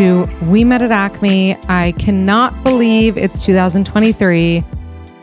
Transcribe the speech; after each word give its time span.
to 0.00 0.26
We 0.46 0.64
Met 0.64 0.80
at 0.80 0.92
Acme. 0.92 1.58
I 1.68 1.92
cannot 1.98 2.54
believe 2.62 3.18
it's 3.18 3.44
2023. 3.44 4.60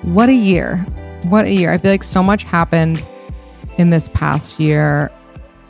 What 0.03 0.29
a 0.29 0.33
year. 0.33 0.85
What 1.29 1.45
a 1.45 1.51
year. 1.51 1.73
I 1.73 1.79
feel 1.79 1.89
like 1.89 2.03
so 2.03 2.21
much 2.21 2.43
happened 2.43 3.03
in 3.79 3.89
this 3.89 4.07
past 4.09 4.59
year. 4.59 5.11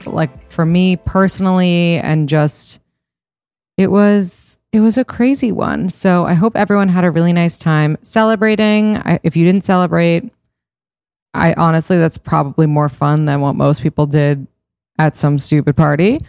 Like 0.05 0.52
for 0.52 0.66
me 0.66 0.97
personally 0.97 1.99
and 1.99 2.27
just 2.27 2.81
it 3.77 3.91
was 3.91 4.58
it 4.73 4.81
was 4.81 4.97
a 4.97 5.05
crazy 5.05 5.53
one. 5.53 5.88
So 5.88 6.25
I 6.25 6.33
hope 6.33 6.58
everyone 6.58 6.89
had 6.89 7.05
a 7.05 7.11
really 7.11 7.31
nice 7.31 7.58
time 7.58 7.97
celebrating. 8.02 8.97
I, 8.97 9.21
if 9.23 9.38
you 9.38 9.45
didn't 9.45 9.64
celebrate, 9.64 10.33
I 11.33 11.53
honestly 11.53 11.97
that's 11.97 12.17
probably 12.17 12.66
more 12.66 12.89
fun 12.89 13.23
than 13.23 13.39
what 13.39 13.55
most 13.55 13.81
people 13.81 14.05
did 14.05 14.47
at 14.99 15.16
some 15.16 15.39
stupid 15.39 15.77
party. 15.77 16.19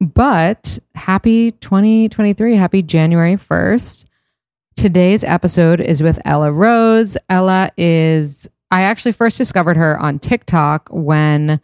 But 0.00 0.78
happy 0.94 1.50
2023, 1.52 2.56
happy 2.56 2.80
January 2.80 3.36
1st. 3.36 4.06
Today's 4.74 5.22
episode 5.22 5.78
is 5.78 6.02
with 6.02 6.18
Ella 6.24 6.50
Rose. 6.50 7.18
Ella 7.28 7.70
is, 7.76 8.48
I 8.70 8.80
actually 8.80 9.12
first 9.12 9.36
discovered 9.36 9.76
her 9.76 9.98
on 10.00 10.18
TikTok 10.18 10.88
when 10.90 11.60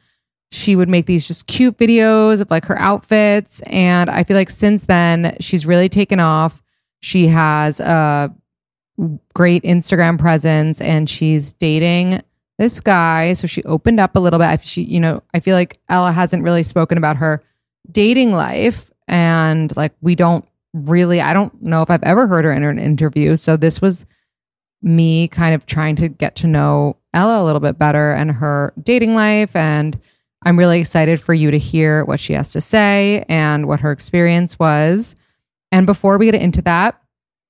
she 0.53 0.77
would 0.77 0.91
make 0.91 1.07
these 1.07 1.27
just 1.27 1.47
cute 1.47 1.79
videos 1.79 2.43
of 2.43 2.51
like 2.51 2.67
her 2.67 2.79
outfits. 2.79 3.63
And 3.63 4.11
I 4.11 4.23
feel 4.23 4.37
like 4.37 4.51
since 4.51 4.85
then, 4.85 5.35
she's 5.41 5.65
really 5.65 5.89
taken 5.89 6.21
off. 6.21 6.63
She 7.01 7.29
has 7.29 7.81
a 7.81 8.35
great 9.35 9.63
Instagram 9.63 10.19
presence 10.19 10.79
and 10.83 11.09
she's 11.09 11.55
dating 11.55 12.23
this 12.59 12.81
guy. 12.81 13.33
So 13.33 13.47
she 13.47 13.63
opened 13.65 13.99
up 13.99 14.15
a 14.15 14.21
little 14.21 14.39
bit. 14.39 14.63
She, 14.63 14.83
you 14.83 15.01
know, 15.01 15.23
I 15.33 15.41
feel 15.41 15.57
like 15.57 15.81
Ella 15.89 16.13
hasn't 16.13 16.43
really 16.43 16.63
spoken 16.63 16.99
about 16.99 17.17
her 17.17 17.43
dating 17.91 18.33
life 18.33 18.91
and 19.09 19.75
like 19.77 19.93
we 20.01 20.15
don't 20.15 20.47
really 20.75 21.21
I 21.21 21.33
don't 21.33 21.63
know 21.63 21.83
if 21.83 21.91
I've 21.91 22.03
ever 22.03 22.27
heard 22.27 22.45
her 22.45 22.53
in 22.53 22.63
an 22.65 22.79
interview. 22.79 23.37
So 23.37 23.57
this 23.57 23.81
was 23.81 24.07
me 24.83 25.29
kind 25.29 25.55
of 25.55 25.67
trying 25.67 25.97
to 25.97 26.09
get 26.09 26.37
to 26.37 26.47
know 26.47 26.97
Ella 27.15 27.43
a 27.43 27.45
little 27.45 27.61
bit 27.61 27.79
better 27.79 28.13
and 28.13 28.31
her 28.31 28.73
dating 28.83 29.15
life 29.15 29.57
and 29.57 29.99
I'm 30.45 30.59
really 30.59 30.79
excited 30.79 31.21
for 31.21 31.35
you 31.35 31.51
to 31.51 31.59
hear 31.59 32.05
what 32.05 32.21
she 32.21 32.33
has 32.35 32.53
to 32.53 32.61
say 32.61 33.25
and 33.29 33.67
what 33.67 33.81
her 33.81 33.91
experience 33.91 34.59
was. 34.59 35.17
And 35.73 35.87
before 35.87 36.19
we 36.19 36.27
get 36.27 36.41
into 36.41 36.63
that, 36.63 37.01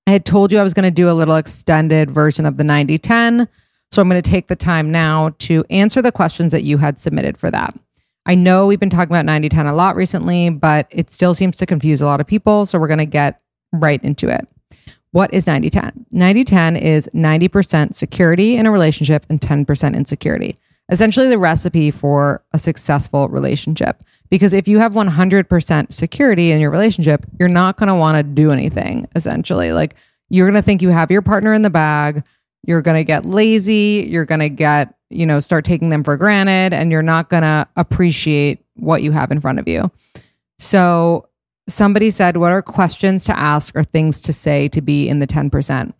I 0.06 0.12
had 0.12 0.24
told 0.24 0.50
you 0.50 0.58
I 0.58 0.62
was 0.62 0.72
going 0.72 0.84
to 0.84 0.90
do 0.90 1.10
a 1.10 1.12
little 1.12 1.36
extended 1.36 2.10
version 2.10 2.46
of 2.46 2.56
the 2.56 2.64
90 2.64 2.96
10. 2.98 3.48
So 3.92 4.02
I'm 4.02 4.08
going 4.08 4.22
to 4.22 4.30
take 4.30 4.48
the 4.48 4.56
time 4.56 4.90
now 4.90 5.34
to 5.40 5.64
answer 5.68 6.00
the 6.00 6.12
questions 6.12 6.52
that 6.52 6.62
you 6.62 6.78
had 6.78 7.00
submitted 7.00 7.36
for 7.36 7.50
that. 7.50 7.74
I 8.26 8.34
know 8.34 8.66
we've 8.66 8.80
been 8.80 8.90
talking 8.90 9.10
about 9.12 9.24
90 9.24 9.48
10 9.48 9.66
a 9.66 9.74
lot 9.74 9.96
recently, 9.96 10.50
but 10.50 10.86
it 10.90 11.10
still 11.10 11.32
seems 11.32 11.56
to 11.58 11.66
confuse 11.66 12.00
a 12.00 12.06
lot 12.06 12.20
of 12.20 12.26
people. 12.26 12.66
So 12.66 12.78
we're 12.78 12.88
going 12.88 12.98
to 12.98 13.06
get 13.06 13.40
right 13.72 14.02
into 14.02 14.28
it. 14.28 14.48
What 15.12 15.32
is 15.32 15.46
90 15.46 15.70
10? 15.70 16.06
90 16.10 16.44
10 16.44 16.76
is 16.76 17.08
90% 17.14 17.94
security 17.94 18.56
in 18.56 18.66
a 18.66 18.70
relationship 18.70 19.24
and 19.30 19.40
10% 19.40 19.96
insecurity. 19.96 20.56
Essentially, 20.90 21.28
the 21.28 21.38
recipe 21.38 21.90
for 21.90 22.44
a 22.52 22.58
successful 22.58 23.28
relationship. 23.28 24.02
Because 24.28 24.52
if 24.52 24.66
you 24.68 24.78
have 24.78 24.92
100% 24.92 25.92
security 25.92 26.50
in 26.50 26.60
your 26.60 26.70
relationship, 26.70 27.24
you're 27.38 27.48
not 27.48 27.76
going 27.76 27.88
to 27.88 27.94
want 27.94 28.16
to 28.16 28.22
do 28.22 28.50
anything, 28.50 29.06
essentially. 29.14 29.72
Like, 29.72 29.96
you're 30.28 30.46
going 30.46 30.60
to 30.60 30.62
think 30.62 30.82
you 30.82 30.90
have 30.90 31.10
your 31.10 31.22
partner 31.22 31.54
in 31.54 31.62
the 31.62 31.70
bag. 31.70 32.24
You're 32.66 32.82
going 32.82 32.96
to 32.96 33.04
get 33.04 33.24
lazy. 33.24 34.06
You're 34.08 34.26
going 34.26 34.40
to 34.40 34.50
get 34.50 34.96
you 35.10 35.26
know, 35.26 35.40
start 35.40 35.64
taking 35.64 35.90
them 35.90 36.02
for 36.02 36.16
granted 36.16 36.72
and 36.72 36.90
you're 36.90 37.02
not 37.02 37.28
going 37.28 37.42
to 37.42 37.66
appreciate 37.76 38.64
what 38.74 39.02
you 39.02 39.12
have 39.12 39.30
in 39.30 39.40
front 39.40 39.58
of 39.58 39.68
you. 39.68 39.90
So, 40.58 41.28
somebody 41.68 42.10
said, 42.10 42.36
What 42.36 42.52
are 42.52 42.62
questions 42.62 43.24
to 43.26 43.38
ask 43.38 43.76
or 43.76 43.84
things 43.84 44.20
to 44.22 44.32
say 44.32 44.68
to 44.68 44.80
be 44.80 45.08
in 45.08 45.18
the 45.18 45.26
10%? 45.26 45.92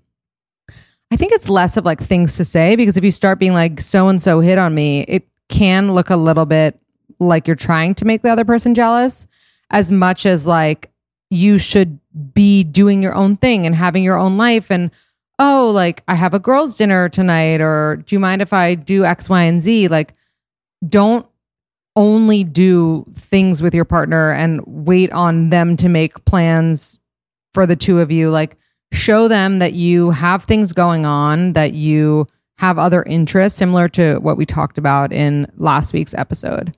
I 1.13 1.17
think 1.17 1.33
it's 1.33 1.49
less 1.49 1.77
of 1.77 1.85
like 1.85 2.01
things 2.01 2.37
to 2.37 2.45
say 2.45 2.75
because 2.75 2.97
if 2.97 3.05
you 3.05 3.13
start 3.13 3.39
being 3.39 3.53
like, 3.53 3.81
so 3.81 4.09
and 4.09 4.21
so 4.21 4.41
hit 4.41 4.59
on 4.59 4.75
me, 4.75 5.03
it 5.03 5.29
can 5.49 5.93
look 5.93 6.11
a 6.11 6.17
little 6.17 6.47
bit 6.47 6.79
like 7.21 7.47
you're 7.47 7.55
trying 7.55 7.95
to 7.95 8.05
make 8.05 8.23
the 8.23 8.31
other 8.31 8.45
person 8.45 8.75
jealous 8.75 9.27
as 9.71 9.93
much 9.93 10.27
as 10.27 10.47
like 10.47 10.91
you 11.31 11.59
should 11.59 11.99
be 12.35 12.65
doing 12.65 13.03
your 13.03 13.15
own 13.15 13.37
thing 13.37 13.67
and 13.67 13.75
having 13.75 14.03
your 14.03 14.19
own 14.19 14.37
life 14.37 14.71
and 14.71 14.91
oh, 15.39 15.71
like 15.75 16.03
I 16.09 16.15
have 16.15 16.35
a 16.35 16.39
girls' 16.39 16.77
dinner 16.77 17.09
tonight, 17.09 17.61
or 17.61 18.03
do 18.07 18.15
you 18.15 18.21
mind 18.21 18.43
if 18.43 18.53
I 18.53 18.75
do 18.75 19.05
X, 19.05 19.29
Y, 19.29 19.43
and 19.43 19.61
Z? 19.61 19.89
Like, 19.89 20.15
don't 20.89 21.27
only 21.95 22.45
do 22.45 23.07
things 23.15 23.63
with 23.63 23.75
your 23.75 23.85
partner 23.85 24.31
and 24.33 24.61
wait 24.67 25.11
on 25.13 25.51
them 25.51 25.77
to 25.79 25.89
make 25.89 26.25
plans 26.27 26.99
for 27.55 27.67
the 27.67 27.77
two 27.77 28.01
of 28.01 28.11
you. 28.11 28.31
Like, 28.31 28.57
show 28.93 29.29
them 29.29 29.59
that 29.59 29.73
you 29.73 30.11
have 30.11 30.45
things 30.45 30.73
going 30.73 31.07
on, 31.07 31.55
that 31.55 31.73
you 31.73 32.27
have 32.59 32.79
other 32.79 33.03
interests, 33.05 33.59
similar 33.59 33.89
to 33.91 34.19
what 34.19 34.37
we 34.37 34.47
talked 34.47 34.79
about 34.79 35.13
in 35.13 35.51
last 35.57 35.93
week's 35.93 36.15
episode. 36.15 36.77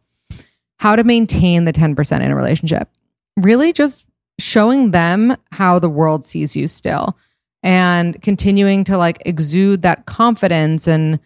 How 0.79 0.97
to 0.97 1.05
maintain 1.05 1.65
the 1.65 1.73
10% 1.73 2.21
in 2.21 2.31
a 2.31 2.37
relationship. 2.37 2.89
Really 3.37 3.73
just 3.73 4.05
showing 4.39 4.93
them 4.93 5.37
how 5.51 5.79
the 5.79 5.89
world 5.89 6.25
sees 6.25 6.55
you 6.55 6.69
still 6.69 7.17
and 7.63 8.21
continuing 8.23 8.85
to 8.85 8.97
like 8.97 9.23
exude 9.27 9.83
that 9.83 10.07
confidence 10.07 10.87
and 10.87 11.19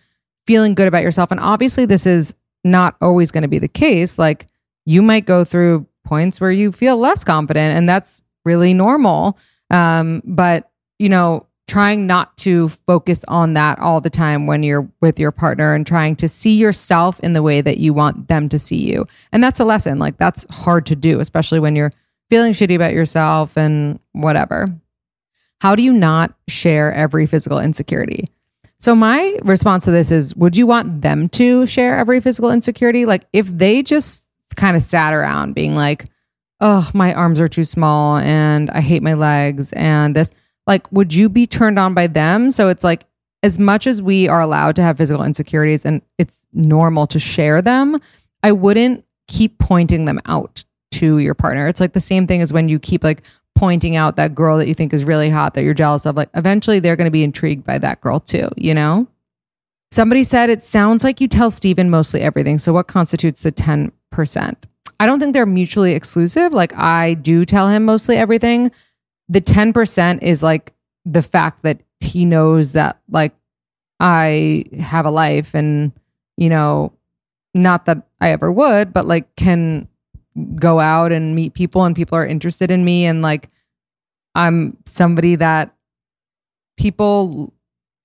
feeling 0.46 0.74
good 0.74 0.88
about 0.88 1.02
yourself. 1.02 1.30
And 1.30 1.40
obviously, 1.40 1.86
this 1.86 2.06
is 2.06 2.34
not 2.64 2.96
always 3.00 3.30
going 3.30 3.42
to 3.42 3.48
be 3.48 3.58
the 3.58 3.68
case. 3.68 4.18
Like, 4.18 4.46
you 4.84 5.02
might 5.02 5.26
go 5.26 5.44
through 5.44 5.86
points 6.04 6.40
where 6.40 6.50
you 6.50 6.72
feel 6.72 6.96
less 6.96 7.24
confident, 7.24 7.76
and 7.76 7.88
that's 7.88 8.20
really 8.44 8.74
normal. 8.74 9.38
Um, 9.70 10.22
but, 10.24 10.70
you 10.98 11.08
know, 11.08 11.46
trying 11.68 12.06
not 12.06 12.36
to 12.38 12.68
focus 12.68 13.24
on 13.28 13.54
that 13.54 13.78
all 13.78 14.00
the 14.00 14.10
time 14.10 14.46
when 14.46 14.62
you're 14.62 14.88
with 15.00 15.18
your 15.18 15.30
partner 15.30 15.74
and 15.74 15.86
trying 15.86 16.16
to 16.16 16.28
see 16.28 16.56
yourself 16.56 17.20
in 17.20 17.32
the 17.32 17.42
way 17.42 17.60
that 17.60 17.78
you 17.78 17.94
want 17.94 18.28
them 18.28 18.48
to 18.48 18.58
see 18.58 18.90
you. 18.90 19.06
And 19.30 19.42
that's 19.42 19.60
a 19.60 19.64
lesson. 19.64 19.98
Like, 19.98 20.18
that's 20.18 20.44
hard 20.50 20.86
to 20.86 20.96
do, 20.96 21.20
especially 21.20 21.60
when 21.60 21.76
you're 21.76 21.92
feeling 22.30 22.52
shitty 22.52 22.74
about 22.74 22.92
yourself 22.92 23.56
and 23.56 24.00
whatever. 24.12 24.66
How 25.62 25.76
do 25.76 25.84
you 25.84 25.92
not 25.92 26.34
share 26.48 26.92
every 26.92 27.24
physical 27.24 27.60
insecurity? 27.60 28.28
So 28.80 28.96
my 28.96 29.38
response 29.44 29.84
to 29.84 29.92
this 29.92 30.10
is 30.10 30.34
would 30.34 30.56
you 30.56 30.66
want 30.66 31.02
them 31.02 31.28
to 31.28 31.66
share 31.66 31.96
every 31.96 32.18
physical 32.18 32.50
insecurity? 32.50 33.04
Like 33.04 33.26
if 33.32 33.46
they 33.46 33.84
just 33.84 34.26
kind 34.56 34.76
of 34.76 34.82
sat 34.82 35.12
around 35.14 35.54
being 35.54 35.76
like, 35.76 36.06
"Oh, 36.60 36.90
my 36.94 37.14
arms 37.14 37.38
are 37.38 37.46
too 37.46 37.62
small 37.62 38.16
and 38.16 38.72
I 38.72 38.80
hate 38.80 39.04
my 39.04 39.14
legs 39.14 39.72
and 39.74 40.16
this 40.16 40.32
like 40.66 40.90
would 40.90 41.14
you 41.14 41.28
be 41.28 41.46
turned 41.46 41.78
on 41.78 41.94
by 41.94 42.08
them? 42.08 42.50
So 42.50 42.68
it's 42.68 42.82
like 42.82 43.04
as 43.44 43.56
much 43.56 43.86
as 43.86 44.02
we 44.02 44.26
are 44.26 44.40
allowed 44.40 44.74
to 44.74 44.82
have 44.82 44.98
physical 44.98 45.22
insecurities 45.22 45.86
and 45.86 46.02
it's 46.18 46.44
normal 46.52 47.06
to 47.06 47.20
share 47.20 47.62
them, 47.62 48.00
I 48.42 48.50
wouldn't 48.50 49.04
keep 49.28 49.60
pointing 49.60 50.06
them 50.06 50.20
out 50.26 50.64
to 50.94 51.18
your 51.18 51.34
partner. 51.34 51.68
It's 51.68 51.80
like 51.80 51.92
the 51.92 52.00
same 52.00 52.26
thing 52.26 52.42
as 52.42 52.52
when 52.52 52.68
you 52.68 52.80
keep 52.80 53.04
like 53.04 53.22
pointing 53.54 53.96
out 53.96 54.16
that 54.16 54.34
girl 54.34 54.58
that 54.58 54.68
you 54.68 54.74
think 54.74 54.92
is 54.92 55.04
really 55.04 55.30
hot 55.30 55.54
that 55.54 55.62
you're 55.62 55.74
jealous 55.74 56.06
of, 56.06 56.16
like 56.16 56.30
eventually 56.34 56.80
they're 56.80 56.96
going 56.96 57.06
to 57.06 57.10
be 57.10 57.22
intrigued 57.22 57.64
by 57.64 57.78
that 57.78 58.00
girl 58.00 58.20
too, 58.20 58.48
you 58.56 58.74
know? 58.74 59.06
Somebody 59.90 60.24
said 60.24 60.48
it 60.48 60.62
sounds 60.62 61.04
like 61.04 61.20
you 61.20 61.28
tell 61.28 61.50
Steven 61.50 61.90
mostly 61.90 62.22
everything. 62.22 62.58
So 62.58 62.72
what 62.72 62.88
constitutes 62.88 63.42
the 63.42 63.52
10%? 63.52 63.92
I 64.98 65.06
don't 65.06 65.20
think 65.20 65.34
they're 65.34 65.46
mutually 65.46 65.92
exclusive. 65.92 66.52
Like 66.52 66.74
I 66.76 67.14
do 67.14 67.44
tell 67.44 67.68
him 67.68 67.84
mostly 67.84 68.16
everything. 68.16 68.70
The 69.28 69.40
10% 69.40 70.22
is 70.22 70.42
like 70.42 70.72
the 71.04 71.22
fact 71.22 71.62
that 71.62 71.80
he 72.00 72.24
knows 72.24 72.72
that 72.72 73.00
like 73.10 73.34
I 74.00 74.64
have 74.78 75.04
a 75.04 75.10
life 75.10 75.54
and, 75.54 75.92
you 76.36 76.48
know, 76.48 76.92
not 77.54 77.84
that 77.86 78.06
I 78.20 78.30
ever 78.30 78.50
would, 78.50 78.92
but 78.94 79.06
like 79.06 79.36
can 79.36 79.88
go 80.54 80.80
out 80.80 81.12
and 81.12 81.34
meet 81.34 81.54
people 81.54 81.84
and 81.84 81.94
people 81.94 82.16
are 82.16 82.26
interested 82.26 82.70
in 82.70 82.84
me 82.84 83.04
and 83.04 83.22
like 83.22 83.48
I'm 84.34 84.76
somebody 84.86 85.36
that 85.36 85.74
people 86.76 87.52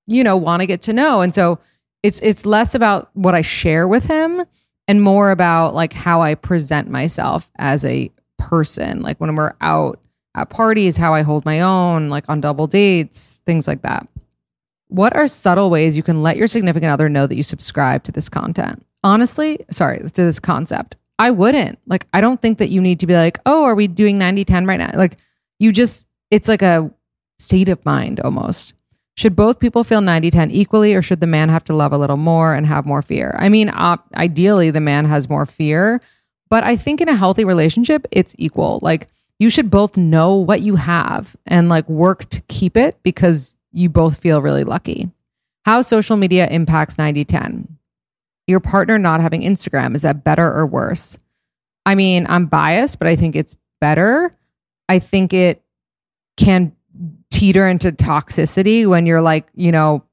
you 0.07 0.23
know 0.23 0.37
want 0.37 0.61
to 0.61 0.67
get 0.67 0.81
to 0.83 0.93
know. 0.93 1.21
And 1.21 1.33
so 1.33 1.59
it's 2.03 2.19
it's 2.21 2.45
less 2.45 2.75
about 2.75 3.09
what 3.13 3.35
I 3.35 3.41
share 3.41 3.87
with 3.87 4.05
him 4.05 4.43
and 4.87 5.01
more 5.01 5.31
about 5.31 5.73
like 5.75 5.93
how 5.93 6.21
I 6.21 6.35
present 6.35 6.89
myself 6.89 7.51
as 7.57 7.83
a 7.85 8.11
person. 8.37 9.01
Like 9.01 9.19
when 9.19 9.35
we're 9.35 9.53
out 9.61 9.99
at 10.35 10.49
parties, 10.49 10.97
how 10.97 11.13
I 11.13 11.21
hold 11.21 11.45
my 11.45 11.61
own, 11.61 12.09
like 12.09 12.25
on 12.29 12.41
double 12.41 12.67
dates, 12.67 13.41
things 13.45 13.67
like 13.67 13.81
that. 13.81 14.07
What 14.89 15.15
are 15.15 15.27
subtle 15.27 15.69
ways 15.69 15.97
you 15.97 16.03
can 16.03 16.23
let 16.23 16.37
your 16.37 16.47
significant 16.47 16.91
other 16.91 17.09
know 17.09 17.27
that 17.27 17.35
you 17.35 17.43
subscribe 17.43 18.03
to 18.05 18.11
this 18.11 18.29
content? 18.29 18.85
Honestly, 19.03 19.59
sorry, 19.69 19.99
to 19.99 20.09
this 20.09 20.39
concept. 20.39 20.95
I 21.19 21.31
wouldn't. 21.31 21.79
Like, 21.87 22.07
I 22.13 22.21
don't 22.21 22.41
think 22.41 22.59
that 22.59 22.69
you 22.69 22.81
need 22.81 22.99
to 22.99 23.07
be 23.07 23.15
like, 23.15 23.39
oh, 23.45 23.63
are 23.63 23.75
we 23.75 23.87
doing 23.87 24.17
90 24.17 24.45
10 24.45 24.65
right 24.65 24.79
now? 24.79 24.91
Like, 24.93 25.17
you 25.59 25.71
just, 25.71 26.07
it's 26.29 26.47
like 26.47 26.61
a 26.61 26.91
state 27.39 27.69
of 27.69 27.83
mind 27.85 28.19
almost. 28.19 28.73
Should 29.15 29.35
both 29.35 29.59
people 29.59 29.83
feel 29.83 30.01
90 30.01 30.29
10 30.29 30.51
equally, 30.51 30.93
or 30.93 31.01
should 31.01 31.21
the 31.21 31.27
man 31.27 31.49
have 31.49 31.63
to 31.65 31.75
love 31.75 31.91
a 31.91 31.97
little 31.97 32.17
more 32.17 32.53
and 32.53 32.67
have 32.67 32.85
more 32.85 33.01
fear? 33.01 33.35
I 33.39 33.49
mean, 33.49 33.69
uh, 33.69 33.97
ideally, 34.15 34.69
the 34.69 34.79
man 34.79 35.05
has 35.05 35.27
more 35.27 35.47
fear, 35.47 35.99
but 36.49 36.63
I 36.63 36.77
think 36.77 37.01
in 37.01 37.09
a 37.09 37.15
healthy 37.15 37.43
relationship, 37.43 38.05
it's 38.11 38.35
equal. 38.37 38.79
Like, 38.83 39.07
you 39.39 39.49
should 39.49 39.69
both 39.69 39.97
know 39.97 40.35
what 40.35 40.61
you 40.61 40.75
have 40.75 41.35
and 41.45 41.69
like 41.69 41.87
work 41.89 42.25
to 42.29 42.41
keep 42.47 42.75
it 42.77 42.95
because 43.03 43.55
you 43.71 43.89
both 43.89 44.17
feel 44.19 44.41
really 44.41 44.63
lucky. 44.63 45.11
How 45.65 45.81
social 45.81 46.15
media 46.15 46.47
impacts 46.47 46.97
90 46.97 47.25
10. 47.25 47.76
Your 48.47 48.59
partner 48.59 48.97
not 48.97 49.21
having 49.21 49.41
Instagram, 49.41 49.95
is 49.95 50.01
that 50.01 50.23
better 50.23 50.51
or 50.51 50.65
worse? 50.65 51.17
I 51.85 51.95
mean, 51.95 52.25
I'm 52.29 52.47
biased, 52.47 52.99
but 52.99 53.07
I 53.07 53.15
think 53.15 53.35
it's 53.35 53.55
better. 53.79 54.35
I 54.89 54.99
think 54.99 55.33
it 55.33 55.63
can 56.37 56.73
teeter 57.29 57.67
into 57.67 57.91
toxicity 57.91 58.87
when 58.87 59.05
you're 59.05 59.21
like, 59.21 59.47
you 59.53 59.71
know, 59.71 60.03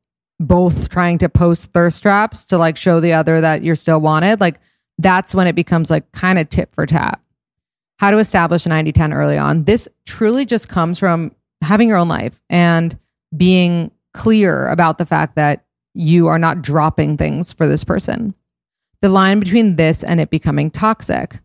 both 0.40 0.88
trying 0.88 1.18
to 1.18 1.28
post 1.28 1.72
thirst 1.72 2.02
traps 2.02 2.44
to 2.46 2.58
like 2.58 2.76
show 2.76 3.00
the 3.00 3.12
other 3.12 3.40
that 3.40 3.62
you're 3.62 3.76
still 3.76 4.00
wanted. 4.00 4.40
Like 4.40 4.60
that's 4.98 5.34
when 5.34 5.46
it 5.46 5.54
becomes 5.54 5.90
like 5.90 6.10
kind 6.12 6.38
of 6.38 6.48
tip 6.48 6.74
for 6.74 6.86
tap. 6.86 7.20
How 7.98 8.10
to 8.10 8.18
establish 8.18 8.66
a 8.66 8.68
90 8.68 8.92
10 8.92 9.12
early 9.12 9.38
on. 9.38 9.64
This 9.64 9.88
truly 10.06 10.44
just 10.44 10.68
comes 10.68 10.98
from 10.98 11.34
having 11.62 11.88
your 11.88 11.96
own 11.96 12.08
life 12.08 12.40
and 12.50 12.98
being 13.36 13.90
clear 14.12 14.68
about 14.68 14.98
the 14.98 15.06
fact 15.06 15.36
that 15.36 15.63
you 15.94 16.26
are 16.26 16.38
not 16.38 16.62
dropping 16.62 17.16
things 17.16 17.52
for 17.52 17.66
this 17.66 17.84
person. 17.84 18.34
The 19.00 19.08
line 19.08 19.40
between 19.40 19.76
this 19.76 20.02
and 20.02 20.20
it 20.20 20.30
becoming 20.30 20.70
toxic. 20.70 21.38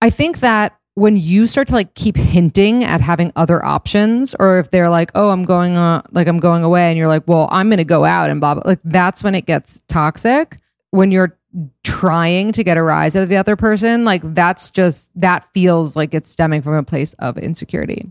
I 0.00 0.10
think 0.10 0.40
that 0.40 0.78
when 0.96 1.14
you 1.14 1.46
start 1.46 1.68
to 1.68 1.74
like 1.74 1.94
keep 1.94 2.16
hinting 2.16 2.82
at 2.82 3.02
having 3.02 3.30
other 3.36 3.62
options 3.64 4.34
or 4.40 4.58
if 4.58 4.70
they're 4.70 4.88
like 4.88 5.10
oh 5.14 5.28
i'm 5.28 5.44
going 5.44 5.76
uh, 5.76 6.02
like 6.10 6.26
i'm 6.26 6.38
going 6.38 6.64
away 6.64 6.88
and 6.88 6.98
you're 6.98 7.06
like 7.06 7.22
well 7.26 7.48
i'm 7.52 7.68
going 7.68 7.76
to 7.76 7.84
go 7.84 8.04
out 8.04 8.30
and 8.30 8.40
blah 8.40 8.54
blah 8.54 8.62
like 8.64 8.80
that's 8.84 9.22
when 9.22 9.34
it 9.34 9.44
gets 9.44 9.80
toxic 9.88 10.58
when 10.90 11.12
you're 11.12 11.38
trying 11.84 12.50
to 12.50 12.64
get 12.64 12.76
a 12.76 12.82
rise 12.82 13.14
out 13.14 13.22
of 13.22 13.28
the 13.28 13.36
other 13.36 13.56
person 13.56 14.04
like 14.04 14.22
that's 14.34 14.70
just 14.70 15.10
that 15.14 15.46
feels 15.52 15.96
like 15.96 16.14
it's 16.14 16.30
stemming 16.30 16.62
from 16.62 16.74
a 16.74 16.82
place 16.82 17.14
of 17.18 17.36
insecurity 17.38 18.10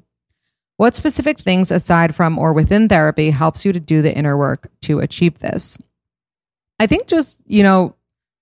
what 0.77 0.95
specific 0.95 1.39
things 1.39 1.72
aside 1.72 2.16
from 2.16 2.38
or 2.38 2.54
within 2.54 2.88
therapy 2.88 3.30
helps 3.30 3.66
you 3.66 3.72
to 3.74 3.80
do 3.80 4.01
the 4.01 4.16
inner 4.16 4.38
work 4.38 4.69
to 4.81 5.00
achieve 5.00 5.39
this 5.39 5.77
i 6.80 6.88
think 6.88 7.07
just 7.07 7.42
you 7.45 7.63
know 7.63 7.95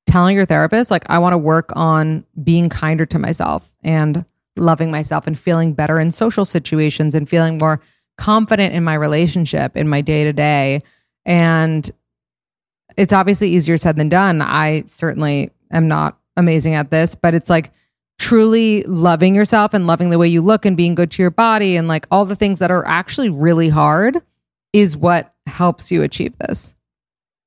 telling 0.06 0.36
your 0.36 0.46
therapist 0.46 0.92
like 0.92 1.06
i 1.10 1.18
want 1.18 1.34
to 1.34 1.38
work 1.38 1.70
on 1.76 2.26
being 2.44 2.70
kinder 2.70 3.06
to 3.06 3.20
myself 3.20 3.76
and 3.84 4.26
loving 4.56 4.92
myself 4.92 5.28
and 5.28 5.40
feeling 5.40 5.74
better 5.74 6.00
in 6.00 6.12
social 6.12 6.46
situations 6.46 7.16
and 7.16 7.28
feeling 7.28 7.58
more 7.58 7.82
confident 8.18 8.74
in 8.74 8.84
my 8.84 8.94
relationship 8.94 9.76
in 9.76 9.88
my 9.88 10.02
day 10.02 10.24
to 10.24 10.34
day. 10.34 10.82
And 11.26 11.90
it's 12.98 13.14
obviously 13.14 13.50
easier 13.50 13.78
said 13.78 13.96
than 13.96 14.10
done. 14.10 14.42
I 14.42 14.84
certainly 14.86 15.52
am 15.72 15.88
not 15.88 16.18
amazing 16.38 16.76
at 16.76 16.92
this, 16.92 17.16
but 17.16 17.34
it's 17.34 17.50
like 17.50 17.72
truly 18.20 18.84
loving 18.84 19.36
yourself 19.36 19.74
and 19.74 19.88
loving 19.88 20.10
the 20.10 20.18
way 20.18 20.28
you 20.28 20.42
look 20.42 20.66
and 20.66 20.78
being 20.78 20.96
good 20.96 21.12
to 21.12 21.22
your 21.22 21.32
body 21.32 21.76
and 21.76 21.88
like 21.88 22.08
all 22.12 22.26
the 22.26 22.36
things 22.36 22.60
that 22.60 22.72
are 22.72 22.86
actually 22.88 23.30
really 23.30 23.70
hard 23.70 24.22
is 24.72 24.98
what 24.98 25.34
helps 25.46 25.92
you 25.92 26.02
achieve 26.02 26.38
this. 26.40 26.76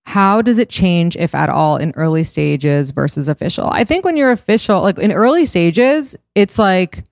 How 0.06 0.40
does 0.40 0.58
it 0.58 0.68
change, 0.68 1.16
if 1.16 1.34
at 1.34 1.48
all, 1.48 1.76
in 1.76 1.92
early 1.96 2.22
stages 2.22 2.92
versus 2.92 3.28
official? 3.28 3.68
I 3.72 3.82
think 3.82 4.04
when 4.04 4.16
you're 4.16 4.30
official, 4.30 4.80
like 4.80 4.98
in 4.98 5.10
early 5.10 5.44
stages, 5.44 6.14
it's 6.36 6.60
like 6.60 7.02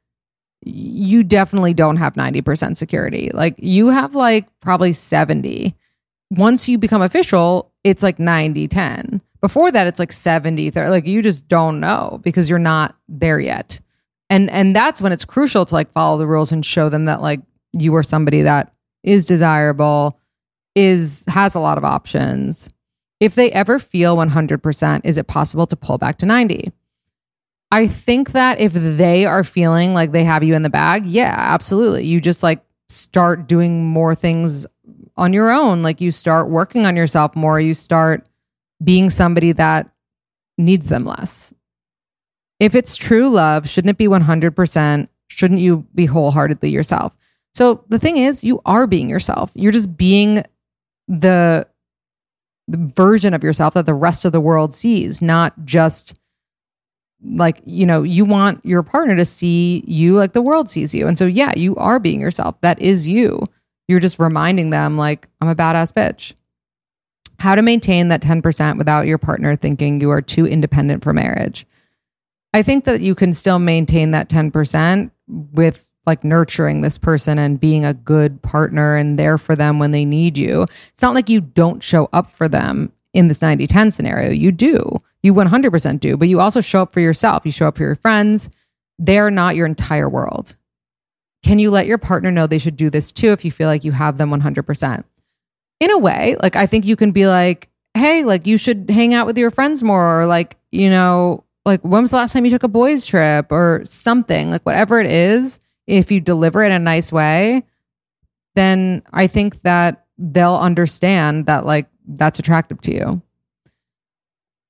you 0.62 1.24
definitely 1.24 1.74
don't 1.74 1.96
have 1.96 2.14
90% 2.14 2.76
security. 2.76 3.30
Like 3.34 3.56
you 3.58 3.88
have 3.88 4.14
like 4.14 4.48
probably 4.60 4.92
70. 4.92 5.74
Once 6.30 6.68
you 6.68 6.78
become 6.78 7.02
official, 7.02 7.72
it's 7.82 8.02
like 8.02 8.18
90 8.18 8.68
10. 8.68 9.20
Before 9.44 9.70
that, 9.70 9.86
it's 9.86 9.98
like 9.98 10.10
70 10.10 10.70
30. 10.70 10.88
Like 10.88 11.06
you 11.06 11.20
just 11.20 11.48
don't 11.48 11.78
know 11.78 12.18
because 12.22 12.48
you're 12.48 12.58
not 12.58 12.96
there 13.08 13.38
yet. 13.38 13.78
And 14.30 14.48
and 14.48 14.74
that's 14.74 15.02
when 15.02 15.12
it's 15.12 15.26
crucial 15.26 15.66
to 15.66 15.74
like 15.74 15.92
follow 15.92 16.16
the 16.16 16.26
rules 16.26 16.50
and 16.50 16.64
show 16.64 16.88
them 16.88 17.04
that 17.04 17.20
like 17.20 17.40
you 17.72 17.94
are 17.94 18.02
somebody 18.02 18.40
that 18.42 18.72
is 19.02 19.26
desirable, 19.26 20.18
is 20.74 21.24
has 21.28 21.54
a 21.54 21.60
lot 21.60 21.76
of 21.76 21.84
options 21.84 22.70
if 23.20 23.34
they 23.34 23.50
ever 23.52 23.78
feel 23.78 24.16
100%, 24.16 25.00
is 25.04 25.16
it 25.16 25.26
possible 25.26 25.66
to 25.66 25.76
pull 25.76 25.98
back 25.98 26.18
to 26.18 26.26
90? 26.26 26.70
I 27.70 27.86
think 27.86 28.32
that 28.32 28.60
if 28.60 28.72
they 28.72 29.24
are 29.24 29.42
feeling 29.42 29.94
like 29.94 30.12
they 30.12 30.24
have 30.24 30.44
you 30.44 30.54
in 30.54 30.62
the 30.62 30.70
bag, 30.70 31.06
yeah, 31.06 31.34
absolutely. 31.38 32.04
You 32.04 32.20
just 32.20 32.42
like 32.42 32.62
start 32.88 33.48
doing 33.48 33.86
more 33.86 34.14
things 34.14 34.66
on 35.16 35.32
your 35.32 35.50
own. 35.50 35.82
Like 35.82 36.00
you 36.00 36.10
start 36.10 36.50
working 36.50 36.86
on 36.86 36.96
yourself 36.96 37.34
more. 37.34 37.58
You 37.58 37.72
start 37.72 38.28
being 38.84 39.10
somebody 39.10 39.52
that 39.52 39.90
needs 40.58 40.88
them 40.88 41.04
less. 41.04 41.52
If 42.60 42.74
it's 42.74 42.96
true 42.96 43.28
love, 43.28 43.68
shouldn't 43.68 43.90
it 43.90 43.98
be 43.98 44.06
100%? 44.06 45.08
Shouldn't 45.28 45.60
you 45.60 45.86
be 45.94 46.06
wholeheartedly 46.06 46.70
yourself? 46.70 47.14
So 47.54 47.84
the 47.88 47.98
thing 47.98 48.16
is, 48.16 48.44
you 48.44 48.60
are 48.64 48.86
being 48.86 49.08
yourself. 49.08 49.50
You're 49.54 49.72
just 49.72 49.96
being 49.96 50.44
the 51.08 51.66
the 52.68 52.78
version 52.94 53.34
of 53.34 53.44
yourself 53.44 53.74
that 53.74 53.86
the 53.86 53.94
rest 53.94 54.24
of 54.24 54.32
the 54.32 54.40
world 54.40 54.74
sees, 54.74 55.20
not 55.20 55.52
just 55.64 56.14
like, 57.22 57.60
you 57.64 57.86
know, 57.86 58.02
you 58.02 58.24
want 58.24 58.64
your 58.64 58.82
partner 58.82 59.16
to 59.16 59.24
see 59.24 59.84
you 59.86 60.16
like 60.16 60.32
the 60.32 60.42
world 60.42 60.70
sees 60.70 60.94
you. 60.94 61.06
And 61.06 61.18
so, 61.18 61.26
yeah, 61.26 61.52
you 61.56 61.76
are 61.76 61.98
being 61.98 62.20
yourself. 62.20 62.60
That 62.60 62.80
is 62.80 63.06
you. 63.06 63.44
You're 63.88 64.00
just 64.00 64.18
reminding 64.18 64.70
them, 64.70 64.96
like, 64.96 65.28
I'm 65.40 65.48
a 65.48 65.54
badass 65.54 65.92
bitch. 65.92 66.34
How 67.38 67.54
to 67.54 67.62
maintain 67.62 68.08
that 68.08 68.22
10% 68.22 68.78
without 68.78 69.06
your 69.06 69.18
partner 69.18 69.56
thinking 69.56 70.00
you 70.00 70.10
are 70.10 70.22
too 70.22 70.46
independent 70.46 71.02
for 71.02 71.12
marriage. 71.12 71.66
I 72.52 72.62
think 72.62 72.84
that 72.84 73.00
you 73.00 73.14
can 73.14 73.34
still 73.34 73.58
maintain 73.58 74.12
that 74.12 74.28
10% 74.28 75.10
with 75.26 75.84
like 76.06 76.22
nurturing 76.22 76.80
this 76.80 76.98
person 76.98 77.38
and 77.38 77.58
being 77.58 77.84
a 77.84 77.94
good 77.94 78.40
partner 78.42 78.96
and 78.96 79.18
there 79.18 79.38
for 79.38 79.56
them 79.56 79.78
when 79.78 79.90
they 79.90 80.04
need 80.04 80.36
you. 80.36 80.66
It's 80.92 81.02
not 81.02 81.14
like 81.14 81.28
you 81.28 81.40
don't 81.40 81.82
show 81.82 82.08
up 82.12 82.30
for 82.30 82.48
them 82.48 82.92
in 83.12 83.28
this 83.28 83.42
90 83.42 83.66
10 83.66 83.90
scenario. 83.90 84.30
You 84.30 84.52
do. 84.52 85.02
You 85.22 85.32
100% 85.32 86.00
do, 86.00 86.16
but 86.16 86.28
you 86.28 86.40
also 86.40 86.60
show 86.60 86.82
up 86.82 86.92
for 86.92 87.00
yourself. 87.00 87.46
You 87.46 87.52
show 87.52 87.68
up 87.68 87.78
for 87.78 87.82
your 87.82 87.96
friends. 87.96 88.50
They're 88.98 89.30
not 89.30 89.56
your 89.56 89.66
entire 89.66 90.08
world. 90.08 90.56
Can 91.42 91.58
you 91.58 91.70
let 91.70 91.86
your 91.86 91.98
partner 91.98 92.30
know 92.30 92.46
they 92.46 92.58
should 92.58 92.76
do 92.76 92.90
this 92.90 93.10
too 93.10 93.32
if 93.32 93.44
you 93.44 93.50
feel 93.50 93.68
like 93.68 93.84
you 93.84 93.92
have 93.92 94.18
them 94.18 94.30
100%? 94.30 95.04
In 95.84 95.90
a 95.90 95.98
way, 95.98 96.34
like 96.42 96.56
I 96.56 96.64
think 96.64 96.86
you 96.86 96.96
can 96.96 97.12
be 97.12 97.26
like, 97.26 97.68
hey, 97.92 98.24
like 98.24 98.46
you 98.46 98.56
should 98.56 98.88
hang 98.88 99.12
out 99.12 99.26
with 99.26 99.36
your 99.36 99.50
friends 99.50 99.82
more, 99.82 100.22
or 100.22 100.24
like, 100.24 100.56
you 100.72 100.88
know, 100.88 101.44
like 101.66 101.82
when 101.82 102.00
was 102.00 102.10
the 102.10 102.16
last 102.16 102.32
time 102.32 102.46
you 102.46 102.50
took 102.50 102.62
a 102.62 102.68
boys' 102.68 103.04
trip 103.04 103.52
or 103.52 103.82
something, 103.84 104.50
like 104.50 104.62
whatever 104.62 104.98
it 104.98 105.06
is 105.06 105.60
if 105.86 106.10
you 106.10 106.22
deliver 106.22 106.62
it 106.62 106.68
in 106.68 106.72
a 106.72 106.78
nice 106.78 107.12
way, 107.12 107.64
then 108.54 109.02
I 109.12 109.26
think 109.26 109.60
that 109.64 110.06
they'll 110.16 110.56
understand 110.56 111.44
that 111.44 111.66
like 111.66 111.86
that's 112.08 112.38
attractive 112.38 112.80
to 112.80 112.94
you. 112.94 113.22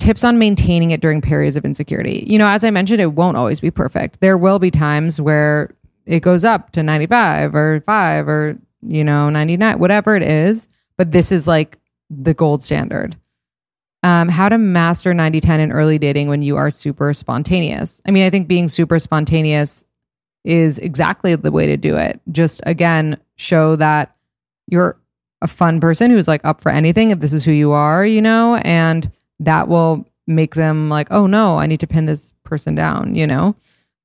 Tips 0.01 0.25
on 0.25 0.37
maintaining 0.37 0.91
it 0.91 1.01
during 1.01 1.21
periods 1.21 1.55
of 1.55 1.65
insecurity. 1.65 2.25
You 2.27 2.39
know, 2.39 2.49
as 2.49 2.65
I 2.65 2.71
mentioned, 2.71 3.01
it 3.01 3.13
won't 3.13 3.37
always 3.37 3.61
be 3.61 3.71
perfect. 3.71 4.19
There 4.19 4.37
will 4.37 4.59
be 4.59 4.73
times 4.73 5.21
where 5.21 5.77
it 6.07 6.25
goes 6.25 6.43
up 6.43 6.73
to 6.73 6.83
95 6.83 7.55
or 7.55 7.83
5 7.83 8.29
or, 8.29 8.59
you 8.83 9.05
know, 9.05 9.31
99, 9.31 9.79
whatever 9.79 10.17
it 10.17 10.25
is. 10.25 10.67
But 10.97 11.13
this 11.13 11.33
is 11.33 11.47
like 11.47 11.79
the 12.11 12.35
gold 12.35 12.63
standard. 12.63 13.17
Um, 14.03 14.29
how 14.29 14.49
to 14.49 14.59
master 14.59 15.15
90 15.15 15.41
10 15.41 15.61
in 15.61 15.73
early 15.73 15.99
dating 15.99 16.29
when 16.29 16.43
you 16.43 16.57
are 16.57 16.71
super 16.71 17.15
spontaneous. 17.15 18.03
I 18.07 18.11
mean, 18.11 18.27
I 18.27 18.31
think 18.31 18.49
being 18.49 18.69
super 18.69 18.99
spontaneous 18.99 19.85
is 20.45 20.79
exactly 20.79 21.35
the 21.37 21.51
way 21.51 21.67
to 21.67 21.77
do 21.77 21.97
it. 21.97 22.21
Just 22.31 22.61
again, 22.67 23.19
show 23.37 23.77
that 23.77 24.15
you're 24.67 24.99
a 25.41 25.47
fun 25.47 25.81
person 25.81 26.11
who's 26.11 26.29
like 26.29 26.45
up 26.45 26.61
for 26.61 26.71
anything 26.71 27.11
if 27.11 27.21
this 27.21 27.33
is 27.33 27.45
who 27.45 27.53
you 27.53 27.73
are, 27.73 28.05
you 28.05 28.21
know, 28.21 28.57
and 28.57 29.11
that 29.41 29.69
will 29.69 30.07
make 30.27 30.55
them 30.55 30.89
like, 30.89 31.09
oh 31.11 31.27
no, 31.27 31.59
I 31.59 31.67
need 31.67 31.81
to 31.81 31.87
pin 31.87 32.07
this 32.07 32.33
person 32.45 32.75
down, 32.75 33.15
you 33.15 33.27
know? 33.27 33.55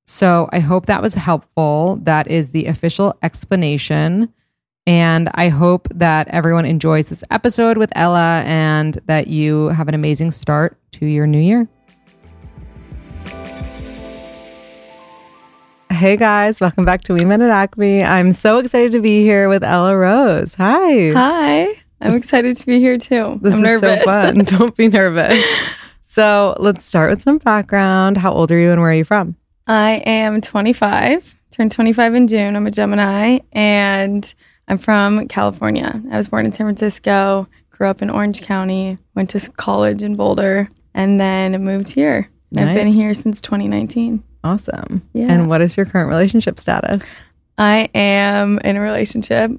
So 0.08 0.50
I 0.52 0.60
hope 0.60 0.88
that 0.88 1.02
was 1.02 1.14
helpful. 1.14 2.00
That 2.04 2.28
is 2.28 2.52
the 2.52 2.66
official 2.66 3.18
explanation. 3.22 4.34
And 4.88 5.30
I 5.36 5.50
hope 5.50 5.88
that 5.94 6.28
everyone 6.30 6.66
enjoys 6.66 7.10
this 7.10 7.24
episode 7.30 7.78
with 7.78 7.92
Ella 7.96 8.42
and 8.46 9.00
that 9.06 9.28
you 9.28 9.68
have 9.68 9.88
an 9.88 9.94
amazing 9.94 10.32
start 10.32 10.78
to 10.94 11.06
your 11.06 11.28
new 11.28 11.40
year. 11.40 11.68
Hey 15.92 16.16
guys, 16.16 16.62
welcome 16.62 16.86
back 16.86 17.02
to 17.04 17.14
We 17.14 17.26
Met 17.26 17.42
at 17.42 17.50
Acme. 17.50 18.04
I'm 18.04 18.32
so 18.32 18.60
excited 18.60 18.92
to 18.94 19.02
be 19.02 19.22
here 19.22 19.50
with 19.50 19.64
Ella 19.64 19.98
Rose. 19.98 20.54
Hi. 20.56 21.12
Hi. 21.12 21.68
I'm 22.02 22.16
excited 22.16 22.56
to 22.56 22.66
be 22.66 22.80
here 22.80 22.98
too. 22.98 23.38
This 23.42 23.54
I'm 23.56 23.60
is 23.66 23.82
nervous. 23.82 24.00
so 24.00 24.06
fun. 24.06 24.38
Don't 24.46 24.76
be 24.78 24.88
nervous. 24.88 25.44
So 26.00 26.56
let's 26.60 26.86
start 26.86 27.10
with 27.10 27.22
some 27.22 27.38
background. 27.40 28.18
How 28.18 28.32
old 28.32 28.52
are 28.52 28.58
you 28.58 28.72
and 28.72 28.80
where 28.80 28.92
are 28.92 28.94
you 28.94 29.04
from? 29.04 29.36
I 29.68 30.02
am 30.06 30.40
25, 30.42 31.38
turned 31.52 31.72
25 31.72 32.16
in 32.16 32.28
June. 32.28 32.56
I'm 32.56 32.66
a 32.66 32.72
Gemini 32.72 33.40
and 33.52 34.34
I'm 34.70 34.78
from 34.78 35.28
California. 35.28 36.02
I 36.12 36.18
was 36.18 36.28
born 36.28 36.46
in 36.46 36.52
San 36.52 36.66
Francisco, 36.68 37.48
grew 37.72 37.88
up 37.88 38.02
in 38.02 38.10
Orange 38.10 38.42
County, 38.44 38.98
went 39.16 39.32
to 39.32 39.50
college 39.58 40.04
in 40.04 40.16
Boulder, 40.16 40.70
and 40.94 41.20
then 41.20 41.64
moved 41.64 41.90
here. 41.92 42.30
I've 42.56 42.76
been 42.76 42.88
here 42.88 43.14
since 43.14 43.42
2019. 43.42 44.24
Awesome. 44.44 45.08
Yeah. 45.14 45.32
And 45.32 45.50
what 45.50 45.62
is 45.62 45.76
your 45.78 45.86
current 45.86 46.10
relationship 46.10 46.60
status? 46.60 47.04
I 47.58 47.90
am 47.94 48.58
in 48.60 48.78
a 48.78 48.82
relationship. 48.82 49.52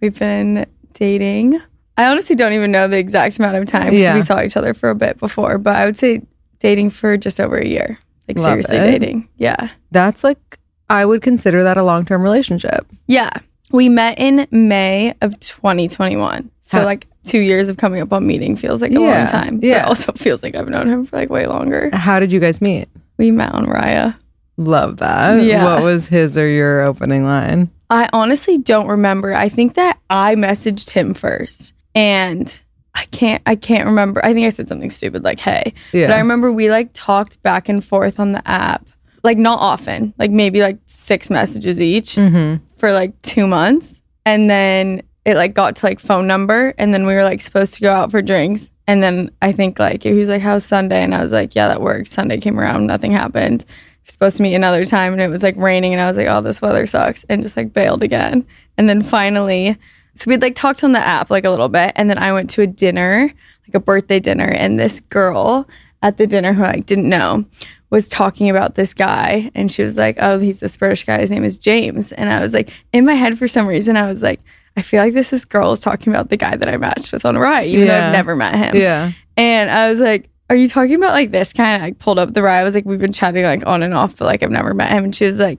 We've 0.00 0.18
been 0.18 0.64
dating. 0.94 1.60
I 1.96 2.06
honestly 2.06 2.36
don't 2.36 2.52
even 2.52 2.70
know 2.70 2.86
the 2.88 2.98
exact 2.98 3.38
amount 3.38 3.56
of 3.56 3.66
time 3.66 3.92
Yeah. 3.92 4.14
we 4.14 4.22
saw 4.22 4.40
each 4.40 4.56
other 4.56 4.72
for 4.74 4.90
a 4.90 4.94
bit 4.94 5.18
before, 5.18 5.58
but 5.58 5.74
I 5.76 5.84
would 5.84 5.96
say 5.96 6.22
dating 6.60 6.90
for 6.90 7.16
just 7.16 7.40
over 7.40 7.56
a 7.56 7.66
year. 7.66 7.98
Like 8.28 8.38
Love 8.38 8.46
seriously 8.64 8.76
it. 8.76 8.90
dating. 9.00 9.28
Yeah. 9.36 9.70
That's 9.90 10.22
like, 10.22 10.58
I 10.88 11.04
would 11.04 11.20
consider 11.22 11.62
that 11.64 11.76
a 11.76 11.82
long 11.82 12.04
term 12.06 12.22
relationship. 12.22 12.86
Yeah. 13.06 13.30
We 13.72 13.88
met 13.88 14.18
in 14.18 14.46
May 14.50 15.12
of 15.20 15.38
2021. 15.40 16.50
So 16.60 16.78
Huh. 16.78 16.84
like 16.84 17.06
2 17.24 17.38
years 17.38 17.68
of 17.68 17.76
coming 17.76 18.00
up 18.00 18.12
on 18.12 18.26
meeting 18.26 18.56
feels 18.56 18.80
like 18.82 18.92
a 18.92 18.94
Yeah, 18.94 19.18
long 19.18 19.26
time. 19.26 19.60
But 19.60 19.66
yeah. 19.68 19.78
it 19.80 19.84
also 19.86 20.12
feels 20.16 20.42
like 20.42 20.54
I've 20.54 20.68
known 20.68 20.88
him 20.88 21.06
for 21.06 21.16
like 21.16 21.30
way 21.30 21.46
longer. 21.46 21.90
How 21.92 22.18
did 22.20 22.32
you 22.32 22.40
guys 22.40 22.60
meet? 22.60 22.88
We 23.18 23.30
met 23.30 23.52
on 23.52 23.66
Raya. 23.66 24.14
Love 24.56 24.96
that. 24.98 25.42
Yeah. 25.42 25.64
What 25.64 25.82
was 25.82 26.06
his 26.08 26.36
or 26.36 26.48
your 26.48 26.82
opening 26.82 27.24
line? 27.24 27.70
I 27.90 28.08
honestly 28.12 28.58
don't 28.58 28.88
remember. 28.88 29.34
I 29.34 29.48
think 29.48 29.74
that 29.74 29.98
I 30.10 30.34
messaged 30.34 30.90
him 30.90 31.14
first 31.14 31.72
and 31.94 32.60
I 32.94 33.04
can't 33.06 33.42
I 33.46 33.54
can't 33.54 33.86
remember. 33.86 34.24
I 34.24 34.34
think 34.34 34.46
I 34.46 34.50
said 34.50 34.68
something 34.68 34.90
stupid 34.90 35.22
like 35.24 35.38
hey. 35.38 35.72
Yeah. 35.92 36.08
But 36.08 36.14
I 36.14 36.18
remember 36.18 36.50
we 36.52 36.70
like 36.70 36.90
talked 36.92 37.42
back 37.42 37.68
and 37.68 37.84
forth 37.84 38.18
on 38.18 38.32
the 38.32 38.46
app. 38.48 38.86
Like 39.24 39.38
not 39.38 39.58
often. 39.60 40.14
Like 40.18 40.30
maybe 40.30 40.60
like 40.60 40.78
6 40.86 41.30
messages 41.30 41.80
each 41.80 42.16
mm-hmm. 42.16 42.62
For 42.78 42.92
like 42.92 43.20
2 43.22 43.46
months 43.46 44.02
and 44.24 44.48
then 44.48 45.02
it 45.24 45.36
like 45.36 45.54
got 45.54 45.76
to 45.76 45.86
like 45.86 46.00
phone 46.00 46.26
number 46.26 46.74
and 46.78 46.94
then 46.94 47.06
we 47.06 47.14
were 47.14 47.24
like 47.24 47.40
supposed 47.40 47.74
to 47.74 47.80
go 47.80 47.92
out 47.92 48.10
for 48.10 48.22
drinks 48.22 48.70
and 48.86 49.02
then 49.02 49.30
I 49.42 49.52
think 49.52 49.78
like 49.78 50.02
he 50.02 50.14
was 50.14 50.28
like 50.28 50.42
how's 50.42 50.64
Sunday 50.64 51.02
and 51.02 51.14
I 51.14 51.22
was 51.22 51.32
like 51.32 51.54
yeah 51.54 51.68
that 51.68 51.82
works. 51.82 52.10
Sunday 52.10 52.38
came 52.38 52.58
around 52.58 52.86
nothing 52.86 53.12
happened. 53.12 53.64
Supposed 54.04 54.38
to 54.38 54.42
meet 54.42 54.54
another 54.54 54.86
time 54.86 55.12
and 55.12 55.20
it 55.20 55.28
was 55.28 55.42
like 55.42 55.56
raining 55.56 55.92
and 55.92 56.00
I 56.00 56.06
was 56.06 56.16
like 56.16 56.28
oh 56.28 56.40
this 56.40 56.62
weather 56.62 56.86
sucks 56.86 57.24
and 57.24 57.42
just 57.42 57.56
like 57.56 57.72
bailed 57.72 58.02
again. 58.02 58.46
And 58.76 58.88
then 58.88 59.02
finally 59.02 59.76
so 60.14 60.30
we'd 60.30 60.42
like 60.42 60.54
talked 60.54 60.82
on 60.82 60.92
the 60.92 60.98
app 60.98 61.30
like 61.30 61.44
a 61.44 61.50
little 61.50 61.68
bit 61.68 61.92
and 61.94 62.08
then 62.08 62.18
I 62.18 62.32
went 62.32 62.48
to 62.50 62.62
a 62.62 62.66
dinner, 62.66 63.30
like 63.66 63.74
a 63.74 63.80
birthday 63.80 64.18
dinner 64.18 64.48
and 64.48 64.78
this 64.78 65.00
girl 65.00 65.68
at 66.02 66.16
the 66.16 66.26
dinner 66.26 66.52
who 66.52 66.62
I 66.62 66.72
like, 66.72 66.86
didn't 66.86 67.08
know 67.08 67.44
was 67.90 68.08
talking 68.08 68.50
about 68.50 68.74
this 68.74 68.94
guy 68.94 69.50
and 69.54 69.72
she 69.72 69.82
was 69.82 69.96
like, 69.96 70.16
"Oh, 70.20 70.38
he's 70.38 70.60
this 70.60 70.76
British 70.76 71.04
guy. 71.04 71.20
His 71.20 71.30
name 71.30 71.44
is 71.44 71.58
James." 71.58 72.12
And 72.12 72.30
I 72.30 72.40
was 72.40 72.52
like, 72.52 72.70
in 72.92 73.04
my 73.04 73.14
head 73.14 73.38
for 73.38 73.48
some 73.48 73.66
reason 73.66 73.96
I 73.96 74.06
was 74.06 74.22
like, 74.22 74.40
I 74.76 74.82
feel 74.82 75.02
like 75.02 75.14
this 75.14 75.32
is 75.32 75.44
girl 75.44 75.72
is 75.72 75.80
talking 75.80 76.12
about 76.12 76.30
the 76.30 76.36
guy 76.36 76.54
that 76.54 76.68
I 76.68 76.76
matched 76.76 77.12
with 77.12 77.24
on 77.24 77.34
Raya, 77.34 77.66
even 77.66 77.88
though 77.88 77.98
I've 77.98 78.12
never 78.12 78.36
met 78.36 78.54
him. 78.54 78.76
Yeah. 78.76 79.12
And 79.36 79.70
I 79.70 79.90
was 79.90 79.98
like, 80.00 80.30
Are 80.50 80.56
you 80.56 80.68
talking 80.68 80.94
about 80.94 81.12
like 81.12 81.32
this 81.32 81.52
kind 81.52 81.76
of 81.76 81.86
like 81.86 81.98
pulled 81.98 82.18
up 82.18 82.32
the 82.32 82.40
Raya? 82.40 82.60
I 82.60 82.64
was 82.64 82.74
like, 82.74 82.84
We've 82.84 83.00
been 83.00 83.12
chatting 83.12 83.42
like 83.42 83.66
on 83.66 83.82
and 83.82 83.92
off, 83.92 84.16
but 84.16 84.26
like 84.26 84.42
I've 84.42 84.50
never 84.50 84.74
met 84.74 84.90
him. 84.90 85.04
And 85.04 85.16
she 85.16 85.24
was 85.24 85.40
like, 85.40 85.58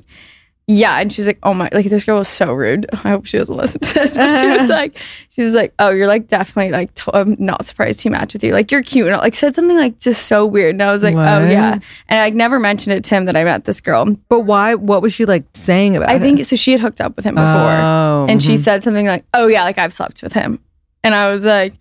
Yeah. 0.72 1.00
And 1.00 1.12
she's 1.12 1.26
like, 1.26 1.40
Oh 1.42 1.56
my, 1.56 1.68
like 1.74 1.88
this 1.88 2.04
girl 2.06 2.20
was 2.20 2.28
so 2.28 2.54
rude. 2.54 2.86
I 2.94 3.10
hope 3.10 3.26
she 3.26 3.40
doesn't 3.40 3.56
listen 3.56 3.82
to 3.82 3.94
this. 3.94 4.16
But 4.16 4.40
she 4.40 4.46
was 4.48 4.70
like, 4.70 4.98
She 5.30 5.42
was 5.42 5.54
like, 5.54 5.74
Oh, 5.80 5.90
you're 5.90 6.06
like 6.06 6.28
definitely 6.28 6.72
like, 6.72 6.94
to- 6.94 7.18
I'm 7.18 7.36
not 7.40 7.66
surprised 7.66 8.02
he 8.02 8.10
matched 8.10 8.34
with 8.34 8.44
you. 8.44 8.54
Like 8.54 8.72
you're 8.72 8.84
cute. 8.84 9.08
And 9.08 9.16
I, 9.16 9.20
like 9.20 9.34
said 9.34 9.56
something 9.56 9.76
like 9.76 9.98
just 10.00 10.28
so 10.28 10.46
weird. 10.46 10.76
And 10.76 10.84
I 10.84 10.92
was 10.94 11.02
like, 11.02 11.16
What? 11.16 11.28
Oh 11.28 11.48
yeah. 11.50 11.80
And 12.08 12.20
I 12.20 12.26
like, 12.26 12.36
never 12.36 12.60
mentioned 12.60 12.96
it 12.96 13.04
to 13.06 13.16
him 13.16 13.26
that 13.26 13.36
I 13.36 13.44
met 13.44 13.66
this 13.66 13.82
girl. 13.82 14.14
But 14.30 14.42
why? 14.42 14.76
What 14.76 15.02
was 15.02 15.12
she 15.12 15.26
like 15.26 15.46
saying 15.56 15.96
about 15.96 16.10
I 16.10 16.16
it? 16.16 16.20
think 16.20 16.46
so. 16.46 16.56
She 16.56 16.72
had 16.74 16.82
hooked 16.82 17.02
up 17.02 17.16
with 17.16 17.26
him 17.26 17.34
before. 17.34 17.50
Oh, 17.50 18.28
and 18.30 18.42
she 18.42 18.54
mhm. 18.54 18.60
said 18.60 18.84
something 18.84 19.08
like, 19.08 19.26
"Oh 19.34 19.48
yeah, 19.48 19.64
like 19.64 19.80
I've 19.80 19.92
slept 19.92 20.22
with 20.22 20.34
him," 20.34 20.60
and 21.04 21.16
I 21.16 21.30
was 21.30 21.46
like, 21.46 21.74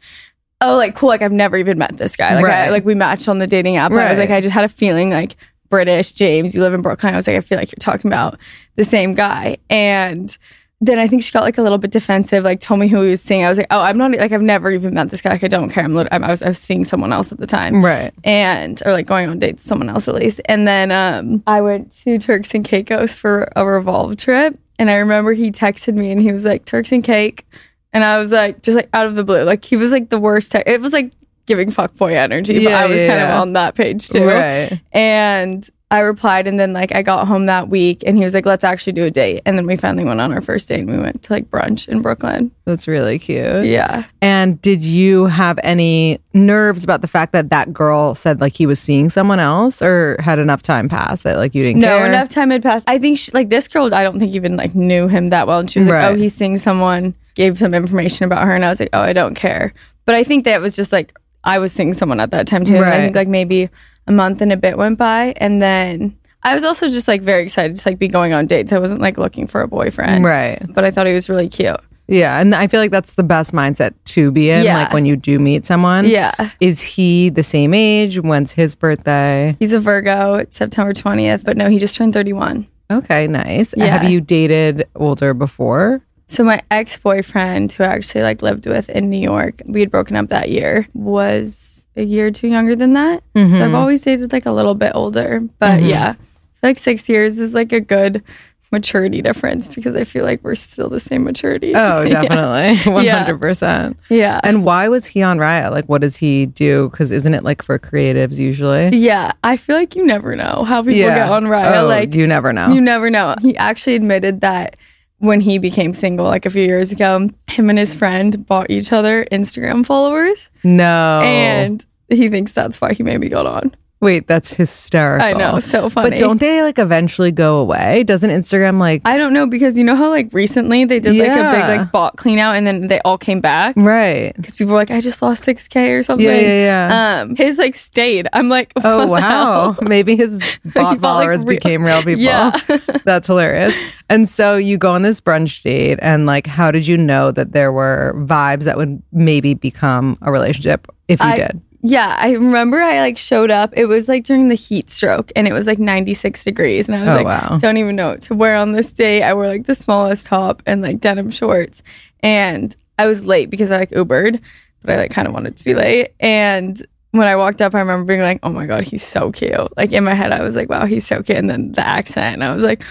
"Oh, 0.62 0.76
like 0.78 0.94
cool, 0.96 1.10
like 1.10 1.20
I've 1.20 1.30
never 1.32 1.58
even 1.58 1.76
met 1.76 1.96
this 1.98 2.16
guy. 2.16 2.34
Like 2.36 2.44
Right. 2.44 2.64
I, 2.64 2.70
like 2.70 2.86
we 2.86 2.94
matched 2.94 3.28
on 3.28 3.38
the 3.38 3.46
dating 3.46 3.76
app. 3.76 3.90
And 3.90 4.00
I 4.00 4.08
was 4.08 4.18
Right. 4.18 4.30
like, 4.30 4.36
I 4.36 4.40
just 4.40 4.54
had 4.54 4.64
a 4.64 4.68
feeling 4.68 5.10
like 5.10 5.36
British 5.68 6.12
James, 6.12 6.54
you 6.54 6.60
live 6.62 6.74
in 6.74 6.82
Brooklyn. 6.82 7.12
I 7.14 7.16
was 7.16 7.26
like, 7.26 7.36
I 7.36 7.40
feel 7.40 7.58
like 7.58 7.70
you're 7.70 7.78
talking 7.80 8.08
about 8.10 8.38
the 8.76 8.84
same 8.84 9.14
guy, 9.14 9.58
and." 9.70 10.36
Then 10.80 11.00
I 11.00 11.08
think 11.08 11.24
she 11.24 11.32
got 11.32 11.42
like 11.42 11.58
a 11.58 11.62
little 11.62 11.76
bit 11.78 11.90
defensive, 11.90 12.44
like 12.44 12.60
told 12.60 12.78
me 12.78 12.86
who 12.86 13.02
he 13.02 13.10
was 13.10 13.20
seeing. 13.20 13.44
I 13.44 13.48
was 13.48 13.58
like, 13.58 13.66
oh, 13.72 13.80
I'm 13.80 13.98
not 13.98 14.12
like 14.12 14.30
I've 14.30 14.40
never 14.40 14.70
even 14.70 14.94
met 14.94 15.10
this 15.10 15.20
guy. 15.20 15.30
Like 15.30 15.42
I 15.42 15.48
don't 15.48 15.70
care. 15.70 15.82
I'm, 15.82 15.98
I'm 15.98 16.22
I 16.22 16.28
was 16.30 16.40
I 16.40 16.46
was 16.46 16.58
seeing 16.60 16.84
someone 16.84 17.12
else 17.12 17.32
at 17.32 17.38
the 17.38 17.48
time 17.48 17.84
Right. 17.84 18.14
and 18.22 18.80
or 18.86 18.92
like 18.92 19.04
going 19.08 19.28
on 19.28 19.40
dates 19.40 19.54
with 19.54 19.68
someone 19.68 19.88
else 19.88 20.06
at 20.06 20.14
least. 20.14 20.40
And 20.44 20.68
then 20.68 20.92
um, 20.92 21.42
I 21.48 21.62
went 21.62 21.90
to 22.02 22.16
Turks 22.18 22.54
and 22.54 22.64
Caicos 22.64 23.12
for 23.12 23.48
a 23.56 23.66
Revolve 23.66 24.16
trip, 24.18 24.56
and 24.78 24.88
I 24.88 24.94
remember 24.98 25.32
he 25.32 25.50
texted 25.50 25.94
me 25.94 26.12
and 26.12 26.20
he 26.22 26.32
was 26.32 26.44
like 26.44 26.64
Turks 26.64 26.92
and 26.92 27.02
Cake, 27.02 27.44
and 27.92 28.04
I 28.04 28.18
was 28.18 28.30
like 28.30 28.62
just 28.62 28.76
like 28.76 28.88
out 28.92 29.08
of 29.08 29.16
the 29.16 29.24
blue, 29.24 29.42
like 29.42 29.64
he 29.64 29.74
was 29.76 29.90
like 29.90 30.10
the 30.10 30.20
worst. 30.20 30.52
Te- 30.52 30.62
it 30.64 30.80
was 30.80 30.92
like 30.92 31.10
giving 31.48 31.70
fuckboy 31.72 32.12
energy, 32.14 32.54
but 32.54 32.70
Yeah, 32.70 32.78
I 32.78 32.86
was 32.86 33.00
yeah, 33.00 33.06
kind 33.08 33.20
yeah. 33.20 33.34
of 33.34 33.40
on 33.40 33.52
that 33.54 33.74
page 33.74 34.08
too. 34.08 34.24
Right. 34.26 34.80
And 34.92 35.68
I 35.90 36.00
replied, 36.00 36.46
and 36.46 36.60
then 36.60 36.74
like 36.74 36.94
I 36.94 37.00
got 37.00 37.26
home 37.26 37.46
that 37.46 37.70
week, 37.70 38.02
and 38.06 38.18
he 38.18 38.22
was 38.22 38.34
like, 38.34 38.44
"Let's 38.44 38.62
actually 38.62 38.92
do 38.92 39.04
a 39.04 39.10
date." 39.10 39.40
And 39.46 39.56
then 39.56 39.66
we 39.66 39.74
finally 39.74 40.04
went 40.04 40.20
on 40.20 40.30
our 40.34 40.42
first 40.42 40.68
date, 40.68 40.80
and 40.80 40.90
we 40.90 40.98
went 40.98 41.22
to 41.22 41.32
like 41.32 41.50
brunch 41.50 41.88
in 41.88 42.02
Brooklyn. 42.02 42.50
That's 42.66 42.86
really 42.86 43.18
cute. 43.18 43.64
Yeah. 43.64 44.04
And 44.20 44.60
did 44.60 44.82
you 44.82 45.24
have 45.28 45.58
any 45.62 46.20
nerves 46.34 46.84
about 46.84 47.00
the 47.00 47.08
fact 47.08 47.32
that 47.32 47.48
that 47.48 47.72
girl 47.72 48.14
said 48.14 48.38
like 48.38 48.52
he 48.52 48.66
was 48.66 48.78
seeing 48.78 49.08
someone 49.08 49.40
else, 49.40 49.80
or 49.80 50.18
had 50.20 50.38
enough 50.38 50.60
time 50.60 50.90
pass 50.90 51.22
that 51.22 51.38
like 51.38 51.54
you 51.54 51.62
didn't 51.62 51.80
No, 51.80 51.96
care? 51.96 52.06
enough 52.06 52.28
time 52.28 52.50
had 52.50 52.62
passed. 52.62 52.84
I 52.86 52.98
think 52.98 53.16
she, 53.16 53.30
like 53.32 53.48
this 53.48 53.66
girl, 53.66 53.94
I 53.94 54.02
don't 54.02 54.18
think 54.18 54.34
even 54.34 54.58
like 54.58 54.74
knew 54.74 55.08
him 55.08 55.28
that 55.30 55.46
well, 55.46 55.60
and 55.60 55.70
she 55.70 55.78
was 55.78 55.88
like, 55.88 55.94
oh, 55.94 56.08
Right. 56.08 56.12
"Oh, 56.12 56.16
he's 56.16 56.34
seeing 56.34 56.58
someone." 56.58 57.14
Gave 57.34 57.56
some 57.56 57.72
information 57.72 58.26
about 58.26 58.44
her, 58.44 58.52
and 58.54 58.62
I 58.64 58.68
was 58.68 58.80
like, 58.80 58.90
"Oh, 58.92 59.00
I 59.00 59.14
don't 59.14 59.34
care." 59.36 59.72
But 60.04 60.16
I 60.16 60.22
think 60.24 60.44
that 60.44 60.60
was 60.60 60.76
just 60.76 60.92
like 60.92 61.16
I 61.44 61.58
was 61.58 61.72
seeing 61.72 61.92
someone 61.94 62.20
at 62.20 62.30
that 62.32 62.46
time 62.46 62.64
too. 62.64 62.76
And 62.76 62.84
I 62.84 62.88
Right. 62.90 63.00
think 63.04 63.16
like 63.16 63.28
maybe 63.28 63.68
a 64.06 64.12
month 64.12 64.40
and 64.40 64.52
a 64.52 64.56
bit 64.56 64.76
went 64.78 64.98
by, 64.98 65.34
and 65.36 65.60
then 65.62 66.14
I 66.42 66.54
was 66.54 66.64
also 66.64 66.88
just 66.88 67.08
like 67.08 67.22
very 67.22 67.42
excited 67.42 67.76
to 67.76 67.88
like 67.88 67.98
be 67.98 68.08
going 68.08 68.32
on 68.32 68.46
dates. 68.46 68.72
I 68.72 68.78
wasn't 68.78 69.00
like 69.00 69.18
looking 69.18 69.46
for 69.46 69.60
a 69.60 69.68
boyfriend, 69.68 70.24
Right. 70.24 70.62
But 70.68 70.84
I 70.84 70.90
thought 70.90 71.06
he 71.06 71.14
was 71.14 71.28
really 71.28 71.48
cute. 71.48 71.76
Yeah, 72.10 72.40
and 72.40 72.54
I 72.54 72.68
feel 72.68 72.80
like 72.80 72.90
that's 72.90 73.12
the 73.12 73.22
best 73.22 73.52
mindset 73.52 73.92
to 74.06 74.30
be 74.30 74.48
in. 74.48 74.64
Yeah. 74.64 74.78
Like 74.78 74.92
when 74.94 75.04
you 75.04 75.14
do 75.14 75.38
meet 75.38 75.66
someone. 75.66 76.06
Yeah, 76.06 76.32
Is 76.58 76.80
he 76.80 77.28
the 77.28 77.42
same 77.42 77.74
age? 77.74 78.18
When's 78.18 78.52
his 78.52 78.74
birthday? 78.74 79.56
he's 79.58 79.72
a 79.72 79.80
Virgo. 79.80 80.34
It's 80.36 80.56
September 80.56 80.94
twentieth, 80.94 81.44
but 81.44 81.56
no, 81.58 81.68
he 81.68 81.78
just 81.78 81.96
turned 81.96 82.14
thirty-one. 82.14 82.66
Okay, 82.90 83.26
nice. 83.26 83.74
Yeah. 83.76 83.86
Have 83.98 84.08
you 84.10 84.22
dated 84.22 84.88
older 84.96 85.34
before? 85.34 86.00
So 86.28 86.44
my 86.44 86.60
ex-boyfriend, 86.70 87.72
who 87.72 87.84
I 87.84 87.88
actually 87.88 88.22
like 88.22 88.42
lived 88.42 88.66
with 88.66 88.88
in 88.90 89.08
New 89.10 89.18
York, 89.20 89.62
we 89.66 89.80
had 89.80 89.90
broken 89.90 90.14
up 90.14 90.28
that 90.28 90.50
year, 90.50 90.86
was 90.94 91.86
a 91.96 92.02
year 92.04 92.26
or 92.26 92.30
two 92.30 92.48
younger 92.48 92.76
than 92.76 92.92
that. 92.92 93.22
So 93.34 93.40
Mm-hmm. 93.42 93.62
I've 93.62 93.74
always 93.74 94.02
dated 94.02 94.32
like 94.32 94.46
a 94.46 94.52
little 94.52 94.74
bit 94.74 94.92
older, 94.94 95.40
but 95.58 95.82
yeah, 95.82 96.10
I 96.10 96.12
feel 96.60 96.70
like 96.70 96.78
six 96.78 97.08
years 97.08 97.38
is 97.38 97.54
like 97.54 97.72
a 97.72 97.80
good 97.80 98.22
maturity 98.70 99.22
difference 99.22 99.66
because 99.66 99.94
I 99.94 100.04
feel 100.04 100.26
like 100.26 100.44
we're 100.44 100.54
still 100.54 100.90
the 100.90 101.00
same 101.00 101.24
maturity. 101.24 101.72
Oh, 101.74 102.04
definitely. 102.08 102.92
One 102.92 103.06
hundred 103.06 103.40
percent. 103.40 103.96
Yeah. 104.10 104.40
And 104.44 104.64
why 104.64 104.88
was 104.88 105.06
he 105.06 105.22
on 105.22 105.38
Raya? 105.38 105.70
Like 105.70 105.86
what 105.86 106.02
does 106.02 106.16
he 106.16 106.44
do? 106.44 106.90
Because 106.90 107.10
isn't 107.10 107.32
it 107.32 107.42
like 107.42 107.62
for 107.62 107.78
creatives 107.78 108.36
usually? 108.36 108.94
yeah, 108.96 109.32
I 109.42 109.56
feel 109.56 109.74
like 109.76 109.96
you 109.96 110.04
never 110.04 110.36
know 110.36 110.64
how 110.64 110.82
people 110.82 111.08
get 111.08 111.30
on 111.30 111.44
Raya. 111.44 111.80
Oh, 111.82 111.86
like 111.86 112.14
you 112.14 112.26
never 112.26 112.52
know. 112.52 112.68
You 112.68 112.82
never 112.82 113.08
know. 113.08 113.34
He 113.40 113.56
actually 113.56 113.94
admitted 113.94 114.42
that 114.42 114.76
when 115.18 115.40
he 115.40 115.58
became 115.58 115.94
single, 115.94 116.26
like 116.26 116.46
a 116.46 116.50
few 116.50 116.62
years 116.62 116.92
ago, 116.92 117.28
him 117.48 117.70
and 117.70 117.78
his 117.78 117.94
friend 117.94 118.46
bought 118.46 118.70
each 118.70 118.92
other 118.92 119.26
Instagram 119.32 119.84
followers, 119.84 120.50
no. 120.62 121.20
and 121.24 121.84
he 122.08 122.28
thinks 122.28 122.52
that's 122.52 122.80
why 122.80 122.92
he 122.92 123.02
maybe 123.02 123.28
got 123.28 123.46
on. 123.46 123.74
Wait, 124.00 124.28
that's 124.28 124.52
hysterical. 124.52 125.26
I 125.26 125.32
know, 125.32 125.58
so 125.58 125.88
funny. 125.90 126.10
But 126.10 126.18
don't 126.20 126.38
they 126.38 126.62
like 126.62 126.78
eventually 126.78 127.32
go 127.32 127.58
away? 127.58 128.04
Doesn't 128.04 128.30
Instagram 128.30 128.78
like 128.78 129.02
I 129.04 129.16
don't 129.16 129.32
know 129.32 129.44
because 129.44 129.76
you 129.76 129.82
know 129.82 129.96
how 129.96 130.08
like 130.10 130.28
recently 130.32 130.84
they 130.84 131.00
did 131.00 131.16
like 131.16 131.28
a 131.28 131.34
Yeah. 131.34 131.50
big 131.68 131.80
like 131.80 131.90
bot 131.92 132.16
clean 132.16 132.38
out 132.38 132.54
and 132.54 132.64
then 132.64 132.86
they 132.86 133.00
all 133.00 133.18
came 133.18 133.40
back 133.40 133.74
right? 133.76 134.32
because 134.36 134.56
people 134.56 134.72
were 134.74 134.78
like, 134.78 134.92
I 134.92 135.00
just 135.00 135.20
lost 135.20 135.42
six 135.42 135.66
k 135.66 135.90
or 135.94 136.04
something. 136.04 136.24
Yeah, 136.24 136.34
yeah, 136.40 136.88
yeah. 136.88 137.20
Um, 137.22 137.34
his 137.34 137.58
like 137.58 137.74
stayed. 137.74 138.28
I'm 138.32 138.48
like, 138.48 138.72
Oh 138.76 138.98
what 138.98 139.20
the 139.20 139.26
wow! 139.26 139.72
hell? 139.72 139.78
Maybe 139.82 140.14
his 140.14 140.38
bot 140.74 140.84
like, 140.92 141.00
followers 141.00 141.40
real- 141.44 141.56
became 141.56 141.84
real 141.84 142.02
people. 142.04 142.22
Yeah. 142.22 142.52
That's 143.04 143.26
hilarious. 143.26 143.74
And 144.08 144.28
so 144.28 144.56
you 144.56 144.78
go 144.78 144.92
on 144.92 145.02
this 145.02 145.20
brunch 145.20 145.60
date, 145.64 145.98
and 146.00 146.24
like, 146.24 146.46
how 146.46 146.70
did 146.70 146.86
you 146.86 146.96
know 146.96 147.30
that 147.32 147.50
there 147.52 147.72
were 147.72 148.14
vibes 148.16 148.62
that 148.62 148.76
would 148.76 149.02
maybe 149.12 149.54
become 149.54 150.16
a 150.22 150.30
relationship 150.30 150.86
if 151.08 151.18
you 151.20 151.26
I- 151.26 151.36
did? 151.36 151.62
Yeah, 151.82 152.16
I 152.18 152.32
remember 152.32 152.80
I 152.80 153.00
like 153.00 153.16
showed 153.18 153.50
up. 153.50 153.72
It 153.76 153.86
was 153.86 154.08
like 154.08 154.24
during 154.24 154.48
the 154.48 154.54
heat 154.56 154.90
stroke 154.90 155.30
and 155.36 155.46
it 155.46 155.52
was 155.52 155.66
like 155.66 155.78
96 155.78 156.42
degrees. 156.44 156.88
And 156.88 156.96
I 156.96 157.00
was 157.00 157.08
Oh, 157.08 157.14
like, 157.22 157.24
wow. 157.50 157.58
don't 157.58 157.76
even 157.76 157.94
know 157.96 158.10
what 158.10 158.22
to 158.22 158.34
wear 158.34 158.56
on 158.56 158.72
this 158.72 158.92
day. 158.92 159.22
I 159.22 159.32
wore 159.34 159.46
like 159.46 159.66
the 159.66 159.74
smallest 159.76 160.26
top 160.26 160.62
and 160.66 160.82
like 160.82 161.00
denim 161.00 161.30
shorts. 161.30 161.82
And 162.20 162.74
I 162.98 163.06
was 163.06 163.24
late 163.24 163.48
because 163.48 163.70
I 163.70 163.76
like 163.78 163.90
Ubered, 163.90 164.40
but 164.82 164.90
I 164.92 164.96
like 164.96 165.12
kind 165.12 165.28
of 165.28 165.34
wanted 165.34 165.56
to 165.56 165.64
be 165.64 165.74
late. 165.74 166.10
And 166.18 166.84
when 167.12 167.28
I 167.28 167.36
walked 167.36 167.62
up, 167.62 167.74
I 167.74 167.78
remember 167.78 168.04
being 168.06 168.22
like, 168.22 168.40
oh 168.42 168.50
my 168.50 168.66
God, 168.66 168.82
he's 168.82 169.06
so 169.06 169.30
cute. 169.30 169.76
Like 169.76 169.92
in 169.92 170.02
my 170.04 170.14
head, 170.14 170.32
I 170.32 170.42
was 170.42 170.56
like, 170.56 170.68
wow, 170.68 170.84
he's 170.84 171.06
so 171.06 171.22
cute. 171.22 171.38
And 171.38 171.48
then 171.48 171.72
the 171.72 171.86
accent, 171.86 172.34
and 172.34 172.44
I 172.44 172.52
was 172.52 172.62
like, 172.64 172.82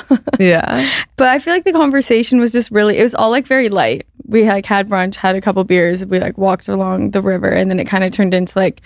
Yeah, 0.40 0.90
but 1.16 1.28
I 1.28 1.38
feel 1.38 1.52
like 1.52 1.64
the 1.64 1.72
conversation 1.72 2.40
was 2.40 2.50
just 2.52 2.70
really, 2.70 2.98
it 2.98 3.02
was 3.02 3.14
all 3.14 3.30
like 3.30 3.46
very 3.46 3.68
light. 3.68 4.06
We 4.26 4.48
like 4.48 4.66
had 4.66 4.88
brunch, 4.88 5.16
had 5.16 5.36
a 5.36 5.40
couple 5.40 5.62
beers, 5.64 6.04
we 6.06 6.20
like 6.20 6.38
walked 6.38 6.68
along 6.68 7.10
the 7.10 7.22
river, 7.22 7.48
and 7.48 7.70
then 7.70 7.80
it 7.80 7.86
kind 7.86 8.04
of 8.04 8.10
turned 8.12 8.34
into 8.34 8.58
like 8.58 8.80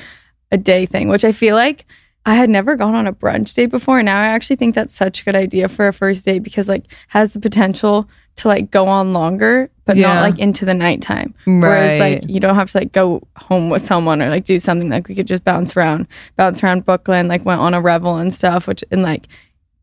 a 0.52 0.57
day 0.57 0.87
thing, 0.87 1.09
which 1.09 1.25
I 1.25 1.33
feel 1.33 1.57
like 1.57 1.85
I 2.25 2.35
had 2.35 2.50
never 2.50 2.75
gone 2.76 2.95
on 2.95 3.07
a 3.07 3.12
brunch 3.12 3.55
date 3.55 3.66
before. 3.66 3.99
And 4.00 4.07
now 4.07 4.21
I 4.21 4.26
actually 4.26 4.57
think 4.57 4.75
that's 4.75 4.95
such 4.95 5.21
a 5.21 5.25
good 5.25 5.37
idea 5.37 5.69
for 5.69 5.87
a 5.88 5.93
first 5.93 6.25
date 6.25 6.40
because 6.40 6.69
like 6.69 6.85
has 7.09 7.31
the 7.31 7.40
potential 7.40 8.09
to 8.37 8.49
like 8.49 8.71
go 8.71 8.87
on 8.88 9.12
longer, 9.12 9.71
but 9.85 9.97
Yeah. 9.97 10.12
not 10.14 10.21
like 10.31 10.38
into 10.40 10.64
the 10.64 10.75
nighttime. 10.75 11.35
Whereas 11.47 12.00
like 12.00 12.28
you 12.28 12.40
don't 12.40 12.57
have 12.57 12.71
to 12.73 12.78
like 12.78 12.93
go 12.93 13.23
home 13.37 13.71
with 13.71 13.83
someone 13.83 14.21
or 14.21 14.28
like 14.28 14.45
do 14.45 14.59
something 14.59 14.90
like 14.90 15.07
we 15.09 15.14
could 15.14 15.26
just 15.28 15.45
bounce 15.45 15.76
around, 15.76 16.09
bounce 16.37 16.62
around 16.64 16.85
Brooklyn, 16.85 17.28
like 17.28 17.45
went 17.45 17.61
on 17.61 17.75
a 17.75 17.81
Revel 17.81 18.16
and 18.16 18.33
stuff, 18.35 18.66
which 18.66 18.83
and 18.90 19.02
like 19.02 19.28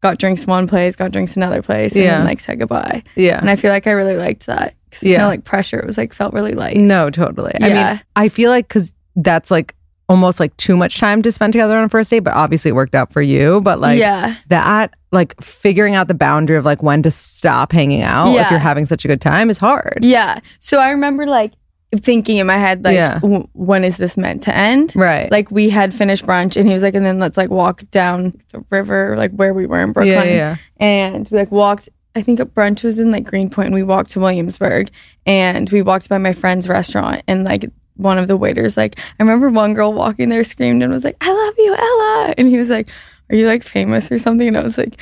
got 0.03 0.19
drinks 0.19 0.45
one 0.45 0.67
place, 0.67 0.95
got 0.95 1.11
drinks 1.11 1.35
another 1.35 1.63
place, 1.63 1.93
and 1.95 2.03
Yeah. 2.03 2.17
then 2.17 2.25
like 2.25 2.39
said 2.39 2.59
goodbye. 2.59 3.01
yeah. 3.15 3.39
And 3.39 3.49
I 3.49 3.55
feel 3.55 3.71
like 3.71 3.87
I 3.87 3.91
really 3.91 4.15
liked 4.15 4.45
that 4.45 4.75
because 4.89 5.01
Yeah. 5.03 5.17
no 5.19 5.27
like 5.27 5.43
pressure. 5.45 5.79
It 5.79 5.87
was 5.87 5.97
like 5.97 6.13
felt 6.13 6.33
really 6.33 6.53
light. 6.53 6.77
No, 6.77 7.09
totally. 7.09 7.55
I 7.59 7.67
Yeah. 7.67 7.91
mean, 7.93 8.01
I 8.15 8.29
feel 8.29 8.51
like 8.51 8.67
because 8.67 8.93
that's 9.15 9.49
like 9.49 9.73
almost 10.09 10.39
like 10.39 10.55
too 10.57 10.75
much 10.75 10.99
time 10.99 11.21
to 11.23 11.31
spend 11.31 11.53
together 11.53 11.77
on 11.77 11.85
a 11.85 11.89
first 11.89 12.11
date, 12.11 12.19
but 12.19 12.33
obviously 12.33 12.69
it 12.69 12.73
worked 12.75 12.93
out 12.93 13.11
for 13.11 13.21
you. 13.21 13.61
But 13.61 13.79
like 13.79 13.97
yeah, 13.97 14.35
that, 14.49 14.93
like 15.13 15.41
figuring 15.41 15.95
out 15.95 16.07
the 16.09 16.13
boundary 16.13 16.57
of 16.57 16.65
like 16.65 16.83
when 16.83 17.01
to 17.03 17.09
stop 17.11 17.71
hanging 17.71 18.01
out 18.03 18.35
if 18.35 18.49
you're 18.51 18.59
having 18.59 18.85
such 18.85 19.05
a 19.05 19.07
good 19.07 19.21
time 19.21 19.49
is 19.49 19.57
hard. 19.57 19.99
yeah. 20.01 20.39
So 20.59 20.79
I 20.79 20.89
remember 20.91 21.25
like 21.25 21.53
thinking 21.97 22.37
in 22.37 22.47
my 22.47 22.57
head 22.57 22.83
like, 22.83 22.95
Yeah. 22.95 23.19
w- 23.19 23.47
when 23.53 23.83
is 23.83 23.97
this 23.97 24.17
meant 24.17 24.43
to 24.43 24.55
end? 24.55 24.93
Right. 24.95 25.29
Like 25.31 25.51
we 25.51 25.69
had 25.69 25.93
finished 25.93 26.25
brunch 26.25 26.57
and 26.57 26.67
he 26.67 26.73
was 26.73 26.81
like, 26.83 26.95
and 26.95 27.05
then 27.05 27.19
let's 27.19 27.37
like 27.37 27.49
walk 27.49 27.83
down 27.91 28.39
the 28.51 28.63
river, 28.69 29.15
like 29.17 29.31
where 29.31 29.53
we 29.53 29.65
were 29.65 29.81
in 29.81 29.91
Brooklyn. 29.91 30.27
yeah, 30.27 30.33
yeah. 30.33 30.55
and 30.79 31.27
we 31.29 31.37
like 31.37 31.51
walked 31.51 31.89
I 32.15 32.21
think 32.21 32.39
brunch 32.39 32.83
was 32.83 32.99
in 32.99 33.09
like 33.11 33.23
Greenpoint 33.25 33.67
and 33.67 33.75
we 33.75 33.81
walked 33.81 34.11
to 34.11 34.19
Williamsburg 34.19 34.91
and 35.25 35.67
we 35.71 35.81
walked 35.81 36.09
by 36.09 36.19
my 36.19 36.31
friend's 36.33 36.69
restaurant 36.69 37.23
and 37.27 37.43
like 37.43 37.65
one 37.95 38.17
of 38.19 38.27
the 38.27 38.37
waiters 38.37 38.77
like 38.77 38.99
I 38.99 39.23
remember 39.23 39.49
one 39.49 39.73
girl 39.73 39.93
walking 39.93 40.29
there 40.29 40.43
screamed 40.43 40.83
and 40.83 40.93
was 40.93 41.03
like 41.03 41.17
I 41.21 41.31
love 41.31 41.53
you 41.57 41.75
Ella 41.75 42.33
and 42.37 42.47
he 42.47 42.57
was 42.57 42.69
like 42.69 42.87
are 43.31 43.35
you 43.35 43.47
like 43.47 43.63
famous 43.63 44.11
or 44.11 44.17
something 44.19 44.47
and 44.47 44.57
I 44.57 44.61
was 44.61 44.77
like 44.77 44.97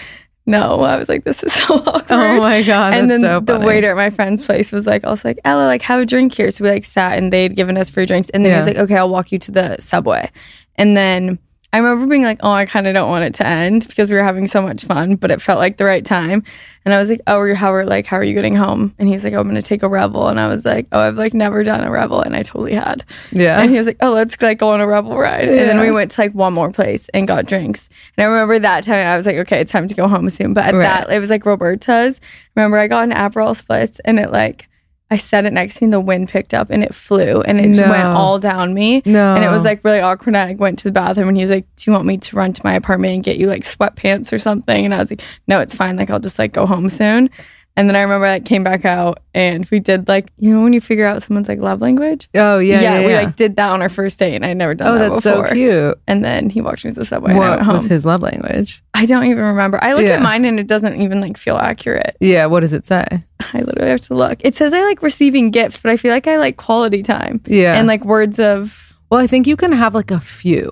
no 0.45 0.79
I 0.81 0.97
was 0.97 1.07
like 1.07 1.23
this 1.23 1.43
is 1.43 1.53
so 1.61 1.75
awkward 1.75 2.05
Oh 2.11 2.37
my 2.39 2.63
god. 2.63 2.93
and 2.93 3.09
then 3.11 3.21
so 3.21 3.39
the 3.39 3.59
waiter 3.59 3.89
at 3.91 3.95
my 3.95 4.09
friend's 4.09 4.43
place 4.43 4.71
was 4.71 4.87
like, 4.87 5.03
I 5.05 5.09
was 5.09 5.23
like, 5.23 5.39
Ella, 5.45 5.65
like, 5.65 5.81
have 5.83 5.99
a 5.99 6.05
drink 6.05 6.33
here. 6.33 6.49
So 6.51 6.63
we 6.63 6.69
like 6.71 6.83
sat 6.83 7.17
and 7.17 7.31
they'd 7.31 7.55
given 7.55 7.77
us 7.77 7.89
free 7.89 8.05
drinks. 8.05 8.29
And 8.31 8.43
then 8.45 8.51
he 8.53 8.57
was 8.57 8.65
like, 8.67 8.77
okay, 8.77 8.97
I'll 8.97 9.09
walk 9.09 9.31
you 9.31 9.39
to 9.39 9.51
the 9.51 9.77
subway. 9.79 10.29
And 10.75 10.97
then 10.97 11.37
I 11.73 11.77
remember 11.77 12.05
being 12.07 12.23
like, 12.23 12.39
oh, 12.43 12.51
I 12.51 12.65
kind 12.65 12.85
of 12.85 12.93
don't 12.93 13.09
want 13.09 13.23
it 13.23 13.33
to 13.35 13.47
end 13.47 13.87
because 13.87 14.09
we 14.09 14.17
were 14.17 14.23
having 14.23 14.45
so 14.45 14.61
much 14.61 14.83
fun, 14.83 15.15
but 15.15 15.31
it 15.31 15.41
felt 15.41 15.57
like 15.57 15.77
the 15.77 15.85
right 15.85 16.03
time. 16.03 16.43
And 16.83 16.93
I 16.93 16.97
was 16.97 17.09
like, 17.09 17.21
oh, 17.27 17.37
are 17.37 17.47
you- 17.47 17.55
how 17.55 17.73
are 17.73 17.85
like, 17.85 18.05
how 18.07 18.17
are 18.17 18.23
you 18.23 18.33
getting 18.33 18.55
home? 18.55 18.93
And 18.99 19.07
he's 19.07 19.23
like, 19.23 19.31
oh, 19.33 19.39
I'm 19.39 19.47
gonna 19.47 19.61
take 19.61 19.81
a 19.81 19.87
Revel. 19.87 20.27
And 20.27 20.37
I 20.37 20.47
was 20.47 20.65
like, 20.65 20.87
oh, 20.91 20.99
I've 20.99 21.15
like 21.15 21.33
never 21.33 21.63
done 21.63 21.81
a 21.81 21.89
Revel, 21.89 22.21
and 22.21 22.35
I 22.35 22.41
totally 22.43 22.73
had. 22.73 23.05
Yeah. 23.31 23.61
And 23.61 23.71
he 23.71 23.77
was 23.77 23.87
like, 23.87 23.97
"Oh, 24.01 24.11
let's 24.11 24.41
like 24.41 24.57
go 24.57 24.71
on 24.71 24.81
a 24.81 24.87
Revel 24.87 25.17
ride." 25.17 25.47
And 25.47 25.57
then 25.69 25.79
we 25.79 25.91
went 25.91 26.11
to 26.11 26.21
like 26.21 26.33
one 26.33 26.53
more 26.53 26.71
place 26.71 27.07
and 27.09 27.25
got 27.27 27.45
drinks. 27.45 27.87
And 28.17 28.25
I 28.25 28.27
remember 28.27 28.59
that 28.59 28.83
time 28.83 29.07
I 29.07 29.15
was 29.15 29.25
like, 29.25 29.37
"Okay, 29.37 29.61
it's 29.61 29.71
time 29.71 29.87
to 29.87 29.95
go 29.95 30.07
home 30.09 30.29
soon." 30.29 30.53
But 30.53 30.65
at 30.65 30.73
Right. 30.75 30.81
that, 30.83 31.11
it 31.11 31.19
was 31.19 31.29
like 31.29 31.45
Roberta's. 31.45 32.19
Remember, 32.55 32.77
I 32.77 32.87
got 32.87 33.03
an 33.05 33.11
Aperol 33.11 33.55
spritz, 33.55 33.99
and 34.03 34.19
it 34.19 34.31
like 34.31 34.67
I 35.11 35.17
set 35.17 35.45
it 35.45 35.51
next 35.51 35.75
to 35.75 35.83
me, 35.83 35.87
and 35.87 35.93
the 35.93 35.99
wind 35.99 36.29
picked 36.29 36.53
up, 36.53 36.69
and 36.69 36.83
it 36.83 36.95
flew, 36.95 37.41
and 37.41 37.59
it 37.59 37.75
just 37.75 37.87
went 37.87 38.07
all 38.07 38.39
down 38.39 38.73
me. 38.73 39.01
No. 39.05 39.35
And 39.35 39.43
it 39.43 39.51
was 39.51 39.65
like 39.65 39.83
really 39.83 39.99
awkward. 39.99 40.35
And 40.35 40.37
I 40.37 40.53
went 40.53 40.79
to 40.79 40.85
the 40.85 40.91
bathroom, 40.93 41.27
and 41.27 41.37
he 41.37 41.43
was 41.43 41.51
like, 41.51 41.65
"Do 41.75 41.91
you 41.91 41.93
want 41.93 42.05
me 42.05 42.17
to 42.17 42.35
run 42.37 42.53
to 42.53 42.61
my 42.63 42.73
apartment 42.73 43.13
and 43.15 43.23
get 43.23 43.37
you 43.37 43.47
like 43.47 43.63
sweatpants 43.63 44.31
or 44.31 44.37
something?" 44.37 44.85
And 44.85 44.93
I 44.93 44.99
was 44.99 45.11
like, 45.11 45.21
"No, 45.47 45.59
it's 45.59 45.75
fine. 45.75 45.97
Like 45.97 46.09
I'll 46.09 46.19
just 46.19 46.39
like 46.39 46.53
go 46.53 46.65
home 46.65 46.89
soon." 46.89 47.29
And 47.77 47.87
then 47.87 47.95
I 47.95 48.01
remember 48.01 48.25
I 48.25 48.31
like, 48.33 48.45
came 48.45 48.63
back 48.65 48.83
out 48.83 49.19
and 49.33 49.65
we 49.71 49.79
did 49.79 50.07
like 50.09 50.29
you 50.37 50.53
know 50.53 50.61
when 50.61 50.73
you 50.73 50.81
figure 50.81 51.05
out 51.05 51.23
someone's 51.23 51.47
like 51.47 51.59
love 51.59 51.81
language 51.81 52.27
oh 52.35 52.59
yeah. 52.59 52.81
Yeah. 52.81 52.99
we 53.05 53.11
yeah. 53.11 53.21
like 53.21 53.35
did 53.37 53.55
that 53.55 53.71
on 53.71 53.81
our 53.81 53.87
first 53.89 54.19
date, 54.19 54.35
and 54.35 54.45
I'd 54.45 54.57
never 54.57 54.73
done 54.75 54.87
that. 54.87 54.93
oh, 54.93 54.99
that 55.09 55.13
that's 55.13 55.23
before. 55.23 55.47
so 55.47 55.53
cute. 55.53 55.99
And 56.07 56.23
then 56.23 56.49
he 56.49 56.59
walked 56.61 56.83
me 56.83 56.91
to 56.91 56.99
the 56.99 57.05
subway, 57.05 57.33
What 57.33 57.65
was 57.65 57.85
his 57.85 58.03
love 58.05 58.21
language? 58.21 58.83
I 58.93 59.05
don't 59.05 59.23
even 59.23 59.43
remember. 59.43 59.81
I 59.83 59.93
look 59.93 60.03
Yeah. 60.03 60.15
at 60.17 60.21
mine, 60.21 60.43
and 60.45 60.59
it 60.59 60.67
doesn't 60.67 61.01
even 61.01 61.21
like 61.21 61.37
feel 61.37 61.55
accurate. 61.57 62.17
Yeah. 62.19 62.45
What 62.47 62.59
does 62.59 62.73
it 62.73 62.85
say? 62.85 63.05
I 63.53 63.61
literally 63.61 63.89
have 63.89 64.01
to 64.01 64.15
look. 64.15 64.39
It 64.43 64.53
says 64.55 64.73
I 64.73 64.83
like 64.83 65.01
receiving 65.01 65.49
gifts, 65.49 65.81
but 65.81 65.91
I 65.91 65.97
feel 65.97 66.11
like 66.11 66.27
I 66.27 66.37
like 66.37 66.57
quality 66.57 67.01
time 67.03 67.41
Yeah. 67.47 67.75
and 67.75 67.87
like 67.87 68.03
words 68.05 68.37
of 68.37 68.93
well, 69.09 69.19
I 69.19 69.27
think 69.27 69.47
you 69.47 69.55
can 69.55 69.71
have 69.71 69.95
like 69.95 70.11
a 70.11 70.19
few, 70.19 70.71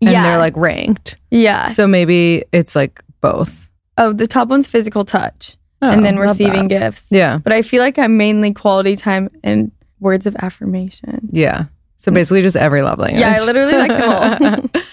and 0.00 0.10
Yeah. 0.10 0.22
they're 0.22 0.38
like 0.38 0.56
ranked. 0.56 1.18
yeah. 1.30 1.72
So 1.72 1.86
maybe 1.86 2.44
it's 2.52 2.74
like 2.74 3.02
both. 3.20 3.70
Oh, 3.98 4.12
the 4.14 4.26
top 4.26 4.48
one's 4.48 4.66
physical 4.66 5.04
touch, 5.04 5.56
Oh, 5.80 5.90
and 5.90 6.04
then 6.04 6.18
receiving 6.18 6.68
bad. 6.68 6.80
gifts. 6.80 7.08
Yeah. 7.12 7.38
But 7.38 7.52
I 7.52 7.62
feel 7.62 7.82
like 7.82 7.98
I'm 7.98 8.16
mainly 8.16 8.52
quality 8.52 8.96
time 8.96 9.30
and 9.44 9.70
words 10.00 10.26
of 10.26 10.34
affirmation. 10.36 11.28
Yeah. 11.32 11.66
So 11.96 12.12
basically, 12.12 12.42
just 12.42 12.56
every 12.56 12.82
love 12.82 12.98
language. 12.98 13.20
Yeah, 13.20 13.36
I 13.36 13.44
literally 13.44 13.74
like 13.74 13.88
them 13.88 14.70
all. 14.74 14.82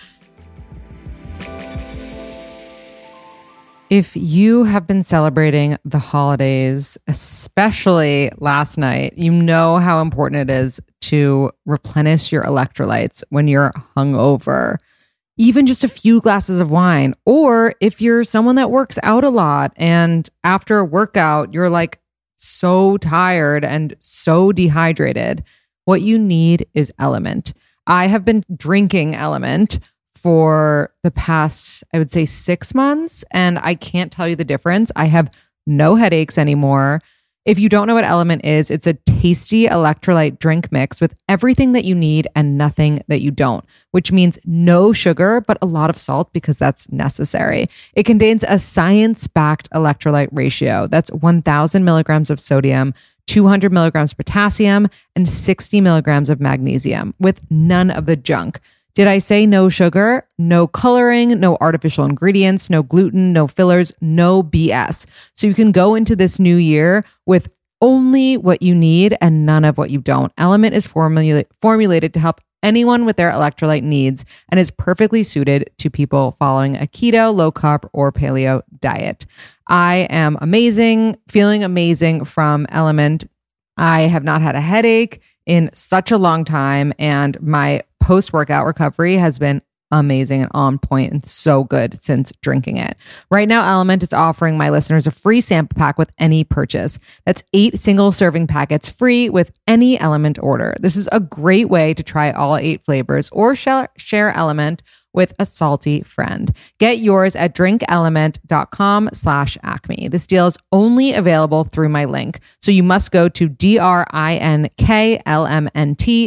If 3.92 4.16
you 4.16 4.64
have 4.64 4.88
been 4.88 5.04
celebrating 5.04 5.78
the 5.86 6.00
holidays, 6.00 6.98
especially 7.08 8.32
last 8.40 8.80
night, 8.80 9.14
you 9.16 9.32
know 9.32 9.78
how 9.78 10.02
important 10.02 10.50
it 10.50 10.52
is 10.52 10.82
to 11.02 11.52
replenish 11.68 12.32
your 12.32 12.44
electrolytes 12.44 13.24
when 13.30 13.48
you're 13.48 13.72
hungover. 13.96 14.78
Even 15.38 15.66
just 15.66 15.84
a 15.84 15.90
few 15.90 16.22
glasses 16.22 16.62
of 16.62 16.72
wine, 16.72 17.14
or 17.26 17.74
if 17.82 18.02
you're 18.02 18.24
someone 18.24 18.56
that 18.56 18.72
works 18.72 18.98
out 19.04 19.24
a 19.24 19.30
lot 19.30 19.74
and 19.76 20.30
after 20.44 20.78
a 20.78 20.86
workout, 20.86 21.54
you're 21.54 21.70
like 21.70 22.00
so 22.38 22.98
tired 22.98 23.66
and 23.66 23.96
so 24.00 24.52
dehydrated, 24.52 25.44
what 25.86 26.02
you 26.02 26.18
need 26.18 26.68
is 26.74 26.92
LMNT. 27.00 27.54
I 27.88 28.08
have 28.08 28.26
been 28.26 28.44
drinking 28.56 29.14
LMNT 29.14 29.80
for 30.16 30.92
the 31.04 31.12
past, 31.12 31.84
I 31.94 32.00
would 32.00 32.12
say, 32.12 32.26
six 32.26 32.74
months, 32.74 33.24
and 33.32 33.60
I 33.60 33.76
can't 33.76 34.12
tell 34.12 34.28
you 34.28 34.36
the 34.36 34.44
difference. 34.44 34.92
I 34.96 35.06
have 35.06 35.30
no 35.68 35.96
headaches 35.96 36.38
anymore. 36.38 37.02
If 37.46 37.60
you 37.60 37.70
don't 37.70 37.86
know 37.86 37.94
what 37.94 38.04
LMNT 38.04 38.44
is, 38.44 38.72
it's 38.72 38.88
a 38.88 38.94
tasty 38.94 39.68
electrolyte 39.68 40.40
drink 40.40 40.72
mix 40.72 41.00
with 41.00 41.16
everything 41.30 41.74
that 41.74 41.86
you 41.86 41.94
need 41.94 42.28
and 42.36 42.58
nothing 42.58 43.04
that 43.08 43.22
you 43.22 43.30
don't, 43.30 43.64
which 43.92 44.12
means 44.12 44.40
no 44.46 44.92
sugar, 44.92 45.42
but 45.42 45.60
a 45.62 45.68
lot 45.68 45.92
of 45.92 45.98
salt 46.00 46.34
because 46.34 46.58
that's 46.58 46.92
necessary. 46.92 47.68
It 47.94 48.04
contains 48.04 48.44
a 48.48 48.58
science 48.58 49.28
backed 49.28 49.70
electrolyte 49.70 50.30
ratio 50.32 50.88
that's 50.88 51.12
1,000 51.12 51.86
milligrams 51.86 52.32
of 52.32 52.40
sodium. 52.40 52.96
200 53.28 53.72
milligrams 53.72 54.14
potassium 54.14 54.88
and 55.16 55.30
60 55.30 55.82
milligrams 55.82 56.30
of 56.32 56.40
magnesium 56.40 57.14
with 57.20 57.42
none 57.52 57.92
of 57.92 58.08
the 58.08 58.16
junk. 58.16 58.60
Did 58.96 59.08
I 59.08 59.18
say 59.18 59.46
no 59.46 59.68
sugar, 59.68 60.26
no 60.38 60.68
coloring, 60.68 61.40
no 61.40 61.58
artificial 61.60 62.06
ingredients, 62.06 62.70
no 62.70 62.82
gluten, 62.82 63.34
no 63.34 63.46
fillers, 63.46 63.92
no 64.00 64.42
BS? 64.42 65.06
So 65.34 65.48
you 65.48 65.54
can 65.54 65.74
go 65.74 65.96
into 65.96 66.16
this 66.16 66.40
new 66.40 66.56
year 66.56 67.04
with 67.26 67.50
only 67.82 68.38
what 68.38 68.62
you 68.62 68.74
need 68.74 69.18
and 69.20 69.46
none 69.46 69.66
of 69.66 69.78
what 69.78 69.90
you 69.90 70.00
don't. 70.00 70.34
LMNT 70.38 70.72
is 70.72 70.88
formula- 70.88 71.46
formulated 71.62 72.14
to 72.14 72.22
help 72.22 72.40
anyone 72.64 73.06
with 73.06 73.18
their 73.18 73.32
electrolyte 73.32 73.84
needs 73.84 74.26
and 74.50 74.60
is 74.60 74.72
perfectly 74.72 75.24
suited 75.24 75.70
to 75.78 75.90
people 75.90 76.36
following 76.40 76.76
a 76.76 76.88
keto, 76.88 77.34
low 77.36 77.52
carb, 77.52 77.88
or 77.94 78.12
paleo 78.12 78.62
diet. 78.80 79.26
I 79.68 80.08
am 80.10 80.38
amazing, 80.42 81.18
feeling 81.28 81.64
amazing 81.64 82.26
from 82.26 82.66
LMNT. 82.68 83.28
I 83.78 84.02
have 84.04 84.24
not 84.24 84.42
had 84.42 84.56
a 84.56 84.62
headache 84.62 85.22
in 85.46 85.70
such 85.74 86.12
a 86.12 86.18
long 86.18 86.44
time, 86.44 86.94
and 86.98 87.40
my 87.42 87.82
post 88.06 88.32
workout 88.32 88.68
recovery 88.68 89.16
has 89.16 89.40
been 89.40 89.64
amazing 89.90 90.44
and 90.44 90.52
on 90.54 90.78
point 90.78 91.12
and 91.12 91.26
so 91.26 91.64
good 91.64 92.00
since 92.04 92.32
drinking 92.44 92.78
it. 92.78 93.00
Right 93.32 93.48
now, 93.48 93.64
LMNT 93.64 94.04
is 94.04 94.14
offering 94.14 94.60
my 94.60 94.70
listeners 94.70 95.08
a 95.08 95.12
free 95.12 95.42
sample 95.42 95.76
pack 95.76 95.98
with 95.98 96.12
any 96.20 96.44
purchase. 96.44 97.00
That's 97.26 97.42
eight 97.54 97.80
single 97.80 98.12
serving 98.12 98.46
packets 98.46 98.88
free 98.90 99.28
with 99.30 99.52
any 99.68 99.98
LMNT 99.98 100.38
order. 100.44 100.76
This 100.80 100.96
is 100.96 101.10
a 101.12 101.20
great 101.20 101.68
way 101.70 101.96
to 101.96 102.04
try 102.04 102.32
all 102.32 102.58
eight 102.58 102.86
flavors 102.86 103.28
or 103.32 103.56
share, 103.56 103.90
LMNT 103.98 104.82
with 105.12 105.34
a 105.40 105.46
salty 105.48 106.04
friend. 106.04 106.56
Get 106.78 107.00
yours 107.00 107.36
at 107.36 107.56
drinklmnt.com 107.56 109.10
slash 109.14 109.58
acme. 109.64 110.10
This 110.10 110.28
deal 110.28 110.46
is 110.46 110.60
only 110.72 111.14
available 111.14 111.64
through 111.64 111.90
my 111.90 112.06
link. 112.06 112.40
So 112.62 112.70
you 112.70 112.84
must 112.84 113.12
go 113.12 113.30
to 113.30 113.50
D-R-I-N-K-L-M-N-T 113.50 113.90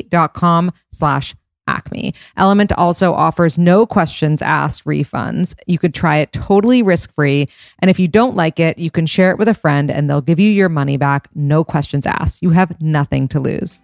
dot 0.04 0.34
com 0.34 0.72
slash 0.90 1.36
Acme. 1.68 2.14
LMNT 2.36 2.72
also 2.76 3.12
offers 3.12 3.58
no 3.58 3.86
questions 3.86 4.42
asked 4.42 4.84
refunds. 4.84 5.54
You 5.66 5.78
could 5.78 5.94
try 5.94 6.16
it 6.16 6.32
totally 6.32 6.82
risk 6.82 7.12
free. 7.14 7.48
And 7.80 7.90
if 7.90 8.00
you 8.00 8.08
don't 8.08 8.34
like 8.34 8.58
it, 8.58 8.78
you 8.78 8.90
can 8.90 9.06
share 9.06 9.30
it 9.30 9.38
with 9.38 9.48
a 9.48 9.54
friend 9.54 9.90
and 9.90 10.08
they'll 10.08 10.20
give 10.20 10.38
you 10.38 10.50
your 10.50 10.68
money 10.68 10.96
back, 10.96 11.28
no 11.34 11.62
questions 11.62 12.06
asked. 12.06 12.42
You 12.42 12.50
have 12.50 12.80
nothing 12.80 13.28
to 13.28 13.40
lose. 13.40 13.80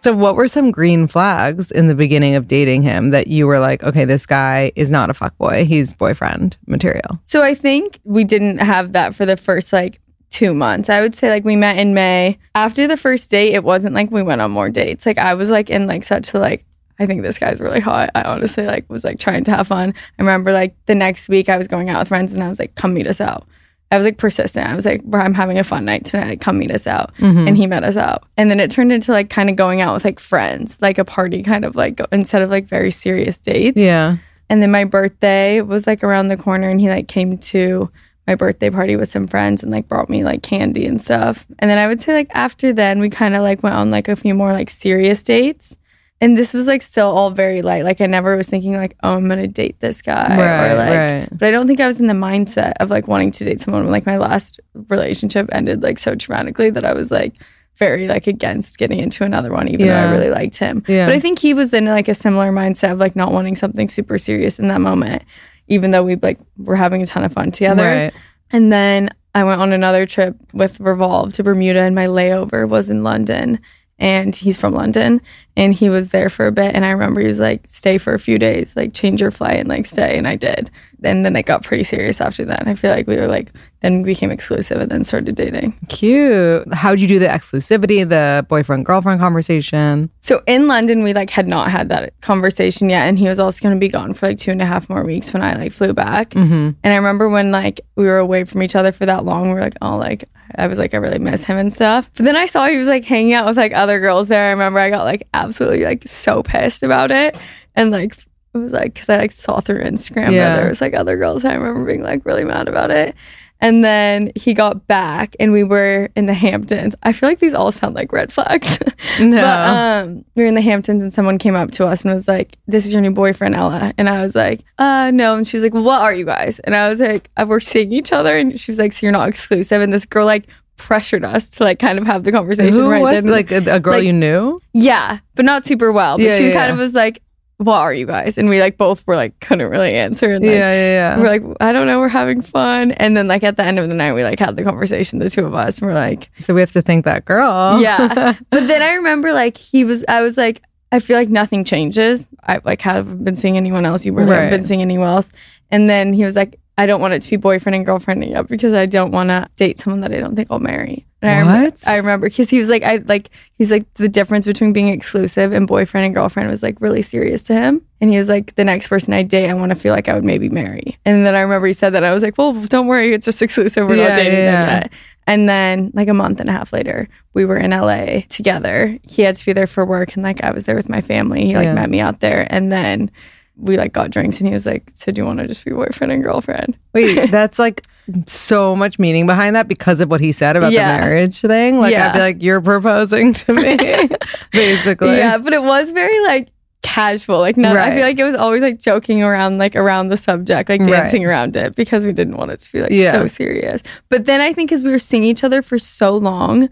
So, 0.00 0.14
what 0.14 0.36
were 0.36 0.46
some 0.46 0.70
green 0.70 1.08
flags 1.08 1.72
in 1.72 1.88
the 1.88 1.94
beginning 1.94 2.36
of 2.36 2.46
dating 2.46 2.82
him 2.82 3.10
that 3.10 3.26
you 3.26 3.48
were 3.48 3.58
like, 3.58 3.82
okay, 3.82 4.04
this 4.04 4.26
guy 4.26 4.70
is 4.76 4.90
not 4.92 5.10
a 5.10 5.12
fuckboy, 5.12 5.64
he's 5.64 5.92
boyfriend 5.92 6.56
material? 6.66 7.20
So 7.24 7.42
I 7.42 7.54
think 7.54 7.98
we 8.04 8.22
didn't 8.22 8.58
have 8.58 8.92
that 8.92 9.14
for 9.14 9.26
the 9.26 9.36
first 9.36 9.72
like 9.72 10.00
two 10.30 10.54
months. 10.54 10.88
I 10.88 11.00
would 11.00 11.14
say 11.14 11.30
like 11.30 11.44
we 11.44 11.56
met 11.56 11.78
in 11.78 11.94
May. 11.94 12.38
After 12.54 12.86
the 12.86 12.96
first 12.96 13.30
date, 13.30 13.54
it 13.54 13.64
wasn't 13.64 13.94
like 13.94 14.10
we 14.10 14.22
went 14.22 14.40
on 14.40 14.50
more 14.50 14.68
dates. 14.68 15.06
Like 15.06 15.18
I 15.18 15.34
was 15.34 15.50
like 15.50 15.70
in 15.70 15.86
like 15.86 16.04
such 16.04 16.34
a 16.34 16.38
like 16.38 16.64
I 16.98 17.06
think 17.06 17.22
this 17.22 17.38
guy's 17.38 17.60
really 17.60 17.80
hot. 17.80 18.10
I 18.14 18.22
honestly 18.22 18.66
like 18.66 18.88
was 18.90 19.04
like 19.04 19.18
trying 19.18 19.44
to 19.44 19.50
have 19.52 19.68
fun. 19.68 19.94
I 20.18 20.22
remember 20.22 20.52
like 20.52 20.74
the 20.86 20.94
next 20.94 21.28
week 21.28 21.48
I 21.48 21.56
was 21.56 21.68
going 21.68 21.88
out 21.88 22.00
with 22.00 22.08
friends 22.08 22.34
and 22.34 22.42
I 22.42 22.48
was 22.48 22.58
like, 22.58 22.74
come 22.74 22.94
meet 22.94 23.06
us 23.06 23.20
out. 23.20 23.46
I 23.90 23.96
was 23.96 24.04
like 24.04 24.18
persistent. 24.18 24.68
I 24.68 24.74
was 24.74 24.84
like, 24.84 25.02
I'm 25.14 25.32
having 25.32 25.58
a 25.58 25.64
fun 25.64 25.86
night 25.86 26.04
tonight. 26.04 26.28
Like, 26.28 26.40
come 26.42 26.58
meet 26.58 26.70
us 26.70 26.86
out. 26.86 27.14
Mm-hmm. 27.16 27.48
And 27.48 27.56
he 27.56 27.66
met 27.66 27.84
us 27.84 27.96
out. 27.96 28.24
And 28.36 28.50
then 28.50 28.60
it 28.60 28.70
turned 28.70 28.92
into 28.92 29.12
like 29.12 29.30
kind 29.30 29.48
of 29.48 29.56
going 29.56 29.80
out 29.80 29.94
with 29.94 30.04
like 30.04 30.20
friends, 30.20 30.76
like 30.82 30.98
a 30.98 31.04
party 31.04 31.42
kind 31.42 31.64
of 31.64 31.74
like 31.74 32.00
instead 32.12 32.42
of 32.42 32.50
like 32.50 32.66
very 32.66 32.90
serious 32.90 33.38
dates. 33.38 33.78
Yeah. 33.78 34.18
And 34.50 34.62
then 34.62 34.70
my 34.70 34.84
birthday 34.84 35.60
was 35.62 35.86
like 35.86 36.02
around 36.04 36.28
the 36.28 36.36
corner 36.36 36.68
and 36.68 36.80
he 36.80 36.88
like 36.88 37.08
came 37.08 37.38
to 37.38 37.88
my 38.28 38.34
birthday 38.34 38.68
party 38.68 38.94
with 38.94 39.08
some 39.08 39.26
friends 39.26 39.62
and 39.62 39.72
like 39.72 39.88
brought 39.88 40.10
me 40.10 40.22
like 40.22 40.42
candy 40.42 40.84
and 40.84 41.00
stuff. 41.00 41.46
And 41.60 41.70
then 41.70 41.78
I 41.78 41.86
would 41.86 41.98
say 41.98 42.12
like 42.12 42.30
after 42.34 42.74
then 42.74 43.00
we 43.00 43.08
kind 43.08 43.34
of 43.34 43.42
like 43.42 43.62
went 43.62 43.74
on 43.74 43.90
like 43.90 44.06
a 44.06 44.16
few 44.16 44.34
more 44.34 44.52
like 44.52 44.68
serious 44.68 45.22
dates. 45.22 45.76
And 46.20 46.36
this 46.36 46.52
was 46.52 46.66
like 46.66 46.82
still 46.82 47.06
all 47.06 47.30
very 47.30 47.62
light. 47.62 47.84
Like 47.84 48.02
I 48.02 48.06
never 48.06 48.36
was 48.36 48.46
thinking 48.46 48.76
like, 48.76 48.96
oh, 49.02 49.14
I'm 49.14 49.28
gonna 49.28 49.48
date 49.48 49.80
this 49.80 50.02
guy. 50.02 50.36
Right, 50.36 50.72
or 50.72 50.74
like 50.74 50.90
right. 50.90 51.28
but 51.32 51.48
I 51.48 51.50
don't 51.50 51.66
think 51.66 51.80
I 51.80 51.86
was 51.86 52.00
in 52.00 52.06
the 52.06 52.12
mindset 52.12 52.74
of 52.80 52.90
like 52.90 53.08
wanting 53.08 53.30
to 53.30 53.44
date 53.44 53.60
someone. 53.60 53.90
Like 53.90 54.04
my 54.04 54.18
last 54.18 54.60
relationship 54.88 55.48
ended 55.52 55.82
like 55.82 55.98
so 55.98 56.14
traumatically 56.14 56.74
that 56.74 56.84
I 56.84 56.92
was 56.92 57.10
like 57.10 57.32
very 57.76 58.08
like 58.08 58.26
against 58.26 58.76
getting 58.76 58.98
into 58.98 59.24
another 59.24 59.52
one, 59.52 59.68
even 59.68 59.86
though 59.86 59.96
I 59.96 60.10
really 60.10 60.30
liked 60.30 60.56
him. 60.56 60.84
Yeah. 60.86 61.06
But 61.06 61.14
I 61.14 61.20
think 61.20 61.38
he 61.38 61.54
was 61.54 61.72
in 61.72 61.86
like 61.86 62.08
a 62.08 62.14
similar 62.14 62.50
mindset 62.50 62.92
of 62.92 62.98
like 62.98 63.16
not 63.16 63.32
wanting 63.32 63.54
something 63.54 63.88
super 63.88 64.18
serious 64.18 64.58
in 64.58 64.68
that 64.68 64.82
moment, 64.82 65.22
even 65.68 65.90
though 65.90 66.02
we 66.02 66.16
like 66.16 66.38
were 66.56 66.76
having 66.76 67.02
a 67.02 67.06
ton 67.06 67.24
of 67.24 67.32
fun 67.32 67.50
together. 67.50 67.84
Right. 67.84 68.14
And 68.50 68.72
then 68.72 69.10
I 69.34 69.44
went 69.44 69.60
on 69.60 69.72
another 69.72 70.06
trip 70.06 70.36
with 70.52 70.80
Revolve 70.80 71.32
to 71.34 71.42
Bermuda, 71.42 71.80
and 71.80 71.94
my 71.94 72.06
layover 72.06 72.68
was 72.68 72.90
in 72.90 73.04
London. 73.04 73.60
And 73.98 74.34
he's 74.34 74.56
from 74.56 74.74
London, 74.74 75.20
and 75.56 75.74
he 75.74 75.88
was 75.88 76.10
there 76.10 76.30
for 76.30 76.46
a 76.46 76.52
bit. 76.52 76.74
And 76.74 76.84
I 76.84 76.90
remember 76.90 77.20
he 77.20 77.26
was 77.26 77.40
like, 77.40 77.62
"Stay 77.66 77.98
for 77.98 78.14
a 78.14 78.18
few 78.18 78.38
days, 78.38 78.76
like 78.76 78.94
change 78.94 79.20
your 79.20 79.32
flight 79.32 79.58
and 79.58 79.68
like 79.68 79.86
stay." 79.86 80.16
And 80.16 80.28
I 80.28 80.36
did. 80.36 80.70
And 81.02 81.24
then 81.24 81.34
it 81.36 81.46
got 81.46 81.62
pretty 81.62 81.84
serious 81.84 82.20
after 82.20 82.44
that. 82.44 82.60
and 82.60 82.68
I 82.68 82.74
feel 82.74 82.90
like 82.90 83.06
we 83.06 83.16
were 83.16 83.28
like, 83.28 83.52
then 83.82 84.02
we 84.02 84.10
became 84.10 84.32
exclusive, 84.32 84.80
and 84.80 84.90
then 84.90 85.04
started 85.04 85.36
dating. 85.36 85.78
Cute. 85.88 86.72
How'd 86.74 86.98
you 86.98 87.06
do 87.06 87.20
the 87.20 87.26
exclusivity, 87.26 88.08
the 88.08 88.44
boyfriend 88.48 88.84
girlfriend 88.84 89.20
conversation? 89.20 90.10
So 90.20 90.42
in 90.46 90.66
London, 90.66 91.02
we 91.02 91.12
like 91.12 91.30
had 91.30 91.46
not 91.46 91.70
had 91.70 91.88
that 91.90 92.20
conversation 92.20 92.90
yet, 92.90 93.02
and 93.08 93.18
he 93.18 93.28
was 93.28 93.38
also 93.38 93.62
going 93.62 93.74
to 93.74 93.80
be 93.80 93.88
gone 93.88 94.14
for 94.14 94.28
like 94.28 94.38
two 94.38 94.50
and 94.50 94.60
a 94.60 94.66
half 94.66 94.88
more 94.88 95.04
weeks 95.04 95.32
when 95.32 95.42
I 95.42 95.54
like 95.54 95.72
flew 95.72 95.92
back. 95.92 96.30
Mm-hmm. 96.30 96.70
And 96.82 96.92
I 96.92 96.96
remember 96.96 97.28
when 97.28 97.52
like 97.52 97.80
we 97.94 98.06
were 98.06 98.18
away 98.18 98.44
from 98.44 98.62
each 98.62 98.74
other 98.74 98.90
for 98.90 99.06
that 99.06 99.24
long, 99.24 99.48
we 99.48 99.54
were 99.54 99.60
like, 99.60 99.76
oh, 99.80 99.96
like 99.96 100.28
I 100.58 100.66
was 100.66 100.78
like, 100.78 100.92
I 100.92 100.96
really 100.98 101.18
miss 101.18 101.44
him 101.44 101.56
and 101.56 101.72
stuff. 101.72 102.10
But 102.16 102.24
then 102.26 102.36
I 102.36 102.46
saw 102.46 102.66
he 102.66 102.76
was 102.76 102.86
like 102.88 103.04
hanging 103.04 103.32
out 103.32 103.46
with 103.46 103.56
like 103.56 103.72
other 103.72 104.00
girls 104.00 104.28
there. 104.28 104.46
I 104.48 104.50
remember 104.50 104.78
I 104.80 104.90
got 104.90 105.04
like 105.04 105.26
absolutely 105.32 105.84
like 105.84 106.06
so 106.06 106.42
pissed 106.42 106.82
about 106.82 107.10
it, 107.10 107.36
and 107.76 107.90
like 107.90 108.16
it 108.54 108.58
was 108.58 108.72
like 108.72 108.94
because 108.94 109.08
I 109.08 109.18
like 109.18 109.30
saw 109.32 109.60
through 109.60 109.82
Instagram 109.84 110.32
Yeah. 110.32 110.50
that 110.54 110.56
there 110.60 110.68
was 110.68 110.80
like 110.80 110.94
other 110.94 111.16
girls. 111.16 111.44
I 111.44 111.54
remember 111.54 111.84
being 111.84 112.02
like 112.02 112.26
really 112.26 112.44
mad 112.44 112.68
about 112.68 112.90
it. 112.90 113.14
And 113.60 113.82
then 113.84 114.30
he 114.36 114.54
got 114.54 114.86
back 114.86 115.34
and 115.40 115.50
we 115.52 115.64
were 115.64 116.10
in 116.14 116.26
the 116.26 116.34
Hamptons. 116.34 116.94
I 117.02 117.12
feel 117.12 117.28
like 117.28 117.40
these 117.40 117.54
all 117.54 117.72
sound 117.72 117.94
like 117.96 118.12
red 118.12 118.32
flags. 118.32 118.78
No. 119.20 119.36
But 119.40 119.44
um, 119.68 120.24
we 120.36 120.42
were 120.42 120.48
in 120.48 120.54
the 120.54 120.60
Hamptons 120.60 121.02
and 121.02 121.12
someone 121.12 121.38
came 121.38 121.56
up 121.56 121.70
to 121.72 121.86
us 121.86 122.04
and 122.04 122.14
was 122.14 122.28
like, 122.28 122.56
This 122.68 122.86
is 122.86 122.92
your 122.92 123.00
new 123.02 123.10
boyfriend, 123.10 123.54
Ella. 123.56 123.92
And 123.98 124.08
I 124.08 124.22
was 124.22 124.36
like, 124.36 124.62
Uh, 124.78 125.10
no. 125.12 125.36
And 125.36 125.46
she 125.46 125.56
was 125.56 125.64
like, 125.64 125.74
What 125.74 126.00
are 126.00 126.12
you 126.14 126.24
guys? 126.24 126.58
And 126.60 126.76
I 126.76 126.88
was 126.88 127.00
like, 127.00 127.30
uh, 127.36 127.44
We're 127.48 127.58
seeing 127.60 127.90
each 127.92 128.12
other. 128.12 128.36
And 128.36 128.58
she 128.60 128.70
was 128.70 128.78
like, 128.78 128.92
So 128.92 129.06
you're 129.06 129.12
not 129.12 129.28
exclusive. 129.28 129.82
And 129.82 129.92
this 129.92 130.04
girl 130.06 130.26
like 130.26 130.48
pressured 130.76 131.24
us 131.24 131.48
to 131.50 131.64
like 131.64 131.80
kind 131.80 131.98
of 131.98 132.06
have 132.06 132.22
the 132.22 132.30
conversation 132.30 132.80
Who 132.80 132.88
right 132.90 133.02
was 133.02 133.14
then. 133.14 133.26
like 133.26 133.50
a, 133.50 133.56
a 133.74 133.80
girl 133.80 133.94
like- 133.94 134.04
you 134.04 134.12
knew? 134.12 134.60
yeah, 134.72 135.18
but 135.34 135.44
not 135.44 135.64
super 135.64 135.90
well. 135.90 136.16
But 136.16 136.24
Yeah, 136.26 136.32
she 136.32 136.48
yeah, 136.48 136.52
kind 136.54 136.68
yeah. 136.68 136.72
of 136.74 136.78
was 136.78 136.94
like, 136.94 137.20
What 137.58 137.74
are 137.80 137.92
you 137.92 138.06
guys? 138.06 138.38
And 138.38 138.48
we 138.48 138.60
like 138.60 138.76
both 138.78 139.04
were 139.06 139.16
like, 139.16 139.38
couldn't 139.40 139.68
really 139.68 139.92
answer. 139.94 140.32
And 140.34 140.44
like, 140.44 140.52
yeah, 140.54 140.72
yeah, 140.72 141.16
yeah. 141.16 141.18
we're 141.18 141.26
like, 141.26 141.42
I 141.60 141.72
don't 141.72 141.88
know, 141.88 141.98
we're 141.98 142.06
having 142.08 142.40
fun. 142.40 142.92
And 142.92 143.16
then 143.16 143.26
like 143.26 143.42
at 143.42 143.56
the 143.56 143.64
end 143.64 143.80
of 143.80 143.88
the 143.88 143.96
night, 143.96 144.12
we 144.12 144.22
like 144.22 144.38
had 144.38 144.54
the 144.54 144.62
conversation, 144.62 145.18
the 145.18 145.28
two 145.28 145.44
of 145.44 145.54
us, 145.54 145.78
and 145.78 145.88
we're 145.88 145.94
like, 145.94 146.30
so 146.38 146.54
we 146.54 146.60
have 146.60 146.70
to 146.72 146.82
thank 146.82 147.04
that 147.04 147.24
girl. 147.24 147.80
yeah. 147.80 148.34
But 148.50 148.68
then 148.68 148.80
I 148.80 148.92
remember 148.94 149.32
like 149.32 149.56
he 149.56 149.84
was, 149.84 150.04
I 150.08 150.22
was 150.22 150.36
like, 150.36 150.62
I 150.92 151.00
feel 151.00 151.16
like 151.16 151.28
nothing 151.30 151.64
changes. 151.64 152.28
I 152.44 152.60
like 152.64 152.80
haven't 152.80 153.24
been 153.24 153.34
seeing 153.36 153.56
anyone 153.56 153.84
else. 153.84 154.06
You 154.06 154.14
were 154.14 154.24
Right. 154.24 154.34
haven't 154.36 154.50
been 154.50 154.64
seeing 154.64 154.80
anyone 154.80 155.08
else. 155.08 155.30
And 155.70 155.88
then 155.88 156.12
he 156.12 156.24
was 156.24 156.36
like, 156.36 156.60
I 156.78 156.86
don't 156.86 157.00
want 157.00 157.14
it 157.14 157.22
to 157.22 157.30
be 157.30 157.36
boyfriend 157.36 157.74
and 157.74 157.84
girlfriend 157.84 158.24
yet 158.24 158.46
because 158.46 158.72
I 158.72 158.86
don't 158.86 159.10
want 159.10 159.30
to 159.30 159.48
date 159.56 159.80
someone 159.80 160.00
that 160.02 160.12
I 160.12 160.20
don't 160.20 160.36
think 160.36 160.46
I'll 160.48 160.60
marry. 160.60 161.04
And 161.20 161.30
I 161.30 161.38
remember, 161.40 161.64
What? 161.70 161.88
I 161.88 161.96
remember 161.96 162.28
because 162.28 162.48
he 162.50 162.60
was 162.60 162.68
like, 162.68 162.82
I 162.84 162.96
like, 163.06 163.30
he's 163.56 163.70
like 163.72 163.92
the 163.94 164.08
difference 164.08 164.46
between 164.46 164.72
being 164.72 164.88
exclusive 164.88 165.52
and 165.52 165.66
boyfriend 165.66 166.04
and 166.06 166.14
girlfriend 166.14 166.48
was 166.48 166.62
like 166.62 166.80
really 166.80 167.02
serious 167.02 167.42
to 167.44 167.54
him. 167.54 167.82
And 168.00 168.10
he 168.10 168.18
was 168.18 168.28
like, 168.28 168.54
the 168.54 168.62
next 168.64 168.86
person 168.88 169.12
I 169.12 169.22
date, 169.24 169.50
I 169.50 169.54
want 169.54 169.70
to 169.70 169.76
feel 169.76 169.92
like 169.92 170.08
I 170.08 170.14
would 170.14 170.22
maybe 170.24 170.48
marry. 170.48 170.96
And 171.04 171.26
then 171.26 171.34
I 171.34 171.40
remember 171.40 171.66
he 171.66 171.72
said 171.72 171.90
that. 171.94 172.04
I 172.04 172.14
was 172.14 172.22
like, 172.22 172.38
well, 172.38 172.52
don't 172.66 172.86
worry, 172.86 173.12
it's 173.14 173.24
just 173.24 173.42
exclusive. 173.42 173.88
We're 173.88 173.96
Yeah, 173.96 174.08
not 174.08 174.16
dating 174.16 174.32
yeah, 174.32 174.44
them 174.66 174.68
yeah. 174.68 174.74
yet. 174.82 174.92
And 175.26 175.46
then, 175.46 175.90
like 175.92 176.08
a 176.08 176.14
month 176.14 176.40
and 176.40 176.48
a 176.48 176.52
half 176.52 176.72
later, 176.72 177.06
we 177.34 177.44
were 177.44 177.58
in 177.58 177.72
LA 177.72 178.20
together. 178.30 178.96
He 179.02 179.20
had 179.22 179.36
to 179.36 179.44
be 179.44 179.52
there 179.52 179.66
for 179.66 179.84
work, 179.84 180.14
and 180.14 180.22
like 180.22 180.42
I 180.42 180.52
was 180.52 180.64
there 180.64 180.74
with 180.76 180.88
my 180.88 181.02
family. 181.02 181.44
He 181.44 181.54
like 181.54 181.64
Yeah. 181.64 181.74
met 181.74 181.90
me 181.90 182.00
out 182.00 182.20
there, 182.20 182.46
and 182.48 182.72
then 182.72 183.10
we 183.58 183.76
like 183.76 183.92
got 183.92 184.10
drinks, 184.10 184.38
and 184.38 184.46
he 184.48 184.54
was 184.54 184.64
like, 184.64 184.88
"So 184.94 185.12
do 185.12 185.20
you 185.20 185.26
want 185.26 185.40
to 185.40 185.46
just 185.46 185.64
be 185.66 185.70
boyfriend 185.72 186.12
and 186.12 186.22
girlfriend?" 186.22 186.78
Wait, 186.94 187.30
that's 187.30 187.58
like 187.58 187.82
so 188.26 188.74
much 188.76 188.98
meaning 188.98 189.26
behind 189.26 189.54
that 189.56 189.68
because 189.68 190.00
of 190.00 190.10
what 190.10 190.20
he 190.20 190.32
said 190.32 190.56
about 190.56 190.72
Yeah. 190.72 190.96
the 190.98 191.04
marriage 191.04 191.40
thing. 191.40 191.78
Like 191.78 191.92
Yeah. 191.92 192.08
I'd 192.08 192.12
be 192.14 192.18
like, 192.20 192.42
you're 192.42 192.60
proposing 192.60 193.32
to 193.34 193.54
me, 193.54 193.76
basically. 194.52 195.16
yeah, 195.16 195.38
but 195.38 195.52
it 195.52 195.62
was 195.62 195.90
very 195.90 196.18
like 196.20 196.48
casual. 196.82 197.40
Like, 197.40 197.56
no, 197.56 197.74
I 197.74 197.90
feel 197.94 198.02
like 198.02 198.18
it 198.18 198.24
was 198.24 198.34
always 198.36 198.62
like 198.62 198.78
joking 198.80 199.22
around, 199.22 199.58
like 199.58 199.76
around 199.76 200.08
the 200.08 200.16
subject, 200.16 200.68
like 200.68 200.80
Right. 200.80 200.90
dancing 200.90 201.24
around 201.26 201.56
it, 201.56 201.74
because 201.76 202.04
we 202.04 202.12
didn't 202.12 202.36
want 202.36 202.50
it 202.50 202.60
to 202.60 202.72
be 202.72 202.80
like 202.82 202.90
Yeah. 202.92 203.12
so 203.12 203.26
serious. 203.26 203.82
But 204.08 204.24
then 204.26 204.40
I 204.40 204.52
think 204.52 204.72
as 204.72 204.84
we 204.84 204.90
were 204.90 204.98
seeing 204.98 205.24
each 205.24 205.44
other 205.44 205.60
for 205.62 205.78
so 205.78 206.16
long. 206.16 206.68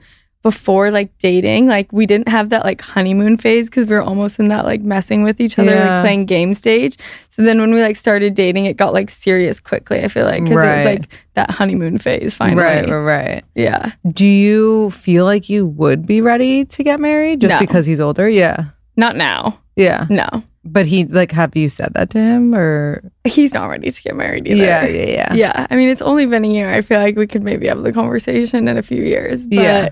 Before 0.46 0.92
like 0.92 1.10
dating, 1.18 1.66
like 1.66 1.90
we 1.92 2.06
didn't 2.06 2.28
have 2.28 2.50
that 2.50 2.62
like 2.64 2.80
honeymoon 2.80 3.36
phase 3.36 3.68
because 3.68 3.88
we 3.88 3.96
were 3.96 4.02
almost 4.02 4.38
in 4.38 4.46
that 4.48 4.64
like 4.64 4.80
messing 4.80 5.24
with 5.24 5.40
each 5.40 5.58
other, 5.58 5.72
Yeah. 5.74 5.94
like 5.96 6.04
playing 6.04 6.26
game 6.26 6.54
stage. 6.54 6.96
So 7.30 7.42
then 7.42 7.58
when 7.60 7.74
we 7.74 7.82
like 7.82 7.96
started 7.96 8.34
dating, 8.34 8.66
it 8.66 8.76
got 8.76 8.92
like 8.92 9.10
serious 9.10 9.58
quickly. 9.58 10.04
I 10.04 10.08
feel 10.08 10.24
like 10.24 10.44
because 10.44 10.62
it 10.62 10.76
was 10.76 10.84
like 10.84 11.08
that 11.34 11.50
honeymoon 11.50 11.98
phase 11.98 12.36
finally. 12.36 12.62
Right, 12.62 12.88
right, 12.88 12.96
right. 13.16 13.44
Yeah. 13.56 13.90
Do 14.08 14.24
you 14.24 14.90
feel 14.92 15.24
like 15.24 15.50
you 15.50 15.66
would 15.66 16.06
be 16.06 16.20
ready 16.20 16.64
to 16.64 16.82
get 16.84 17.00
married 17.00 17.40
just 17.40 17.54
No. 17.54 17.58
because 17.58 17.84
he's 17.84 17.98
older? 17.98 18.28
Yeah. 18.28 18.66
Not 18.96 19.16
now. 19.16 19.58
Yeah. 19.74 20.06
No. 20.08 20.28
But 20.64 20.86
he 20.86 21.04
like 21.06 21.32
have 21.32 21.56
you 21.56 21.68
said 21.68 21.92
that 21.94 22.10
to 22.10 22.18
him 22.18 22.54
or 22.54 23.02
He's 23.24 23.52
not 23.52 23.66
ready 23.66 23.90
to 23.90 24.02
get 24.02 24.14
married 24.14 24.46
either. 24.46 24.64
Yeah, 24.64 24.86
yeah, 24.86 25.06
yeah. 25.10 25.34
Yeah. 25.34 25.66
I 25.70 25.74
mean, 25.76 25.88
it's 25.88 26.02
only 26.02 26.26
been 26.26 26.44
a 26.44 26.48
year. 26.48 26.70
I 26.72 26.82
feel 26.82 27.00
like 27.00 27.16
we 27.16 27.26
could 27.26 27.42
maybe 27.42 27.66
have 27.66 27.82
the 27.82 27.92
conversation 27.92 28.68
in 28.68 28.76
a 28.76 28.82
few 28.82 29.02
years. 29.02 29.44
But 29.44 29.54
Yeah. 29.54 29.88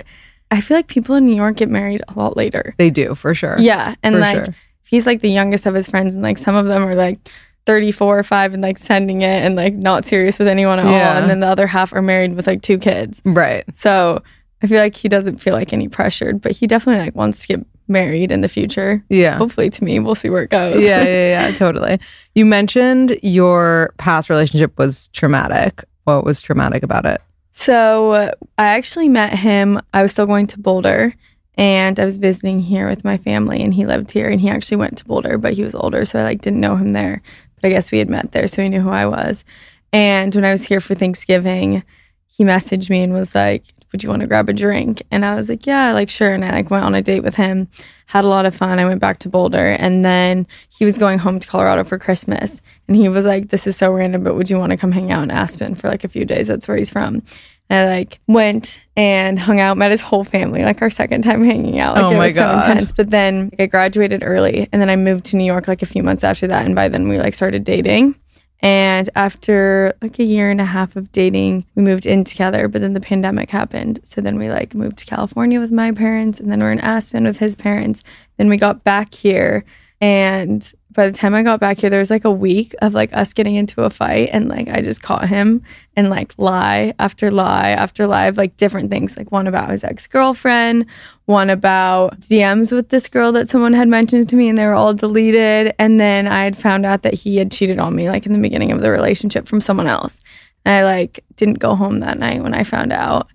I 0.50 0.60
feel 0.60 0.76
like 0.76 0.86
people 0.86 1.14
in 1.16 1.24
New 1.24 1.34
York 1.34 1.56
get 1.56 1.68
married 1.68 2.02
a 2.08 2.18
lot 2.18 2.36
later. 2.36 2.74
They 2.78 2.90
do 2.90 3.14
for 3.14 3.34
sure. 3.34 3.56
Yeah. 3.58 3.94
And 4.02 4.14
For 4.14 4.20
like, 4.20 4.44
sure. 4.44 4.54
he's 4.84 5.06
like 5.06 5.20
the 5.20 5.30
youngest 5.30 5.66
of 5.66 5.74
his 5.74 5.88
friends, 5.88 6.14
and 6.14 6.22
like 6.22 6.38
some 6.38 6.54
of 6.54 6.66
them 6.66 6.84
are 6.86 6.94
like 6.94 7.18
34 7.66 8.18
or 8.18 8.22
5 8.22 8.52
and 8.54 8.62
like 8.62 8.78
sending 8.78 9.22
it 9.22 9.42
and 9.44 9.56
like 9.56 9.74
not 9.74 10.04
serious 10.04 10.38
with 10.38 10.46
anyone 10.48 10.78
at 10.78 10.84
Yeah. 10.84 10.90
all. 11.12 11.16
And 11.22 11.30
then 11.30 11.40
the 11.40 11.46
other 11.48 11.66
half 11.66 11.92
are 11.92 12.02
married 12.02 12.34
with 12.34 12.46
like 12.46 12.62
two 12.62 12.78
kids. 12.78 13.22
Right. 13.24 13.64
So 13.74 14.22
I 14.62 14.66
feel 14.66 14.80
like 14.80 14.94
he 14.96 15.08
doesn't 15.08 15.38
feel 15.38 15.54
like 15.54 15.72
any 15.72 15.88
pressured, 15.88 16.40
but 16.40 16.52
he 16.52 16.66
definitely 16.66 17.04
like 17.04 17.14
wants 17.14 17.40
to 17.46 17.56
get 17.56 17.66
married 17.88 18.30
in 18.30 18.42
the 18.42 18.48
future. 18.48 19.02
Yeah. 19.08 19.36
Hopefully 19.38 19.70
to 19.70 19.84
me. 19.84 19.98
We'll 19.98 20.14
see 20.14 20.28
where 20.30 20.42
it 20.42 20.50
goes. 20.50 20.82
yeah, 20.82 21.02
yeah, 21.02 21.48
yeah, 21.50 21.56
totally. 21.56 21.98
You 22.34 22.44
mentioned 22.44 23.18
your 23.22 23.92
past 23.98 24.28
relationship 24.30 24.76
was 24.78 25.08
traumatic. 25.08 25.84
What 26.04 26.24
was 26.24 26.40
traumatic 26.42 26.82
about 26.82 27.06
it? 27.06 27.20
So 27.56 28.10
uh, 28.10 28.32
I 28.58 28.70
actually 28.70 29.08
met 29.08 29.32
him. 29.32 29.80
I 29.94 30.02
was 30.02 30.10
still 30.10 30.26
going 30.26 30.48
to 30.48 30.58
Boulder 30.58 31.14
and 31.56 32.00
I 32.00 32.04
was 32.04 32.16
visiting 32.16 32.60
here 32.60 32.88
with 32.88 33.04
my 33.04 33.16
family 33.16 33.62
and 33.62 33.72
he 33.72 33.86
lived 33.86 34.10
here 34.10 34.28
and 34.28 34.40
he 34.40 34.50
actually 34.50 34.78
went 34.78 34.98
to 34.98 35.04
Boulder, 35.04 35.38
but 35.38 35.52
he 35.52 35.62
was 35.62 35.76
older. 35.76 36.04
So 36.04 36.18
I 36.18 36.24
like 36.24 36.40
didn't 36.40 36.58
know 36.58 36.74
him 36.74 36.88
there, 36.88 37.22
but 37.54 37.68
I 37.68 37.70
guess 37.70 37.92
we 37.92 37.98
had 37.98 38.10
met 38.10 38.32
there. 38.32 38.48
So 38.48 38.60
he 38.60 38.68
knew 38.68 38.80
who 38.80 38.90
I 38.90 39.06
was. 39.06 39.44
And 39.92 40.34
when 40.34 40.44
I 40.44 40.50
was 40.50 40.66
here 40.66 40.80
for 40.80 40.96
Thanksgiving, 40.96 41.84
he 42.26 42.42
messaged 42.42 42.90
me 42.90 43.04
and 43.04 43.12
was 43.12 43.36
like, 43.36 43.62
would 43.94 44.02
you 44.02 44.08
want 44.08 44.22
to 44.22 44.26
grab 44.26 44.48
a 44.48 44.52
drink? 44.52 45.04
And 45.12 45.24
I 45.24 45.36
was 45.36 45.48
like, 45.48 45.68
yeah, 45.68 45.92
like 45.92 46.10
sure. 46.10 46.34
And 46.34 46.44
I 46.44 46.50
like 46.50 46.68
went 46.68 46.84
on 46.84 46.96
a 46.96 47.00
date 47.00 47.22
with 47.22 47.36
him, 47.36 47.68
had 48.06 48.24
a 48.24 48.26
lot 48.26 48.44
of 48.44 48.52
fun. 48.52 48.80
I 48.80 48.84
went 48.84 48.98
back 49.00 49.20
to 49.20 49.28
Boulder 49.28 49.68
and 49.78 50.04
then 50.04 50.48
he 50.68 50.84
was 50.84 50.98
going 50.98 51.20
home 51.20 51.38
to 51.38 51.46
Colorado 51.46 51.84
for 51.84 51.96
Christmas. 51.96 52.60
And 52.88 52.96
he 52.96 53.08
was 53.08 53.24
like, 53.24 53.50
this 53.50 53.68
is 53.68 53.76
so 53.76 53.92
random, 53.92 54.24
but 54.24 54.34
would 54.34 54.50
you 54.50 54.58
want 54.58 54.72
to 54.72 54.76
come 54.76 54.90
hang 54.90 55.12
out 55.12 55.22
in 55.22 55.30
Aspen 55.30 55.76
for 55.76 55.88
like 55.88 56.02
a 56.02 56.08
few 56.08 56.24
days? 56.24 56.48
That's 56.48 56.66
where 56.66 56.76
he's 56.76 56.90
from. 56.90 57.22
And 57.70 57.88
I 57.88 57.98
like 57.98 58.18
went 58.26 58.82
and 58.96 59.38
hung 59.38 59.60
out, 59.60 59.76
met 59.76 59.92
his 59.92 60.00
whole 60.00 60.24
family, 60.24 60.64
like 60.64 60.82
our 60.82 60.90
second 60.90 61.22
time 61.22 61.44
hanging 61.44 61.78
out. 61.78 61.94
Like 61.94 62.06
Oh 62.06 62.10
it 62.10 62.16
my 62.18 62.24
was 62.26 62.32
God. 62.32 62.64
so 62.64 62.70
intense. 62.72 62.90
But 62.90 63.10
then 63.10 63.50
like, 63.52 63.60
I 63.60 63.66
graduated 63.66 64.24
early 64.24 64.68
and 64.72 64.82
then 64.82 64.90
I 64.90 64.96
moved 64.96 65.26
to 65.26 65.36
New 65.36 65.44
York 65.44 65.68
like 65.68 65.82
a 65.82 65.86
few 65.86 66.02
months 66.02 66.24
after 66.24 66.48
that. 66.48 66.66
And 66.66 66.74
by 66.74 66.88
then 66.88 67.06
we 67.08 67.18
like 67.20 67.32
started 67.32 67.62
dating. 67.62 68.16
And 68.64 69.10
after 69.14 69.92
like 70.00 70.18
a 70.18 70.24
year 70.24 70.50
and 70.50 70.58
a 70.58 70.64
half 70.64 70.96
of 70.96 71.12
dating, 71.12 71.66
we 71.74 71.82
moved 71.82 72.06
in 72.06 72.24
together, 72.24 72.66
but 72.66 72.80
then 72.80 72.94
the 72.94 73.00
pandemic 73.00 73.50
happened. 73.50 74.00
So 74.04 74.22
then 74.22 74.38
we 74.38 74.48
like 74.48 74.74
moved 74.74 74.96
to 74.98 75.06
California 75.06 75.60
with 75.60 75.70
my 75.70 75.92
parents 75.92 76.40
and 76.40 76.50
then 76.50 76.60
we're 76.60 76.72
in 76.72 76.80
Aspen 76.80 77.24
with 77.24 77.38
his 77.38 77.54
parents. 77.54 78.02
Then 78.38 78.48
we 78.48 78.56
got 78.56 78.82
back 78.82 79.12
here 79.12 79.66
and 80.00 80.72
by 80.94 81.06
the 81.08 81.16
time 81.16 81.34
I 81.34 81.42
got 81.42 81.60
back 81.60 81.78
here, 81.78 81.90
there 81.90 81.98
was 81.98 82.10
like 82.10 82.24
a 82.24 82.30
week 82.30 82.74
of 82.80 82.94
like 82.94 83.12
us 83.12 83.32
getting 83.32 83.56
into 83.56 83.82
a 83.82 83.90
fight 83.90 84.30
and 84.32 84.48
like 84.48 84.68
I 84.68 84.80
just 84.80 85.02
caught 85.02 85.28
him 85.28 85.62
and 85.96 86.08
like 86.08 86.34
lie 86.38 86.94
after 86.98 87.30
lie 87.30 87.70
after 87.70 88.06
lie 88.06 88.26
of 88.26 88.36
like 88.36 88.56
different 88.56 88.90
things. 88.90 89.16
Like 89.16 89.30
one 89.32 89.46
about 89.46 89.70
his 89.70 89.84
ex 89.84 90.06
girlfriend, 90.06 90.86
one 91.26 91.50
about 91.50 92.20
DMs 92.20 92.72
with 92.72 92.90
this 92.90 93.08
girl 93.08 93.32
that 93.32 93.48
someone 93.48 93.72
had 93.72 93.88
mentioned 93.88 94.28
to 94.30 94.36
me 94.36 94.48
and 94.48 94.56
they 94.56 94.66
were 94.66 94.74
all 94.74 94.94
deleted. 94.94 95.74
And 95.78 95.98
then 95.98 96.26
I 96.26 96.44
had 96.44 96.56
found 96.56 96.86
out 96.86 97.02
that 97.02 97.14
he 97.14 97.36
had 97.36 97.50
cheated 97.50 97.78
on 97.78 97.94
me 97.94 98.08
like 98.08 98.24
in 98.24 98.32
the 98.32 98.38
beginning 98.38 98.70
of 98.70 98.80
the 98.80 98.90
relationship 98.90 99.48
from 99.48 99.60
someone 99.60 99.88
else. 99.88 100.20
And 100.64 100.74
I 100.74 100.84
like 100.84 101.24
didn't 101.36 101.58
go 101.58 101.74
home 101.74 101.98
that 102.00 102.18
night 102.18 102.42
when 102.42 102.54
I 102.54 102.62
found 102.62 102.92
out. 102.92 103.28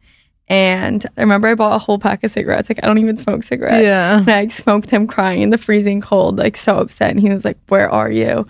And 0.49 1.05
I 1.15 1.21
remember 1.21 1.47
I 1.47 1.55
bought 1.55 1.75
a 1.75 1.79
whole 1.79 1.99
pack 1.99 2.23
of 2.23 2.31
cigarettes. 2.31 2.69
Like 2.69 2.79
I 2.83 2.87
don't 2.87 2.97
even 2.97 3.17
smoke 3.17 3.43
cigarettes. 3.43 3.83
Yeah. 3.83 4.19
And 4.19 4.29
I 4.29 4.41
like, 4.41 4.51
smoked 4.51 4.89
him 4.89 5.05
crying 5.05 5.41
in 5.41 5.51
the 5.51 5.57
freezing 5.59 6.01
cold, 6.01 6.37
like 6.37 6.57
so 6.57 6.77
upset. 6.77 7.11
And 7.11 7.19
he 7.19 7.29
was 7.29 7.45
like, 7.45 7.57
Where 7.67 7.89
are 7.89 8.11
you? 8.11 8.45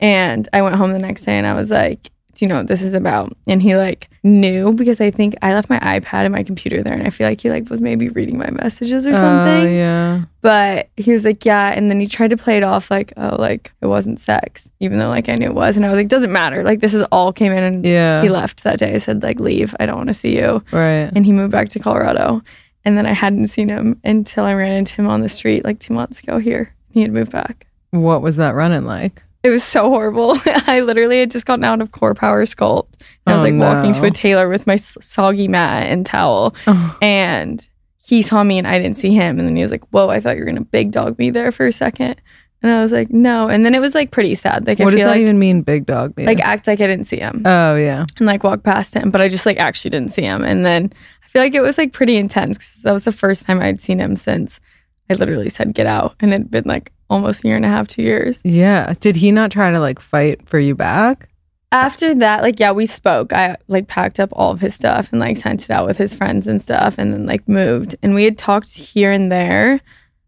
And 0.00 0.48
I 0.52 0.62
went 0.62 0.74
home 0.74 0.92
the 0.92 0.98
next 0.98 1.22
day 1.22 1.38
and 1.38 1.46
I 1.46 1.54
was 1.54 1.70
like, 1.70 2.10
you 2.40 2.48
know 2.48 2.56
what 2.56 2.66
this 2.68 2.82
is 2.82 2.94
about? 2.94 3.36
And 3.46 3.60
he 3.62 3.76
like 3.76 4.08
knew 4.22 4.72
because 4.72 5.00
I 5.00 5.10
think 5.10 5.34
I 5.42 5.52
left 5.54 5.68
my 5.68 5.78
iPad 5.80 6.24
and 6.24 6.32
my 6.32 6.42
computer 6.42 6.82
there 6.82 6.92
and 6.94 7.06
I 7.06 7.10
feel 7.10 7.28
like 7.28 7.40
he 7.40 7.50
like 7.50 7.68
was 7.70 7.80
maybe 7.80 8.08
reading 8.08 8.38
my 8.38 8.50
messages 8.50 9.06
or 9.06 9.10
oh, 9.10 9.14
something. 9.14 9.66
Oh, 9.66 9.70
yeah. 9.70 10.24
But 10.40 10.88
he 10.96 11.12
was 11.12 11.24
like, 11.24 11.44
Yeah. 11.44 11.72
And 11.74 11.90
then 11.90 12.00
he 12.00 12.06
tried 12.06 12.30
to 12.30 12.36
play 12.36 12.56
it 12.56 12.62
off 12.62 12.90
like, 12.90 13.12
Oh, 13.16 13.36
like 13.36 13.72
it 13.80 13.86
wasn't 13.86 14.20
sex, 14.20 14.70
even 14.80 14.98
though 14.98 15.08
like 15.08 15.28
I 15.28 15.34
knew 15.34 15.46
it 15.46 15.54
was. 15.54 15.76
And 15.76 15.84
I 15.84 15.90
was 15.90 15.96
like, 15.98 16.08
Doesn't 16.08 16.32
matter. 16.32 16.62
Like 16.62 16.80
this 16.80 16.94
is 16.94 17.02
all 17.12 17.32
came 17.32 17.52
in 17.52 17.62
and 17.62 17.84
Yeah. 17.84 18.22
he 18.22 18.28
left 18.28 18.62
that 18.64 18.78
day. 18.78 18.94
I 18.94 18.98
said, 18.98 19.22
like, 19.22 19.40
leave. 19.40 19.74
I 19.80 19.86
don't 19.86 19.96
want 19.96 20.08
to 20.08 20.14
see 20.14 20.36
you 20.36 20.62
Right. 20.72 21.10
and 21.14 21.24
he 21.26 21.32
moved 21.32 21.52
back 21.52 21.68
to 21.70 21.78
Colorado. 21.78 22.42
And 22.84 22.98
then 22.98 23.06
I 23.06 23.12
hadn't 23.12 23.46
seen 23.46 23.68
him 23.70 23.98
until 24.04 24.44
I 24.44 24.52
ran 24.52 24.72
into 24.72 24.94
him 24.96 25.08
on 25.08 25.22
the 25.22 25.28
street 25.28 25.64
like 25.64 25.78
two 25.78 25.94
months 25.94 26.20
ago 26.20 26.38
here. 26.38 26.74
He 26.90 27.00
had 27.02 27.12
moved 27.12 27.32
back. 27.32 27.66
What 27.90 28.22
was 28.22 28.36
that 28.36 28.54
running 28.54 28.84
like? 28.84 29.22
It 29.44 29.50
was 29.50 29.62
so 29.62 29.90
horrible. 29.90 30.38
I 30.46 30.80
literally 30.80 31.20
had 31.20 31.30
just 31.30 31.44
gotten 31.44 31.64
out 31.64 31.82
of 31.82 31.92
CorePower 31.92 32.48
Sculpt. 32.48 32.88
I 33.26 33.34
was 33.34 33.42
Oh, 33.42 33.44
like 33.44 33.54
walking 33.54 33.92
to 33.92 34.04
a 34.04 34.10
tailor 34.10 34.48
with 34.48 34.66
my 34.66 34.76
soggy 34.76 35.48
mat 35.48 35.86
and 35.86 36.06
towel. 36.06 36.54
Oh. 36.66 36.98
And 37.02 37.66
he 38.02 38.22
saw 38.22 38.42
me 38.42 38.56
and 38.56 38.66
I 38.66 38.78
didn't 38.78 38.96
see 38.96 39.12
him. 39.12 39.38
And 39.38 39.46
then 39.46 39.54
he 39.54 39.62
was 39.62 39.70
like, 39.70 39.84
Whoa, 39.88 40.08
I 40.08 40.18
thought 40.18 40.36
you 40.36 40.40
were 40.40 40.46
going 40.46 40.56
to 40.56 40.64
big 40.64 40.92
dog 40.92 41.18
me 41.18 41.28
there 41.28 41.52
for 41.52 41.66
a 41.66 41.72
second. 41.72 42.16
And 42.62 42.72
I 42.72 42.80
was 42.80 42.90
like, 42.90 43.10
No. 43.10 43.48
And 43.48 43.66
then 43.66 43.74
it 43.74 43.80
was 43.80 43.94
like 43.94 44.10
pretty 44.10 44.34
sad. 44.34 44.66
Like, 44.66 44.78
what 44.78 44.88
I 44.88 44.90
does 44.92 45.00
that 45.00 45.10
like, 45.10 45.20
even 45.20 45.38
mean, 45.38 45.60
big 45.60 45.84
dog? 45.84 46.16
Me? 46.16 46.24
Like 46.24 46.40
act 46.40 46.66
like 46.66 46.80
I 46.80 46.86
didn't 46.86 47.06
see 47.06 47.18
him 47.18 47.42
oh, 47.44 47.76
yeah. 47.76 48.06
and 48.16 48.26
like 48.26 48.44
walk 48.44 48.62
past 48.62 48.94
him, 48.94 49.10
but 49.10 49.20
I 49.20 49.28
just 49.28 49.44
like 49.44 49.58
actually 49.58 49.90
didn't 49.90 50.10
see 50.12 50.22
him. 50.22 50.42
And 50.42 50.64
then 50.64 50.90
I 51.22 51.28
feel 51.28 51.42
like 51.42 51.54
it 51.54 51.60
was 51.60 51.76
like 51.76 51.92
pretty 51.92 52.16
intense 52.16 52.56
because 52.56 52.80
that 52.82 52.92
was 52.92 53.04
the 53.04 53.12
first 53.12 53.44
time 53.44 53.60
I'd 53.60 53.80
seen 53.82 54.00
him 54.00 54.16
since 54.16 54.58
I 55.10 55.14
literally 55.14 55.50
said 55.50 55.74
get 55.74 55.86
out, 55.86 56.14
and 56.20 56.32
it'd 56.32 56.50
been 56.50 56.64
like 56.64 56.92
almost 57.10 57.44
a 57.44 57.48
year 57.48 57.56
and 57.56 57.64
a 57.64 57.68
half, 57.68 57.88
two 57.88 58.02
years. 58.02 58.40
Yeah. 58.44 58.94
Did 59.00 59.16
he 59.16 59.30
not 59.32 59.50
try 59.50 59.70
to 59.70 59.80
like 59.80 60.00
fight 60.00 60.48
for 60.48 60.58
you 60.58 60.74
back? 60.74 61.28
After 61.72 62.14
that, 62.14 62.42
like 62.42 62.60
yeah, 62.60 62.70
we 62.72 62.86
spoke. 62.86 63.32
I 63.32 63.56
like 63.66 63.88
packed 63.88 64.20
up 64.20 64.28
all 64.32 64.52
of 64.52 64.60
his 64.60 64.74
stuff 64.74 65.08
and 65.10 65.20
like 65.20 65.36
sent 65.36 65.64
it 65.64 65.70
out 65.70 65.86
with 65.86 65.96
his 65.98 66.14
friends 66.14 66.46
and 66.46 66.62
stuff, 66.62 66.96
and 66.98 67.12
then 67.12 67.26
like 67.26 67.48
moved. 67.48 67.96
And 68.02 68.14
we 68.14 68.22
had 68.24 68.38
talked 68.38 68.74
here 68.74 69.10
and 69.10 69.30
there. 69.32 69.80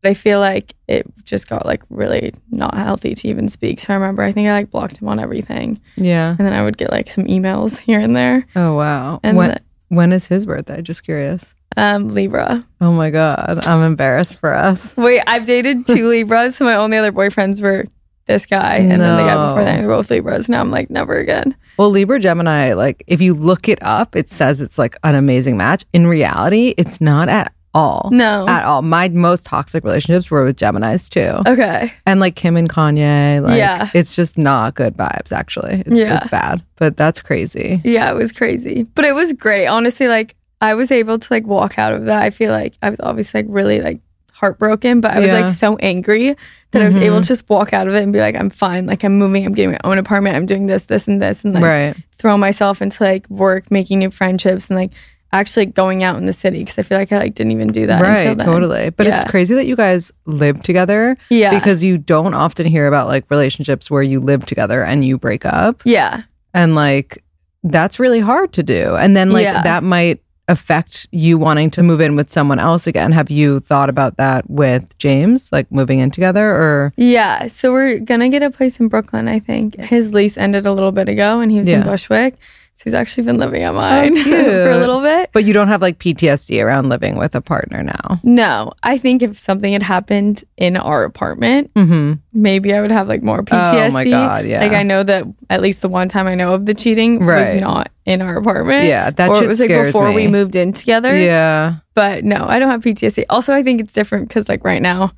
But 0.02 0.10
I 0.10 0.14
feel 0.14 0.40
like 0.40 0.74
it 0.88 1.06
just 1.24 1.48
got 1.48 1.64
like 1.64 1.82
really 1.88 2.34
not 2.50 2.74
healthy 2.74 3.14
to 3.14 3.28
even 3.28 3.48
speak. 3.48 3.80
So 3.80 3.92
I 3.92 3.96
remember 3.96 4.22
I 4.22 4.30
think 4.32 4.48
I 4.48 4.52
like 4.52 4.70
blocked 4.70 4.98
him 5.00 5.08
on 5.08 5.18
everything, 5.18 5.80
Yeah. 5.96 6.30
and 6.38 6.46
then 6.46 6.52
I 6.52 6.62
would 6.62 6.76
get 6.78 6.90
like 6.90 7.08
some 7.10 7.24
emails 7.24 7.78
here 7.88 7.98
and 8.00 8.14
there. 8.16 8.44
Oh, 8.56 8.74
wow. 8.74 9.20
And 9.22 9.36
when, 9.36 9.50
the- 9.50 9.60
when 9.88 10.12
is 10.12 10.26
his 10.26 10.46
birthday? 10.46 10.82
Just 10.82 11.02
curious. 11.04 11.54
Um, 11.76 12.08
Libra. 12.10 12.60
Oh, 12.80 12.92
my 12.92 13.10
God. 13.10 13.64
I'm 13.66 13.82
embarrassed 13.82 14.36
for 14.38 14.54
us. 14.54 14.96
Wait, 14.96 15.22
I've 15.26 15.46
dated 15.46 15.86
two 15.86 16.08
Libras. 16.10 16.56
So 16.56 16.64
my 16.64 16.74
only 16.76 16.96
other 16.96 17.12
boyfriends 17.12 17.62
were 17.62 17.86
this 18.26 18.44
guy 18.46 18.76
and 18.76 18.90
then 18.92 19.16
the 19.16 19.22
guy 19.22 19.46
before 19.48 19.62
that. 19.64 19.80
They 19.80 19.86
were 19.86 19.94
both 19.96 20.10
Libras. 20.10 20.48
Now 20.48 20.60
I'm 20.60 20.70
like, 20.70 20.90
never 20.90 21.16
again. 21.16 21.54
Well, 21.78 21.90
Libra 21.90 22.18
Gemini, 22.18 22.72
like 22.72 23.04
if 23.06 23.20
you 23.20 23.34
look 23.34 23.68
it 23.68 23.78
up, 23.82 24.16
it 24.16 24.30
says 24.30 24.60
it's 24.60 24.78
like 24.78 24.96
an 25.04 25.14
amazing 25.14 25.56
match. 25.56 25.84
In 25.92 26.06
reality, 26.06 26.74
it's 26.78 27.00
not 27.00 27.28
at 27.28 27.52
all. 27.74 28.08
No. 28.10 28.48
At 28.48 28.64
all. 28.64 28.80
My 28.82 29.10
most 29.10 29.44
toxic 29.44 29.84
relationships 29.84 30.30
were 30.30 30.44
with 30.44 30.56
Geminis 30.56 31.08
too. 31.10 31.48
Okay. 31.48 31.92
And 32.06 32.18
like 32.18 32.34
Kim 32.34 32.56
and 32.56 32.68
Kanye, 32.70 33.42
like 33.42 33.58
Yeah. 33.58 33.90
it's 33.94 34.16
just 34.16 34.38
not 34.38 34.74
good 34.74 34.96
vibes 34.96 35.30
actually. 35.30 35.84
It's 35.86 35.90
Yeah. 36.00 36.16
it's 36.16 36.28
bad. 36.28 36.62
But 36.76 36.96
that's 36.96 37.20
crazy. 37.20 37.80
Yeah, 37.84 38.10
it 38.10 38.14
was 38.16 38.32
crazy. 38.32 38.84
But 38.94 39.04
it 39.04 39.14
was 39.14 39.34
great. 39.34 39.66
Honestly, 39.66 40.08
like 40.08 40.34
I 40.60 40.74
was 40.74 40.90
able 40.90 41.18
to 41.18 41.26
like 41.32 41.46
walk 41.46 41.78
out 41.78 41.92
of 41.92 42.06
that. 42.06 42.22
I 42.22 42.30
feel 42.30 42.50
like 42.52 42.76
I 42.82 42.90
was 42.90 43.00
obviously 43.00 43.42
like 43.42 43.46
really 43.50 43.80
like 43.80 44.00
heartbroken, 44.32 45.00
but 45.00 45.12
I 45.12 45.18
was 45.20 45.28
Yeah. 45.28 45.40
like 45.40 45.48
so 45.50 45.76
angry 45.76 46.34
that 46.72 46.82
I 46.82 46.86
was 46.86 46.96
able 46.96 47.18
Mhm. 47.18 47.22
to 47.22 47.28
just 47.28 47.48
walk 47.48 47.72
out 47.72 47.88
of 47.88 47.94
it 47.94 48.02
and 48.02 48.12
be 48.12 48.20
like, 48.20 48.34
I'm 48.34 48.50
fine. 48.50 48.86
Like 48.86 49.02
I'm 49.02 49.16
moving, 49.18 49.46
I'm 49.46 49.54
getting 49.54 49.70
my 49.72 49.78
own 49.84 49.96
apartment, 49.98 50.36
I'm 50.36 50.44
doing 50.46 50.66
this, 50.66 50.86
this, 50.86 51.08
and 51.08 51.20
this, 51.22 51.44
and 51.44 51.54
like 51.54 51.62
right. 51.62 51.96
throw 52.18 52.36
myself 52.36 52.82
into 52.82 53.02
like 53.02 53.28
work, 53.30 53.70
making 53.70 53.98
new 53.98 54.10
friendships, 54.10 54.68
and 54.68 54.78
like 54.78 54.90
actually 55.32 55.66
going 55.66 56.02
out 56.02 56.16
in 56.16 56.26
the 56.26 56.32
city 56.32 56.58
because 56.60 56.78
I 56.78 56.82
feel 56.82 56.98
like 56.98 57.12
I 57.12 57.18
like 57.18 57.34
didn't 57.34 57.52
even 57.52 57.68
do 57.68 57.86
that 57.86 58.00
until 58.02 58.34
Right, 58.34 58.38
totally. 58.38 58.90
But 58.90 59.06
it's 59.06 59.24
crazy 59.24 59.54
that 59.54 59.66
you 59.66 59.76
guys 59.76 60.12
live 60.26 60.62
together 60.62 61.16
Yeah. 61.30 61.50
because 61.58 61.82
you 61.82 61.98
don't 61.98 62.32
often 62.34 62.64
hear 62.66 62.86
about 62.86 63.08
like 63.08 63.24
relationships 63.30 63.90
where 63.90 64.02
you 64.02 64.20
live 64.20 64.46
together 64.46 64.84
and 64.84 65.04
you 65.04 65.18
break 65.18 65.44
up. 65.46 65.82
yeah. 65.84 66.22
And 66.54 66.74
like 66.74 67.22
that's 67.64 67.98
really 67.98 68.20
hard 68.20 68.52
to 68.54 68.62
do. 68.62 68.94
And 68.96 69.16
then 69.16 69.30
like 69.30 69.42
Yeah. 69.44 69.62
that 69.62 69.82
might 69.82 70.20
affect 70.48 71.08
you 71.10 71.38
wanting 71.38 71.70
to 71.72 71.82
move 71.82 72.00
in 72.00 72.14
with 72.14 72.30
someone 72.30 72.58
else 72.58 72.86
again. 72.86 73.12
Have 73.12 73.30
you 73.30 73.60
thought 73.60 73.88
about 73.88 74.16
that 74.16 74.48
with 74.48 74.96
James, 74.98 75.50
like 75.52 75.70
moving 75.72 75.98
in 75.98 76.10
together 76.10 76.50
or 76.50 76.92
Yeah, 76.96 77.48
so 77.48 77.72
we're 77.72 77.98
gonna 77.98 78.28
get 78.28 78.42
a 78.42 78.50
place 78.50 78.78
in 78.78 78.88
Brooklyn. 78.88 79.26
I 79.28 79.38
think 79.40 79.76
his 79.76 80.14
lease 80.14 80.38
ended 80.38 80.64
a 80.64 80.72
little 80.72 80.92
bit 80.92 81.08
ago, 81.08 81.40
and 81.40 81.50
he 81.50 81.58
was 81.58 81.68
Yeah. 81.68 81.78
in 81.78 81.82
Bushwick, 81.84 82.36
so 82.78 82.82
he's 82.84 82.92
actually 82.92 83.24
been 83.24 83.38
living 83.38 83.62
at 83.62 83.74
mine 83.74 84.14
for 84.22 84.70
a 84.70 84.76
little 84.76 85.00
bit. 85.00 85.30
but 85.32 85.44
you 85.44 85.54
don't 85.54 85.68
have 85.68 85.80
like 85.80 85.98
PTSD 85.98 86.62
around 86.62 86.90
living 86.90 87.16
with 87.16 87.34
a 87.34 87.40
partner 87.40 87.82
now? 87.82 88.20
No, 88.22 88.72
I 88.82 88.98
think 88.98 89.22
if 89.22 89.38
something 89.38 89.72
had 89.72 89.82
happened 89.82 90.44
in 90.58 90.76
our 90.76 91.02
apartment, 91.04 91.72
Mm-hmm. 91.74 92.14
maybe 92.34 92.74
I 92.74 92.82
would 92.82 92.90
have 92.90 93.08
like 93.08 93.22
more 93.22 93.42
PTSD. 93.42 93.88
Oh 93.88 93.90
my 93.92 94.04
God, 94.04 94.44
yeah. 94.46 94.60
Like 94.60 94.72
I 94.72 94.82
know 94.82 95.02
that 95.02 95.24
at 95.48 95.62
least 95.62 95.80
the 95.80 95.88
one 95.88 96.10
time 96.10 96.26
I 96.26 96.34
know 96.34 96.52
of 96.52 96.66
the 96.66 96.74
cheating 96.74 97.24
was 97.24 97.54
not 97.54 97.90
in 98.04 98.20
our 98.20 98.36
apartment. 98.36 98.84
Yeah, 98.84 99.10
that 99.10 99.30
or 99.30 99.34
shit 99.36 99.44
it 99.44 99.48
was 99.48 99.60
like 99.60 99.68
before 99.70 100.12
we 100.12 100.28
moved 100.28 100.54
in 100.54 100.72
together. 100.74 101.16
Yeah. 101.16 101.76
But 101.94 102.24
no, 102.24 102.44
I 102.46 102.58
don't 102.58 102.70
have 102.70 102.82
PTSD. 102.82 103.24
Also, 103.30 103.54
I 103.54 103.62
think 103.62 103.80
it's 103.80 103.94
different 103.94 104.28
because 104.28 104.50
like 104.50 104.64
right 104.64 104.82
now, 104.82 105.12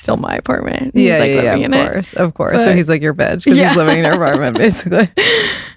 still 0.00 0.16
my 0.16 0.34
apartment. 0.34 0.94
He's 0.94 1.08
yeah, 1.08 1.18
like 1.18 1.28
yeah, 1.30 1.42
yeah, 1.42 1.54
of 1.54 1.60
in 1.62 1.74
it. 1.74 1.92
course, 1.92 2.12
of 2.14 2.34
course. 2.34 2.64
so 2.64 2.74
he's 2.74 2.88
like 2.88 3.02
your 3.02 3.14
bitch 3.14 3.44
because 3.44 3.58
Yeah. 3.58 3.68
he's 3.68 3.76
living 3.76 3.98
in 3.98 4.04
your 4.04 4.14
apartment, 4.14 4.56
basically. 4.58 5.08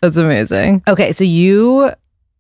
That's 0.02 0.18
amazing. 0.18 0.82
Okay, 0.88 1.12
so 1.12 1.24
you 1.24 1.92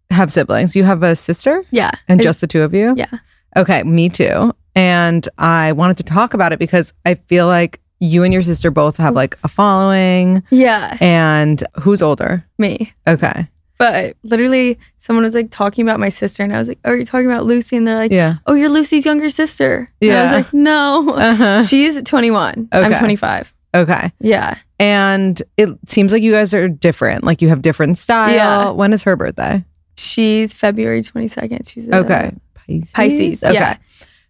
have 0.09 0.31
siblings. 0.31 0.75
You 0.75 0.83
have 0.83 1.03
a 1.03 1.15
sister, 1.15 1.63
Yeah. 1.71 1.91
and 2.07 2.21
just 2.21 2.41
the 2.41 2.47
two 2.47 2.61
of 2.63 2.73
you. 2.73 2.93
yeah. 2.97 3.07
Okay, 3.55 3.83
me 3.83 4.09
too. 4.09 4.53
And 4.75 5.27
I 5.37 5.73
wanted 5.73 5.97
to 5.97 6.03
talk 6.03 6.33
about 6.33 6.53
it 6.53 6.59
because 6.59 6.93
I 7.05 7.15
feel 7.15 7.45
like 7.45 7.79
you 7.99 8.23
and 8.23 8.33
your 8.33 8.41
sister 8.41 8.71
both 8.71 8.97
have 8.97 9.13
like 9.13 9.37
a 9.43 9.47
following. 9.47 10.41
Yeah. 10.49 10.97
And 10.99 11.63
who's 11.79 12.01
older? 12.01 12.43
Me. 12.57 12.91
Okay. 13.07 13.47
But 13.77 14.15
literally, 14.23 14.77
someone 14.97 15.23
was 15.25 15.33
like 15.33 15.49
talking 15.51 15.83
about 15.83 15.99
my 15.99 16.09
sister, 16.09 16.43
and 16.43 16.53
I 16.55 16.59
was 16.59 16.67
like, 16.67 16.79
"Oh, 16.85 16.91
are 16.91 16.95
you 16.95 17.05
talking 17.05 17.25
about 17.25 17.45
Lucy?" 17.45 17.75
And 17.75 17.87
they're 17.87 17.95
like, 17.97 18.11
Yeah. 18.11 18.35
"Oh, 18.45 18.53
you're 18.53 18.69
Lucy's 18.69 19.05
younger 19.05 19.29
sister." 19.29 19.89
And 20.01 20.13
I 20.13 20.23
was 20.23 20.31
like, 20.31 20.53
"No, 20.53 21.09
Uh-huh. 21.09 21.63
she's 21.69 22.01
21. 22.03 22.69
I'm 22.71 22.93
25." 22.93 23.53
Okay. 23.75 24.11
Yeah, 24.19 24.57
And 24.79 25.41
it 25.57 25.69
seems 25.87 26.11
like 26.13 26.21
you 26.21 26.31
guys 26.31 26.53
are 26.53 26.67
different. 26.69 27.23
Like 27.23 27.41
you 27.41 27.49
have 27.49 27.63
different 27.63 27.97
style. 27.97 28.31
Yeah. 28.33 28.69
When 28.69 28.93
is 28.93 29.01
her 29.03 29.15
birthday? 29.15 29.63
she's 29.97 30.53
February 30.53 31.01
22nd. 31.01 31.67
She's 31.69 31.87
a 31.89 31.95
Okay. 31.97 32.31
Pisces. 32.55 32.91
Pisces. 32.93 33.43
Okay. 33.43 33.53
Yeah. 33.53 33.77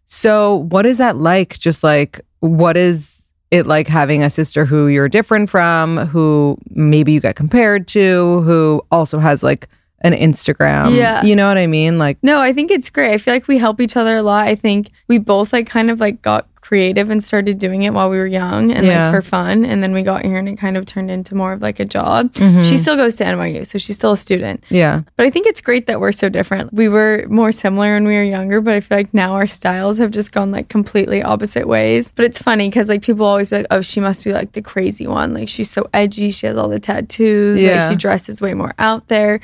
So 0.05 0.55
what 0.69 0.85
is 0.85 0.97
that 0.97 1.17
like? 1.17 1.57
Just 1.59 1.83
like 1.83 2.21
what 2.39 2.77
is 2.77 3.22
it 3.53 3.67
like 3.67 3.87
having 3.87 4.23
a 4.23 4.31
sister 4.31 4.65
who 4.65 4.87
you're 4.87 5.07
different 5.07 5.47
from, 5.47 6.07
who 6.07 6.57
maybe 6.71 7.11
you 7.11 7.19
get 7.19 7.35
compared 7.35 7.87
to, 7.89 8.41
who 8.41 8.81
also 8.91 9.19
has 9.19 9.43
like 9.43 9.69
an 10.03 10.13
Instagram? 10.13 10.95
Yeah. 10.95 11.23
You 11.23 11.35
know 11.35 11.47
what 11.47 11.57
I 11.57 11.67
mean? 11.67 11.97
Like 11.97 12.17
No, 12.21 12.39
I 12.41 12.53
think 12.53 12.71
it's 12.71 12.89
great. 12.89 13.11
I 13.13 13.17
feel 13.17 13.33
like 13.33 13.47
we 13.47 13.57
help 13.57 13.79
each 13.81 13.95
other 13.95 14.17
a 14.17 14.23
lot. 14.23 14.47
I 14.47 14.55
think 14.55 14.89
we 15.07 15.17
both 15.17 15.53
like 15.53 15.67
kind 15.67 15.89
of 15.89 15.99
like 15.99 16.21
got 16.21 16.47
creative 16.61 17.09
and 17.09 17.21
started 17.21 17.59
doing 17.59 17.83
it 17.83 17.93
while 17.93 18.09
we 18.09 18.17
were 18.17 18.25
young 18.25 18.71
and 18.71 18.85
Yeah. 18.87 19.07
like 19.11 19.15
for 19.15 19.21
fun. 19.21 19.65
And 19.65 19.83
then 19.83 19.91
we 19.91 20.01
got 20.01 20.23
here 20.25 20.37
and 20.37 20.47
it 20.47 20.57
kind 20.57 20.77
of 20.77 20.85
turned 20.85 21.11
into 21.11 21.35
more 21.35 21.51
of 21.51 21.61
like 21.61 21.77
a 21.81 21.85
job. 21.85 22.31
Mhm. 22.35 22.63
She 22.63 22.77
still 22.77 22.95
goes 22.95 23.17
to 23.17 23.25
NYU, 23.25 23.65
so 23.65 23.77
she's 23.77 23.97
still 23.97 24.13
a 24.13 24.17
student. 24.17 24.63
Yeah. 24.69 25.01
But 25.17 25.25
I 25.25 25.29
think 25.29 25.45
it's 25.45 25.59
great 25.59 25.87
that 25.87 25.99
we're 25.99 26.13
so 26.13 26.29
different. 26.29 26.73
We 26.73 26.87
were 26.87 27.25
more 27.29 27.51
similar 27.51 27.93
when 27.95 28.07
we 28.07 28.15
were 28.15 28.23
younger, 28.23 28.61
but 28.61 28.75
I 28.75 28.79
feel 28.79 28.97
like 28.97 29.13
now 29.13 29.33
our 29.33 29.45
styles 29.45 29.97
have 29.97 30.11
just 30.11 30.31
gone 30.31 30.53
like 30.53 30.69
completely 30.69 31.21
opposite 31.21 31.67
ways. 31.67 32.13
But 32.15 32.23
it's 32.25 32.41
funny 32.41 32.69
because 32.69 32.87
like 32.87 33.01
people 33.01 33.25
always 33.25 33.49
be 33.49 33.57
like, 33.57 33.67
oh, 33.69 33.81
she 33.81 33.99
must 33.99 34.23
be 34.23 34.31
like 34.31 34.53
the 34.53 34.61
crazy 34.61 35.05
one. 35.05 35.33
Like 35.33 35.49
she's 35.49 35.69
so 35.69 35.89
edgy. 35.93 36.31
She 36.31 36.47
has 36.47 36.55
all 36.55 36.69
the 36.69 36.79
tattoos. 36.79 37.61
Yeah. 37.61 37.81
Like 37.81 37.89
she 37.91 37.97
dresses 37.97 38.39
way 38.39 38.53
more 38.53 38.73
out 38.79 39.09
there. 39.09 39.41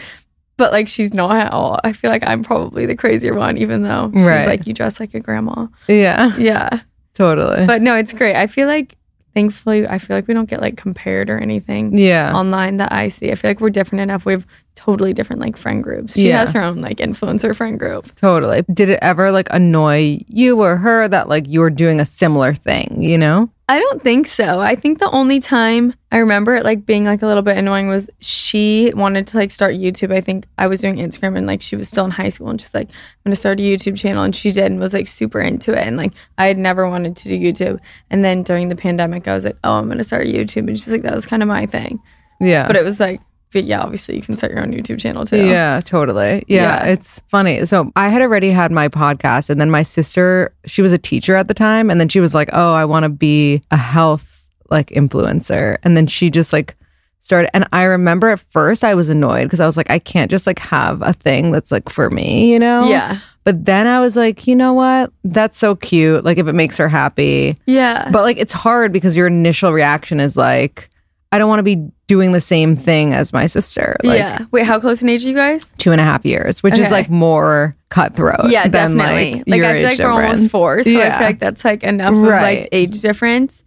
But 0.60 0.72
like 0.72 0.88
she's 0.88 1.14
not 1.16 1.36
at 1.36 1.52
all. 1.52 1.80
I 1.84 1.94
feel 1.94 2.12
like 2.12 2.24
I'm 2.28 2.44
probably 2.44 2.86
the 2.86 2.96
crazier 2.96 3.34
one, 3.34 3.58
even 3.58 3.82
though 3.82 4.12
she's 4.14 4.24
Right. 4.24 4.46
like, 4.46 4.68
you 4.68 4.74
dress 4.74 5.00
like 5.00 5.16
a 5.16 5.20
grandma. 5.20 5.66
Yeah. 5.88 6.36
Yeah. 6.38 6.82
Totally. 7.16 7.66
But 7.66 7.82
no, 7.82 7.96
it's 7.96 8.14
great. 8.14 8.36
I 8.36 8.46
feel 8.48 8.68
like, 8.68 8.96
thankfully, 9.34 9.88
I 9.88 9.98
feel 9.98 10.16
like 10.18 10.28
we 10.28 10.34
don't 10.34 10.50
get 10.50 10.62
like 10.62 10.78
compared 10.78 11.30
or 11.30 11.38
anything 11.38 11.98
yeah. 11.98 12.34
online 12.34 12.78
that 12.78 12.92
I 12.92 13.08
see. 13.10 13.32
I 13.32 13.36
feel 13.36 13.50
like 13.50 13.60
we're 13.62 13.70
different 13.72 14.02
enough. 14.02 14.26
We 14.26 14.34
have 14.34 14.46
totally 14.76 15.14
different 15.14 15.42
like 15.42 15.58
friend 15.58 15.84
groups. 15.84 16.14
She 16.14 16.30
Yeah. 16.30 16.40
has 16.40 16.52
her 16.54 16.62
own 16.62 16.80
like 16.82 16.98
influencer 16.98 17.56
friend 17.56 17.78
group. 17.80 18.14
Totally. 18.16 18.64
Did 18.74 18.90
it 18.90 19.00
ever 19.02 19.32
like 19.32 19.48
annoy 19.52 20.20
you 20.28 20.62
or 20.62 20.78
her 20.78 21.08
that 21.08 21.28
like 21.30 21.48
you 21.48 21.60
were 21.60 21.70
doing 21.70 22.00
a 22.00 22.06
similar 22.06 22.54
thing, 22.54 23.02
you 23.02 23.18
know? 23.18 23.50
I 23.70 23.78
don't 23.78 24.02
think 24.02 24.26
so. 24.26 24.60
I 24.60 24.74
think 24.74 24.98
the 24.98 25.12
only 25.12 25.40
time 25.40 25.94
I 26.12 26.18
remember 26.18 26.56
it 26.56 26.64
like 26.64 26.88
being 26.88 27.06
like 27.06 27.22
a 27.22 27.28
little 27.28 27.44
bit 27.44 27.56
annoying 27.56 27.88
was 27.88 28.10
she 28.20 28.92
wanted 28.96 29.28
to 29.28 29.38
like 29.38 29.52
start 29.52 29.76
YouTube. 29.76 30.12
I 30.12 30.22
think 30.22 30.48
I 30.58 30.66
was 30.66 30.82
doing 30.82 30.96
Instagram 30.96 31.38
and 31.38 31.46
like 31.46 31.62
she 31.62 31.76
was 31.76 31.88
still 31.88 32.04
in 32.04 32.10
high 32.10 32.30
school 32.30 32.50
and 32.50 32.60
she's 32.60 32.74
like, 32.74 32.90
I'm 32.90 32.96
gonna 33.26 33.36
start 33.36 33.60
a 33.60 33.62
YouTube 33.62 33.96
channel 33.96 34.24
and 34.24 34.36
she 34.36 34.52
did 34.52 34.66
and 34.72 34.80
was 34.80 34.96
like 34.96 35.08
super 35.08 35.40
into 35.40 35.74
it. 35.74 35.86
And 35.86 35.98
like 35.98 36.14
I 36.40 36.48
had 36.48 36.58
never 36.58 36.90
wanted 36.90 37.16
to 37.18 37.30
do 37.30 37.38
YouTube. 37.38 37.80
And 38.10 38.26
then 38.26 38.42
during 38.42 38.70
the 38.70 38.76
pandemic 38.76 39.28
I 39.28 39.36
was 39.36 39.46
like, 39.46 39.58
Oh, 39.64 39.74
I'm 39.74 39.88
gonna 39.88 40.04
start 40.04 40.26
YouTube 40.26 40.68
and 40.68 40.76
she's 40.76 40.88
like, 40.88 41.04
That 41.04 41.14
was 41.14 41.28
kind 41.28 41.44
of 41.44 41.48
my 41.48 41.68
thing. 41.68 42.02
Yeah. 42.42 42.66
But 42.66 42.76
it 42.76 42.84
was 42.84 43.00
like 43.00 43.22
but 43.52 43.64
yeah, 43.64 43.82
obviously 43.82 44.16
you 44.16 44.22
can 44.22 44.36
start 44.36 44.52
your 44.52 44.62
own 44.62 44.72
YouTube 44.74 45.00
channel 45.00 45.26
too. 45.26 45.46
Yeah, 45.46 45.82
totally. 45.84 46.44
Yeah, 46.48 46.84
Yeah. 46.86 46.92
it's 46.92 47.20
funny. 47.28 47.66
So 47.66 47.92
I 47.96 48.10
had 48.10 48.22
already 48.22 48.50
had 48.52 48.72
my 48.72 48.88
podcast, 48.90 49.50
and 49.50 49.60
then 49.60 49.72
my 49.72 49.84
sister, 49.84 50.54
she 50.66 50.82
was 50.82 50.94
a 50.94 50.98
teacher 50.98 51.36
at 51.36 51.48
the 51.48 51.54
time, 51.54 51.90
and 51.90 52.00
then 52.00 52.10
she 52.10 52.20
was 52.20 52.34
like, 52.36 52.50
"Oh, 52.54 52.74
I 52.74 52.86
want 52.86 53.04
to 53.04 53.10
be 53.10 53.62
a 53.72 53.78
health 53.78 54.48
like 54.70 54.88
influencer," 54.90 55.78
and 55.84 55.98
then 55.98 56.06
she 56.08 56.30
just 56.30 56.54
like 56.54 56.76
started. 57.22 57.50
And 57.56 57.68
I 57.74 57.84
remember 57.84 58.30
at 58.30 58.40
first 58.52 58.84
I 58.84 58.96
was 58.96 59.10
annoyed 59.10 59.44
because 59.44 59.60
I 59.60 59.66
was 59.66 59.76
like, 59.78 59.90
I 59.90 60.00
can't 60.00 60.32
just 60.32 60.48
like 60.48 60.60
have 60.60 61.02
a 61.02 61.12
thing 61.14 61.52
that's 61.52 61.72
like 61.72 61.90
for 61.90 62.10
me, 62.10 62.50
you 62.52 62.58
know? 62.60 62.88
Yeah. 62.88 63.18
But 63.44 63.66
then 63.66 63.88
I 63.88 64.00
was 64.00 64.16
like, 64.16 64.48
you 64.48 64.56
know 64.56 64.74
what? 64.74 65.12
That's 65.26 65.58
so 65.58 65.76
cute. 65.76 66.24
Like 66.24 66.38
if 66.38 66.48
it 66.48 66.54
makes 66.54 66.78
her 66.78 66.88
happy, 66.88 67.58
Yeah. 67.66 68.10
but 68.12 68.22
like 68.24 68.38
it's 68.38 68.54
hard 68.54 68.94
because 68.94 69.18
your 69.18 69.28
initial 69.28 69.74
reaction 69.74 70.20
is 70.22 70.38
like, 70.38 70.89
I 71.32 71.38
don't 71.38 71.48
want 71.48 71.60
to 71.60 71.64
be 71.64 71.88
doing 72.08 72.32
the 72.32 72.42
same 72.42 72.76
thing 72.76 73.14
as 73.14 73.32
my 73.32 73.46
sister. 73.46 73.96
Like, 74.04 74.18
yeah. 74.18 74.46
Wait, 74.52 74.66
how 74.66 74.80
close 74.80 75.04
in 75.04 75.10
age 75.10 75.24
are 75.26 75.28
you 75.30 75.36
guys? 75.36 75.70
two 75.78 75.92
and 75.92 76.02
a 76.02 76.04
half 76.04 76.26
years, 76.26 76.64
which 76.64 76.80
is 76.80 76.90
like 76.92 77.10
more 77.10 77.76
cutthroat. 77.90 78.50
Yeah, 78.50 78.64
than, 78.68 78.98
definitely. 78.98 79.44
Like, 79.46 79.62
your 79.62 79.70
I 79.70 79.74
feel 79.80 79.90
like 79.90 80.00
we're 80.00 80.24
almost 80.24 80.50
four, 80.50 80.82
so 80.84 80.90
I 80.90 80.94
feel 81.18 81.28
like 81.28 81.40
that's 81.40 81.64
like 81.64 81.84
enough 81.84 82.14
of 82.14 82.18
like 82.20 82.70
age 82.72 83.00
difference. 83.02 83.64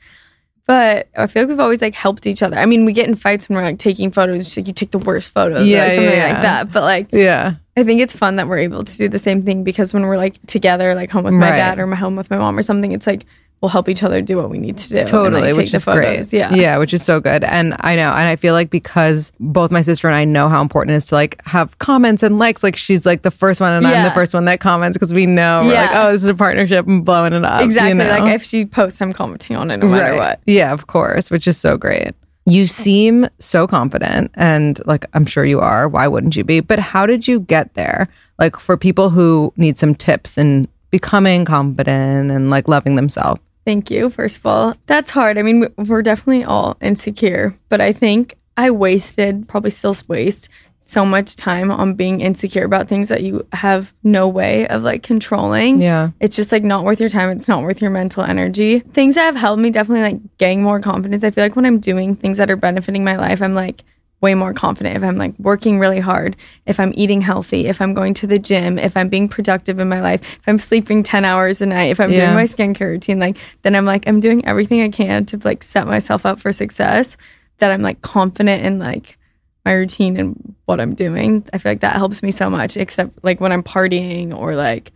But 0.65 1.09
I 1.17 1.27
feel 1.27 1.43
like 1.43 1.49
we've 1.51 1.61
always 1.61 1.83
like 1.83 1.95
helped 1.95 2.25
each 2.27 2.41
other. 2.43 2.57
I 2.57 2.67
mean, 2.67 2.85
we 2.85 2.93
get 2.93 3.09
in 3.09 3.15
fights 3.17 3.49
when 3.49 3.57
we're 3.57 3.63
like 3.65 3.79
taking 3.79 4.11
photos. 4.13 4.45
Just 4.45 4.57
like 4.57 4.67
you 4.69 4.73
take 4.73 4.93
the 4.93 4.99
worst 4.99 5.33
photos, 5.33 5.67
Yeah, 5.67 5.87
or 5.87 5.91
something 5.91 6.05
yeah, 6.05 6.15
yeah. 6.29 6.33
like 6.33 6.43
that. 6.43 6.73
But 6.73 6.83
like, 6.85 7.09
yeah, 7.13 7.55
I 7.77 7.83
think 7.83 8.01
it's 8.01 8.15
fun 8.17 8.37
that 8.37 8.47
we're 8.49 8.59
able 8.59 8.85
to 8.85 8.97
do 8.97 9.09
the 9.09 9.19
same 9.19 9.43
thing 9.43 9.65
because 9.65 9.93
when 9.93 10.05
we're 10.05 10.17
like 10.17 10.45
together, 10.47 10.95
like 10.95 11.11
home 11.11 11.25
with 11.25 11.35
my 11.35 11.51
Right. 11.51 11.57
dad 11.57 11.79
or 11.81 11.87
my 11.89 11.97
home 11.97 12.15
with 12.17 12.31
my 12.31 12.39
mom 12.39 12.57
or 12.57 12.63
something, 12.63 12.93
it's 12.93 13.07
like 13.09 13.27
we'll 13.63 13.69
help 13.71 13.89
each 13.89 14.03
other 14.03 14.21
do 14.21 14.37
what 14.37 14.51
we 14.51 14.59
need 14.59 14.77
to 14.77 14.89
do. 14.91 14.99
and, 14.99 15.07
totally, 15.07 15.41
like, 15.41 15.51
take 15.53 15.57
which 15.57 15.71
the 15.71 15.77
is 15.79 15.85
photos. 15.85 16.31
great. 16.31 16.39
Yeah, 16.39 16.53
yeah, 16.55 16.79
which 16.79 16.93
is 16.93 17.03
so 17.05 17.21
good. 17.21 17.45
And 17.45 17.75
I 17.81 17.95
know, 17.97 18.11
and 18.11 18.29
I 18.29 18.35
feel 18.37 18.55
like 18.55 18.71
because 18.71 19.33
both 19.39 19.71
my 19.71 19.83
sister 19.83 20.09
and 20.09 20.17
I 20.17 20.25
know 20.25 20.49
how 20.49 20.61
important 20.61 20.95
it 20.95 20.97
is 20.97 21.07
to 21.07 21.15
like 21.15 21.41
have 21.47 21.79
comments 21.79 22.23
and 22.25 22.39
likes. 22.41 22.63
Like 22.65 22.77
she's 22.77 23.07
like 23.07 23.23
the 23.23 23.31
first 23.31 23.61
one, 23.61 23.73
and 23.73 23.87
I'm 23.87 24.05
the 24.05 24.11
first 24.11 24.35
one 24.35 24.45
that 24.47 24.61
comments 24.61 24.97
because 24.97 25.15
we 25.15 25.27
know 25.27 25.61
we're 25.63 25.75
like, 25.75 25.91
Yeah. 25.93 26.03
oh, 26.07 26.13
this 26.13 26.25
is 26.25 26.29
a 26.29 26.35
partnership 26.35 26.87
and 26.87 27.05
blowing 27.05 27.33
it 27.33 27.45
up. 27.45 27.61
you 27.61 27.67
exactly. 27.67 27.95
know? 27.95 28.09
Like 28.09 28.35
if 28.35 28.43
she 28.43 28.67
posts, 28.67 29.01
I'm 29.01 29.13
commenting 29.13 29.57
on 29.57 29.71
it 29.71 29.77
no 29.79 29.87
matter 29.87 30.11
Right. 30.13 30.19
what. 30.19 30.41
Yeah, 30.47 30.73
of 30.73 30.89
course, 30.89 31.31
which 31.31 31.47
is 31.47 31.57
so 31.57 31.77
great. 31.77 32.13
You 32.45 32.67
seem 32.67 33.29
so 33.39 33.69
confident 33.69 34.33
and 34.35 34.81
like 34.87 35.05
I'm 35.15 35.25
sure 35.25 35.45
you 35.45 35.61
are. 35.61 35.89
Why 35.89 36.09
wouldn't 36.09 36.35
you 36.35 36.43
be? 36.43 36.59
But 36.59 36.81
how 36.81 37.07
did 37.07 37.29
you 37.29 37.39
get 37.39 37.75
there? 37.75 38.09
Like 38.41 38.59
for 38.59 38.77
people 38.77 39.11
who 39.11 39.53
need 39.57 39.79
some 39.79 39.95
tips 39.95 40.37
in 40.37 40.67
becoming 40.91 41.45
confident 41.45 42.33
and 42.33 42.51
like 42.51 42.67
loving 42.67 42.97
themselves. 42.97 43.41
Thank 43.65 43.91
you, 43.91 44.11
first 44.11 44.39
of 44.39 44.47
all. 44.47 44.75
That's 44.87 45.11
hard. 45.11 45.39
I 45.39 45.43
mean, 45.43 45.61
we- 45.61 45.85
we're 45.85 46.03
definitely 46.03 46.45
all 46.45 46.77
insecure, 46.81 47.55
but 47.69 47.81
I 47.81 47.93
think 47.93 48.35
I 48.57 48.71
wasted, 48.71 49.49
probably 49.49 49.71
still 49.71 49.97
waste, 50.09 50.49
so 50.85 51.05
much 51.05 51.37
time 51.37 51.71
on 51.71 51.95
being 51.95 52.21
insecure 52.21 52.65
about 52.65 52.89
things 52.89 53.09
that 53.09 53.23
you 53.23 53.47
have 53.53 53.93
no 54.03 54.27
way 54.27 54.67
of 54.67 54.83
like 54.83 55.05
controlling. 55.05 55.81
Yeah. 55.81 56.11
It's 56.19 56.35
just 56.35 56.51
like 56.51 56.65
not 56.65 56.85
worth 56.85 56.99
your 56.99 57.09
time. 57.09 57.31
It's 57.31 57.47
not 57.47 57.63
worth 57.63 57.81
your 57.81 57.93
mental 57.93 58.25
energy. 58.25 58.81
Things 58.81 59.15
that 59.15 59.25
have 59.27 59.37
helped 59.37 59.63
me 59.63 59.71
definitely 59.71 60.03
like 60.03 60.39
gain 60.39 60.61
more 60.61 60.81
confidence. 60.81 61.23
I 61.23 61.31
feel 61.31 61.45
like 61.45 61.55
when 61.55 61.67
I'm 61.67 61.79
doing 61.79 62.17
things 62.17 62.37
that 62.39 62.51
are 62.51 62.57
benefiting 62.57 63.05
my 63.05 63.15
life, 63.17 63.41
I'm 63.41 63.55
like 63.55 63.85
way 64.23 64.35
more 64.35 64.55
confident. 64.55 64.97
If 64.97 65.03
I'm 65.03 65.19
like 65.19 65.35
working 65.39 65.79
really 65.79 65.99
hard, 66.01 66.37
if 66.65 66.81
I'm 66.81 66.93
eating 66.95 67.21
healthy, 67.21 67.67
if 67.67 67.81
I'm 67.83 67.93
going 67.93 68.15
to 68.15 68.27
the 68.27 68.39
gym, 68.39 68.79
if 68.79 68.97
I'm 68.97 69.09
being 69.09 69.29
productive 69.29 69.81
in 69.81 69.89
my 69.89 70.01
life, 70.01 70.23
if 70.39 70.49
I'm 70.49 70.59
sleeping 70.59 71.03
10 71.03 71.25
hours 71.25 71.61
a 71.61 71.67
night, 71.67 71.91
if 71.91 72.01
I'm 72.01 72.13
Yeah. 72.13 72.21
doing 72.27 72.35
my 72.37 72.45
skincare 72.45 72.89
routine, 72.89 73.19
like 73.19 73.37
then 73.63 73.75
I'm 73.75 73.85
like, 73.85 74.09
I'm 74.09 74.21
doing 74.21 74.45
everything 74.47 74.81
I 74.81 74.89
can 74.89 75.27
to 75.27 75.41
like 75.45 75.63
set 75.63 75.87
myself 75.87 76.25
up 76.25 76.41
for 76.41 76.53
success. 76.53 77.17
That 77.59 77.71
I'm 77.71 77.83
like 77.83 78.01
confident 78.03 78.65
in 78.65 78.79
like 78.79 79.19
my 79.65 79.73
routine 79.73 80.17
and 80.17 80.55
what 80.65 80.81
I'm 80.81 80.95
doing. 80.95 81.47
I 81.53 81.59
feel 81.59 81.71
like 81.73 81.81
that 81.81 81.95
helps 81.97 82.23
me 82.23 82.31
so 82.33 82.49
much, 82.49 82.77
except 82.77 83.23
like 83.23 83.41
when 83.41 83.53
I'm 83.53 83.63
partying 83.63 84.35
or 84.37 84.57
like 84.57 84.93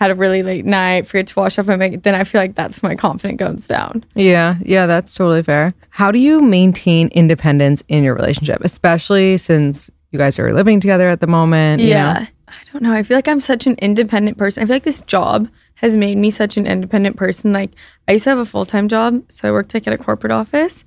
had 0.00 0.10
a 0.10 0.14
really 0.14 0.42
late 0.42 0.64
night, 0.64 1.06
forget 1.06 1.26
to 1.26 1.38
wash 1.38 1.58
off 1.58 1.66
my 1.66 1.76
makeup, 1.76 2.02
then 2.02 2.14
I 2.14 2.24
feel 2.24 2.40
like 2.40 2.54
that's 2.54 2.82
when 2.82 2.90
my 2.90 2.96
confidence 2.96 3.38
goes 3.38 3.68
down. 3.68 4.02
Yeah, 4.14 4.56
yeah, 4.62 4.86
that's 4.86 5.12
totally 5.12 5.42
fair. 5.42 5.72
How 5.90 6.10
do 6.10 6.18
you 6.18 6.40
maintain 6.40 7.08
independence 7.08 7.84
in 7.86 8.02
your 8.02 8.14
relationship, 8.14 8.62
especially 8.62 9.36
since 9.36 9.90
you 10.10 10.18
guys 10.18 10.38
are 10.38 10.54
living 10.54 10.80
together 10.80 11.08
at 11.10 11.20
the 11.20 11.26
moment? 11.26 11.82
you 11.82 11.88
yeah. 11.88 12.12
know? 12.14 12.26
I 12.48 12.72
don't 12.72 12.82
know. 12.82 12.94
I 12.94 13.02
feel 13.02 13.16
like 13.16 13.28
I'm 13.28 13.40
such 13.40 13.66
an 13.66 13.74
independent 13.74 14.38
person. 14.38 14.62
I 14.62 14.66
feel 14.66 14.76
like 14.76 14.84
this 14.84 15.02
job 15.02 15.48
has 15.76 15.96
made 15.96 16.16
me 16.16 16.30
such 16.30 16.56
an 16.56 16.66
independent 16.66 17.16
person. 17.16 17.52
Like 17.52 17.70
I 18.08 18.12
used 18.12 18.24
to 18.24 18.30
have 18.30 18.38
a 18.38 18.46
full 18.46 18.64
time 18.64 18.88
job, 18.88 19.22
so 19.28 19.48
I 19.48 19.52
worked 19.52 19.74
like 19.74 19.86
at 19.86 19.92
a 19.92 19.98
corporate 19.98 20.32
office. 20.32 20.84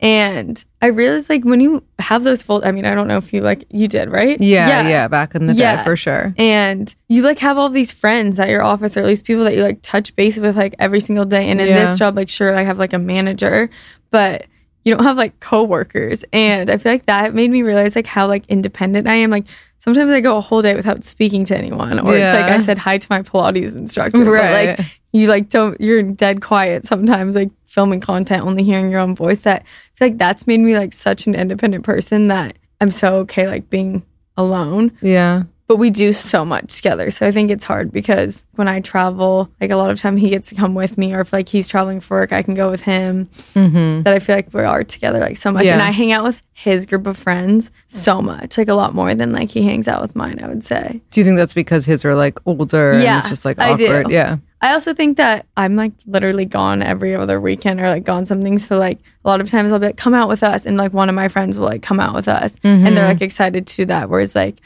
And 0.00 0.62
I 0.82 0.88
realized 0.88 1.30
like 1.30 1.44
when 1.44 1.60
you 1.60 1.82
have 1.98 2.22
those 2.22 2.42
full 2.42 2.60
I 2.64 2.70
mean, 2.70 2.84
I 2.84 2.94
don't 2.94 3.08
know 3.08 3.16
if 3.16 3.32
you 3.32 3.40
like 3.40 3.64
you 3.70 3.88
did, 3.88 4.10
right? 4.10 4.40
Yeah, 4.40 4.86
yeah, 4.88 5.08
back 5.08 5.34
in 5.34 5.46
the 5.46 5.54
day 5.54 5.82
for 5.84 5.96
sure. 5.96 6.34
and 6.36 6.94
you 7.08 7.22
like 7.22 7.38
have 7.38 7.56
all 7.56 7.70
these 7.70 7.92
friends 7.92 8.38
at 8.38 8.48
your 8.50 8.62
office 8.62 8.96
or 8.96 9.00
at 9.00 9.06
least 9.06 9.24
people 9.24 9.44
that 9.44 9.54
you 9.54 9.62
like 9.62 9.80
touch 9.82 10.14
base 10.16 10.36
with 10.38 10.56
like 10.56 10.74
every 10.78 11.00
single 11.00 11.24
day 11.24 11.48
and 11.48 11.60
in 11.60 11.68
Yeah. 11.68 11.84
this 11.84 11.98
job 11.98 12.14
like 12.16 12.28
sure 12.28 12.54
i 12.54 12.62
have 12.62 12.78
like 12.78 12.92
a 12.92 12.98
manager 12.98 13.70
but 14.10 14.46
you 14.84 14.94
don't 14.94 15.04
have 15.04 15.16
like 15.16 15.38
coworkers 15.40 16.24
and 16.32 16.68
i 16.70 16.76
feel 16.76 16.92
like 16.92 17.06
that 17.06 17.34
made 17.34 17.50
me 17.50 17.62
realize 17.62 17.96
like 17.96 18.06
how 18.06 18.26
like 18.26 18.44
independent 18.48 19.06
i 19.08 19.14
am 19.14 19.30
like 19.30 19.44
sometimes 19.78 20.10
i 20.10 20.20
go 20.20 20.36
a 20.36 20.40
whole 20.40 20.62
day 20.62 20.74
without 20.74 21.04
speaking 21.04 21.44
to 21.44 21.56
anyone 21.56 21.98
or 22.00 22.16
it's 22.16 22.32
like 22.32 22.50
i 22.50 22.58
said 22.58 22.76
hi 22.78 22.98
to 22.98 23.06
my 23.08 23.22
pilates 23.22 23.74
instructor 23.74 24.24
but 24.24 24.30
Right. 24.30 24.78
like 24.78 24.86
you 25.16 25.28
like 25.28 25.48
don't 25.48 25.80
you're 25.80 26.02
dead 26.02 26.40
quiet 26.42 26.84
sometimes 26.84 27.34
like 27.34 27.50
filming 27.66 28.00
content 28.00 28.44
only 28.44 28.62
hearing 28.62 28.90
your 28.90 29.00
own 29.00 29.14
voice 29.14 29.40
that 29.42 29.62
i 29.62 29.66
feel 29.96 30.08
like 30.08 30.18
that's 30.18 30.46
made 30.46 30.60
me 30.60 30.76
like 30.76 30.92
such 30.92 31.26
an 31.26 31.34
independent 31.34 31.84
person 31.84 32.28
that 32.28 32.56
i'm 32.80 32.90
so 32.90 33.16
okay 33.16 33.46
like 33.48 33.68
being 33.70 34.04
alone 34.36 34.92
Yeah. 35.00 35.44
But 35.68 35.76
we 35.76 35.90
do 35.90 36.12
so 36.12 36.44
much 36.44 36.76
together. 36.76 37.10
So 37.10 37.26
I 37.26 37.32
think 37.32 37.50
it's 37.50 37.64
hard 37.64 37.90
because 37.90 38.44
when 38.54 38.68
I 38.68 38.80
travel, 38.80 39.50
like 39.60 39.70
a 39.70 39.76
lot 39.76 39.90
of 39.90 39.98
time 40.00 40.16
he 40.16 40.30
gets 40.30 40.48
to 40.50 40.54
come 40.54 40.74
with 40.74 40.96
me, 40.96 41.12
or 41.14 41.20
if 41.20 41.32
like 41.32 41.48
he's 41.48 41.68
traveling 41.68 42.00
for 42.00 42.18
work, 42.18 42.32
I 42.32 42.42
can 42.42 42.54
go 42.54 42.70
with 42.70 42.82
him. 42.82 43.28
Mm-hmm. 43.54 44.02
That 44.02 44.14
I 44.14 44.18
feel 44.20 44.36
like 44.36 44.52
we 44.54 44.62
are 44.62 44.84
together 44.84 45.18
like 45.20 45.36
so 45.36 45.50
much, 45.50 45.64
Yeah. 45.66 45.72
and 45.74 45.82
I 45.82 45.90
hang 45.90 46.12
out 46.12 46.24
with 46.24 46.40
his 46.52 46.86
group 46.86 47.06
of 47.06 47.18
friends 47.18 47.70
so 47.86 48.22
much, 48.22 48.56
like 48.56 48.68
a 48.68 48.74
lot 48.74 48.94
more 48.94 49.14
than 49.14 49.32
like 49.32 49.50
he 49.50 49.62
hangs 49.62 49.88
out 49.88 50.00
with 50.02 50.14
mine. 50.16 50.38
I 50.42 50.48
would 50.48 50.62
say. 50.64 51.00
Do 51.10 51.20
you 51.20 51.24
think 51.24 51.36
that's 51.36 51.54
because 51.54 51.84
his 51.86 52.04
are 52.04 52.14
like 52.14 52.38
older 52.46 52.92
and 52.92 53.02
Yeah, 53.02 53.18
it's 53.18 53.28
just 53.28 53.44
like 53.44 53.58
I 53.58 53.74
do. 53.74 53.86
awkward? 53.86 54.10
Yeah. 54.12 54.36
I 54.62 54.72
also 54.72 54.94
think 54.94 55.18
that 55.18 55.46
I'm 55.58 55.76
like 55.76 55.92
literally 56.06 56.46
gone 56.46 56.82
every 56.82 57.14
other 57.14 57.38
weekend 57.40 57.78
or 57.78 57.88
like 57.90 58.04
gone 58.04 58.24
something. 58.24 58.56
So 58.58 58.78
like 58.78 58.98
a 59.24 59.28
lot 59.28 59.40
of 59.42 59.50
times 59.50 59.70
I'll 59.70 59.78
be 59.78 59.86
like, 59.86 59.98
come 59.98 60.14
out 60.14 60.28
with 60.28 60.42
us. 60.42 60.64
And 60.64 60.78
like 60.78 60.94
one 60.94 61.10
of 61.10 61.14
my 61.14 61.28
friends 61.28 61.58
will 61.58 61.66
like 61.66 61.82
come 61.82 62.00
out 62.00 62.14
with 62.14 62.26
us 62.26 62.56
and 62.64 62.96
they're 62.96 63.06
like 63.06 63.20
excited 63.20 63.66
to 63.66 63.76
do 63.76 63.84
that. 63.86 64.08
Whereas 64.08 64.34
like 64.34 64.56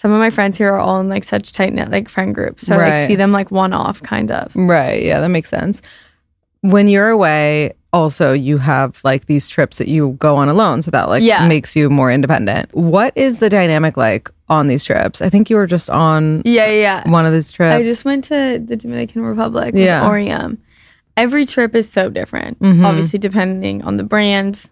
some 0.00 0.12
of 0.12 0.18
my 0.18 0.30
friends 0.30 0.56
here 0.56 0.72
are 0.72 0.78
all 0.78 0.98
in 0.98 1.10
like 1.10 1.24
such 1.24 1.52
tight 1.52 1.74
knit 1.74 1.90
like 1.90 2.08
friend 2.08 2.34
groups. 2.34 2.66
So 2.66 2.74
I 2.74 2.88
like 2.88 3.06
see 3.06 3.16
them 3.16 3.32
like 3.32 3.50
one 3.50 3.74
off 3.74 4.02
kind 4.02 4.30
of. 4.30 4.50
Right. 4.56 5.02
Yeah, 5.02 5.20
that 5.20 5.28
makes 5.28 5.50
sense. 5.50 5.82
When 6.62 6.88
you're 6.88 7.10
away, 7.10 7.74
also 7.92 8.32
you 8.32 8.56
have 8.56 8.98
like 9.04 9.26
these 9.26 9.46
trips 9.50 9.76
that 9.76 9.88
you 9.88 10.12
go 10.18 10.36
on 10.36 10.48
alone. 10.48 10.80
So 10.80 10.90
that 10.90 11.10
like 11.10 11.22
Yeah. 11.22 11.46
makes 11.46 11.76
you 11.76 11.90
more 11.90 12.10
independent. 12.10 12.74
What 12.74 13.12
is 13.14 13.40
the 13.40 13.50
dynamic 13.50 13.98
like 13.98 14.30
on 14.48 14.68
these 14.68 14.84
trips? 14.84 15.20
I 15.20 15.28
think 15.28 15.50
you 15.50 15.56
were 15.56 15.66
just 15.66 15.90
on 15.90 16.40
Yeah, 16.46 16.64
yeah. 16.66 17.02
yeah. 17.04 17.10
one 17.10 17.26
of 17.26 17.34
these 17.34 17.52
trips. 17.52 17.74
I 17.74 17.82
just 17.82 18.06
went 18.06 18.24
to 18.24 18.58
the 18.64 18.76
Dominican 18.76 19.20
Republic 19.20 19.74
Yeah. 19.76 20.00
with 20.00 20.10
Orium. 20.10 20.56
Every 21.18 21.44
trip 21.44 21.74
is 21.74 21.90
so 21.90 22.08
different, 22.08 22.58
Mhm. 22.60 22.86
obviously, 22.86 23.18
depending 23.18 23.82
on 23.82 23.98
the 23.98 24.04
brand, 24.04 24.64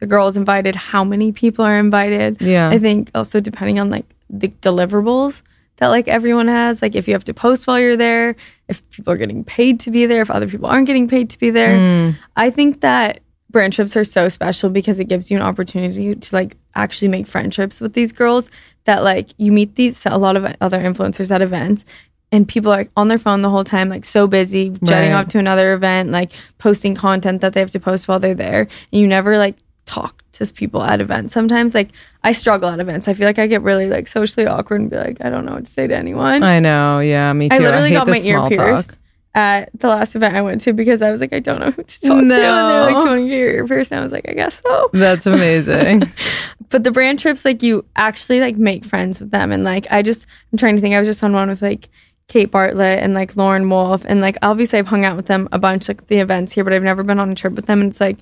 the 0.00 0.06
girls 0.06 0.36
invited, 0.36 0.74
how 0.76 1.04
many 1.04 1.32
people 1.32 1.64
are 1.64 1.78
invited. 1.78 2.36
Yeah. 2.42 2.68
I 2.68 2.78
think 2.78 3.10
also 3.14 3.40
depending 3.40 3.80
on 3.80 3.88
like 3.88 4.04
the 4.38 4.48
deliverables 4.48 5.42
that 5.78 5.88
like 5.88 6.06
everyone 6.08 6.48
has, 6.48 6.82
like 6.82 6.94
if 6.94 7.08
you 7.08 7.14
have 7.14 7.24
to 7.24 7.34
post 7.34 7.66
while 7.66 7.80
you're 7.80 7.96
there, 7.96 8.36
if 8.68 8.88
people 8.90 9.12
are 9.12 9.16
getting 9.16 9.42
paid 9.44 9.80
to 9.80 9.90
be 9.90 10.06
there, 10.06 10.22
if 10.22 10.30
other 10.30 10.46
people 10.48 10.66
aren't 10.68 10.86
getting 10.86 11.08
paid 11.08 11.30
to 11.30 11.38
be 11.38 11.50
there. 11.50 11.76
Mm. 11.76 12.16
I 12.36 12.50
think 12.50 12.80
that 12.80 13.20
brand 13.50 13.72
trips 13.72 13.96
are 13.96 14.04
so 14.04 14.28
special 14.28 14.68
because 14.70 14.98
it 14.98 15.04
gives 15.04 15.30
you 15.30 15.36
an 15.36 15.42
opportunity 15.42 16.14
to 16.14 16.34
like 16.34 16.56
actually 16.74 17.08
make 17.08 17.26
friendships 17.26 17.80
with 17.80 17.92
these 17.92 18.10
girls 18.12 18.50
that 18.84 19.04
like 19.04 19.28
you 19.36 19.52
meet 19.52 19.76
these 19.76 20.04
a 20.06 20.18
lot 20.18 20.36
of 20.36 20.44
other 20.60 20.78
influencers 20.78 21.30
at 21.30 21.40
events 21.40 21.84
and 22.32 22.48
people 22.48 22.72
are 22.72 22.86
on 22.96 23.06
their 23.06 23.18
phone 23.18 23.42
the 23.42 23.50
whole 23.50 23.62
time 23.62 23.88
like 23.88 24.04
so 24.04 24.26
busy 24.26 24.70
jetting 24.82 25.12
Right. 25.12 25.20
off 25.20 25.28
to 25.28 25.38
another 25.38 25.72
event 25.72 26.10
like 26.10 26.32
posting 26.58 26.96
content 26.96 27.42
that 27.42 27.52
they 27.52 27.60
have 27.60 27.70
to 27.70 27.78
post 27.78 28.08
while 28.08 28.18
they're 28.18 28.34
there 28.34 28.62
and 28.92 29.00
you 29.00 29.06
never 29.06 29.38
like 29.38 29.54
talk 29.86 30.23
to 30.38 30.46
people 30.52 30.82
at 30.82 31.00
events 31.00 31.32
sometimes 31.32 31.74
like 31.74 31.90
i 32.22 32.32
struggle 32.32 32.68
at 32.68 32.80
events 32.80 33.08
i 33.08 33.14
feel 33.14 33.26
like 33.26 33.38
i 33.38 33.46
get 33.46 33.62
really 33.62 33.88
like 33.88 34.06
socially 34.06 34.46
awkward 34.46 34.80
and 34.80 34.90
be 34.90 34.96
like 34.96 35.16
i 35.20 35.30
don't 35.30 35.44
know 35.44 35.52
what 35.54 35.64
to 35.64 35.70
say 35.70 35.86
to 35.86 35.96
anyone 35.96 36.42
I 36.42 36.58
know. 36.60 37.00
Yeah, 37.00 37.32
me 37.32 37.48
too. 37.48 37.56
I 37.56 37.58
literally 37.58 37.88
hate 37.90 37.94
got 37.94 38.08
my 38.08 38.18
ear 38.18 38.48
pierced 38.48 38.90
talk. 38.90 38.98
at 39.34 39.70
the 39.80 39.88
last 39.88 40.14
event 40.14 40.36
I 40.36 40.42
went 40.42 40.60
to 40.62 40.72
because 40.72 41.02
I 41.02 41.10
was 41.10 41.20
like, 41.20 41.32
I 41.32 41.40
don't 41.40 41.60
know 41.60 41.70
who 41.70 41.82
to 41.82 42.00
talk 42.00 42.10
to. 42.10 42.18
And 42.18 42.30
they're 42.30 42.82
like, 42.82 42.92
No. 42.92 42.98
Do 43.00 43.04
you 43.04 43.10
want 43.10 43.20
to 43.20 43.28
get 43.28 43.36
your 43.38 43.50
ear 43.50 43.66
pierced? 43.66 43.92
And 43.92 44.00
I 44.00 44.02
was 44.02 44.12
like, 44.12 44.28
I 44.28 44.32
guess 44.32 44.62
so. 44.62 44.90
That's 44.92 45.26
amazing. 45.26 46.04
But 46.70 46.82
the 46.82 46.90
brand 46.90 47.18
trips, 47.20 47.44
like, 47.44 47.62
you 47.62 47.84
actually 47.94 48.40
like 48.40 48.56
make 48.56 48.84
friends 48.84 49.20
with 49.20 49.30
them. 49.30 49.52
And 49.52 49.62
like, 49.62 49.86
I 49.90 50.02
just, 50.02 50.26
I'm 50.52 50.58
trying 50.58 50.74
to 50.74 50.82
think, 50.82 50.94
I 50.94 50.98
was 50.98 51.06
just 51.06 51.22
on 51.22 51.32
one 51.32 51.48
with 51.48 51.62
like 51.62 51.88
Kate 52.26 52.50
Bartlett 52.50 53.00
and 53.00 53.14
like 53.14 53.36
Lauren 53.36 53.68
Wolf. 53.70 54.04
And 54.06 54.20
like, 54.20 54.36
obviously, 54.42 54.80
I've 54.80 54.88
hung 54.88 55.04
out 55.04 55.16
with 55.16 55.26
them 55.26 55.48
a 55.52 55.58
bunch, 55.58 55.86
like 55.88 56.08
the 56.08 56.18
events 56.18 56.52
here, 56.52 56.64
but 56.64 56.72
I've 56.72 56.82
never 56.82 57.02
been 57.04 57.20
on 57.20 57.30
a 57.30 57.34
trip 57.34 57.52
with 57.52 57.66
them. 57.66 57.80
And 57.80 57.90
it's 57.90 58.00
like, 58.00 58.18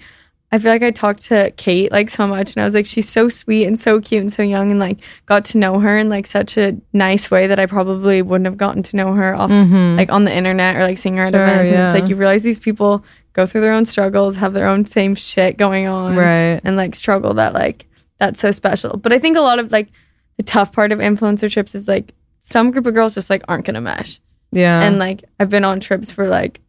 I 0.52 0.58
feel 0.58 0.70
like 0.70 0.82
I 0.82 0.90
talked 0.90 1.22
to 1.24 1.50
Kate 1.56 1.90
like 1.90 2.10
so 2.10 2.26
much, 2.26 2.54
and 2.54 2.62
I 2.62 2.66
was 2.66 2.74
like, 2.74 2.84
she's 2.84 3.08
so 3.08 3.30
sweet 3.30 3.64
and 3.64 3.78
so 3.78 4.00
cute 4.00 4.20
and 4.20 4.30
so 4.30 4.42
young, 4.42 4.70
and 4.70 4.78
like 4.78 4.98
got 5.24 5.46
to 5.46 5.58
know 5.58 5.78
her 5.80 5.96
in 5.96 6.10
like 6.10 6.26
such 6.26 6.58
a 6.58 6.76
nice 6.92 7.30
way 7.30 7.46
that 7.46 7.58
I 7.58 7.64
probably 7.64 8.20
wouldn't 8.20 8.44
have 8.44 8.58
gotten 8.58 8.82
to 8.82 8.96
know 8.96 9.14
her 9.14 9.34
off 9.34 9.50
like 9.50 10.10
on 10.12 10.24
the 10.24 10.32
internet 10.32 10.76
or 10.76 10.82
like 10.82 10.98
seeing 10.98 11.16
her 11.16 11.24
at 11.24 11.32
Mm-hmm. 11.32 11.38
Sure, 11.38 11.52
events. 11.54 11.68
And 11.70 11.78
yeah. 11.78 11.90
it's 11.90 11.98
like 11.98 12.10
you 12.10 12.16
realize 12.16 12.42
these 12.42 12.60
people 12.60 13.02
go 13.32 13.46
through 13.46 13.62
their 13.62 13.72
own 13.72 13.86
struggles, 13.86 14.36
have 14.36 14.52
their 14.52 14.68
own 14.68 14.84
same 14.84 15.14
shit 15.14 15.56
going 15.56 15.86
on, 15.86 16.16
Right. 16.16 16.60
And 16.62 16.76
like 16.76 16.94
struggle 16.94 17.32
that 17.34 17.54
like 17.54 17.86
that's 18.18 18.38
so 18.38 18.50
special. 18.50 18.98
But 18.98 19.14
I 19.14 19.18
think 19.18 19.38
a 19.38 19.40
lot 19.40 19.58
of 19.58 19.72
like 19.72 19.88
the 20.36 20.42
tough 20.42 20.72
part 20.72 20.92
of 20.92 20.98
influencer 20.98 21.50
trips 21.50 21.74
is 21.74 21.88
like 21.88 22.14
some 22.40 22.70
group 22.70 22.84
of 22.84 22.92
girls 22.92 23.14
just 23.14 23.30
like 23.30 23.42
aren't 23.48 23.64
gonna 23.64 23.80
mesh. 23.80 24.20
Yeah. 24.50 24.82
And 24.82 24.98
like 24.98 25.24
I've 25.40 25.48
been 25.48 25.64
on 25.64 25.80
trips 25.80 26.10
for 26.10 26.28
like 26.28 26.60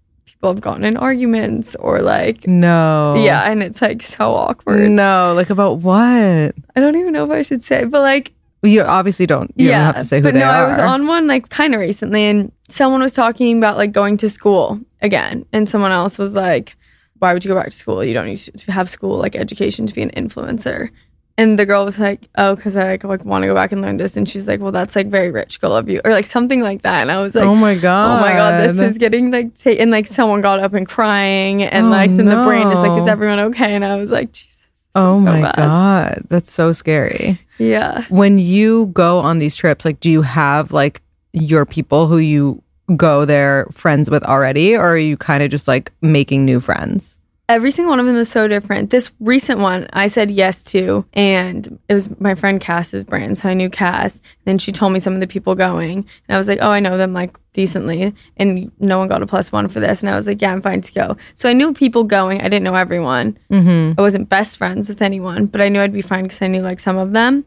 people 0.44 0.54
have 0.54 0.62
gotten 0.62 0.84
in 0.84 0.98
arguments 0.98 1.74
or 1.76 2.02
like 2.02 2.46
no. 2.46 3.16
yeah, 3.18 3.50
and 3.50 3.64
it's 3.64 3.82
like 3.82 4.02
so 4.02 4.34
awkward. 4.34 4.90
No. 4.90 5.34
Like 5.34 5.50
about 5.50 5.80
what? 5.80 5.96
I 6.04 6.54
don't 6.76 6.98
even 6.98 7.14
know 7.14 7.24
if 7.24 7.32
I 7.32 7.44
should 7.44 7.64
say, 7.64 7.86
but 7.86 8.02
like 8.02 8.34
You 8.62 8.82
obviously 8.82 9.26
don't. 9.26 9.54
You 9.56 9.70
yeah, 9.70 9.86
don't 9.86 9.96
have 9.96 10.04
to 10.04 10.08
say 10.08 10.18
who 10.18 10.24
but 10.24 10.36
no, 10.36 10.46
are. 10.46 10.66
I 10.66 10.68
was 10.68 10.80
on 10.80 11.08
one 11.08 11.28
like 11.28 11.48
kind 11.48 11.74
of 11.74 11.80
recently, 11.80 12.24
and 12.24 12.52
someone 12.68 13.02
was 13.02 13.14
talking 13.14 13.58
about 13.58 13.78
like 13.78 13.94
going 13.94 14.18
to 14.18 14.30
school 14.30 14.82
again, 15.02 15.46
and 15.54 15.70
someone 15.70 15.94
else 15.94 16.18
was 16.18 16.36
like, 16.36 16.76
"Why 17.20 17.34
would 17.34 17.46
you 17.46 17.50
go 17.50 17.56
back 17.56 17.70
to 17.70 17.78
school? 17.78 18.04
You 18.04 18.14
don't 18.14 18.28
need 18.28 18.38
to 18.38 18.72
have 18.72 18.90
school 18.90 19.18
like 19.18 19.38
education 19.38 19.88
to 19.88 19.94
be 19.94 20.02
an 20.02 20.12
influencer." 20.12 20.90
And 21.36 21.58
the 21.58 21.66
girl 21.66 21.84
was 21.84 21.98
like, 21.98 22.30
"Oh, 22.38 22.56
because 22.56 22.76
I 22.76 22.92
like, 22.92 23.04
like 23.04 23.26
want 23.26 23.42
to 23.42 23.48
go 23.48 23.56
back 23.56 23.72
and 23.72 23.82
learn 23.82 23.98
this," 23.98 24.16
and 24.16 24.30
she's 24.30 24.48
like, 24.48 24.60
"Well, 24.60 24.72
that's 24.72 24.96
like 24.96 25.08
very 25.08 25.32
rich 25.32 25.60
girl 25.60 25.76
of 25.76 25.90
you," 25.90 26.00
or 26.06 26.12
like 26.12 26.28
something 26.28 26.62
like 26.62 26.84
that. 26.84 27.02
And 27.02 27.12
I 27.12 27.20
was 27.22 27.34
like, 27.34 27.46
oh 27.46 27.56
my 27.56 27.74
god. 27.76 28.20
Oh 28.20 28.22
my 28.22 28.34
god, 28.34 28.70
this 28.70 28.78
is 28.78 29.00
getting 29.00 29.32
like 29.32 29.56
ta- 29.56 29.72
and 29.72 29.90
like 29.90 30.06
someone 30.06 30.42
got 30.42 30.60
up 30.60 30.74
and 30.74 30.88
crying 30.88 31.64
and 31.64 31.88
Oh, 31.88 31.90
like 31.90 32.16
then 32.16 32.26
the 32.28 32.44
brain 32.44 32.68
is 32.68 32.80
like, 32.82 32.98
is 33.00 33.08
oh, 33.08 33.12
everyone 33.12 33.40
okay? 33.40 33.74
And 33.74 33.84
I 33.84 33.96
was 33.96 34.12
like, 34.12 34.32
Jesus. 34.32 34.60
Oh 34.94 35.16
so 35.16 35.22
my 35.22 35.42
bad. 35.42 35.56
god, 35.56 36.24
that's 36.30 36.52
so 36.52 36.72
scary. 36.72 37.42
Yeah. 37.58 38.06
When 38.10 38.38
you 38.38 38.88
go 38.88 39.18
on 39.18 39.40
these 39.40 39.56
trips, 39.56 39.86
like, 39.86 40.00
do 40.00 40.12
you 40.12 40.22
have 40.22 40.72
like 40.72 41.02
your 41.32 41.66
people 41.66 42.06
who 42.06 42.20
you 42.20 42.62
go 42.96 43.26
there 43.26 43.68
friends 43.72 44.12
with 44.12 44.24
already, 44.24 44.76
or 44.76 44.82
are 44.94 44.98
you 44.98 45.18
kind 45.18 45.42
of 45.42 45.50
just 45.50 45.68
like 45.68 45.92
making 46.02 46.46
new 46.46 46.60
friends? 46.60 47.18
Every 47.50 47.72
single 47.72 47.90
one 47.90 48.00
of 48.00 48.06
them 48.06 48.16
is 48.16 48.30
so 48.30 48.48
different. 48.48 48.90
This 48.90 49.12
recent 49.20 49.60
one 49.60 49.88
I 49.92 50.08
said 50.08 50.32
yes 50.32 50.64
to, 50.66 51.06
and 51.12 51.78
it 51.90 51.94
was 51.94 52.10
my 52.22 52.36
friend 52.36 52.60
Cass's 52.60 53.04
brand. 53.04 53.38
So 53.38 53.50
I 53.50 53.54
knew 53.54 53.70
Cass. 53.70 54.22
Then 54.46 54.58
she 54.58 54.72
told 54.72 54.94
me 54.94 55.00
some 55.00 55.14
of 55.14 55.20
the 55.20 55.28
people 55.28 55.54
going, 55.54 55.98
and 56.28 56.36
I 56.36 56.38
was 56.38 56.48
like, 56.48 56.60
oh, 56.62 56.70
I 56.70 56.80
know 56.80 56.98
them 56.98 57.12
like 57.12 57.38
decently. 57.52 58.16
And 58.38 58.72
no 58.80 58.98
one 58.98 59.10
got 59.10 59.22
a 59.22 59.28
plus 59.28 59.52
one 59.52 59.68
for 59.68 59.82
this. 59.82 60.02
And 60.02 60.10
I 60.10 60.16
was 60.16 60.26
like, 60.26 60.42
yeah, 60.42 60.54
I'm 60.54 60.62
fine 60.62 60.80
to 60.80 60.94
go. 60.94 61.18
So 61.36 61.50
I 61.50 61.54
knew 61.54 61.74
people 61.74 62.06
going. 62.06 62.40
I 62.40 62.46
didn't 62.46 62.64
know 62.64 62.76
everyone. 62.76 63.38
Mm-hmm. 63.52 64.00
I 64.00 64.02
wasn't 64.02 64.30
best 64.30 64.58
friends 64.58 64.88
with 64.88 65.02
anyone, 65.02 65.48
but 65.48 65.60
I 65.60 65.68
knew 65.68 65.82
I'd 65.82 65.92
be 65.92 66.02
fine 66.02 66.24
because 66.24 66.42
I 66.42 66.48
knew 66.48 66.62
like 66.62 66.80
some 66.80 66.98
of 66.98 67.12
them. 67.12 67.44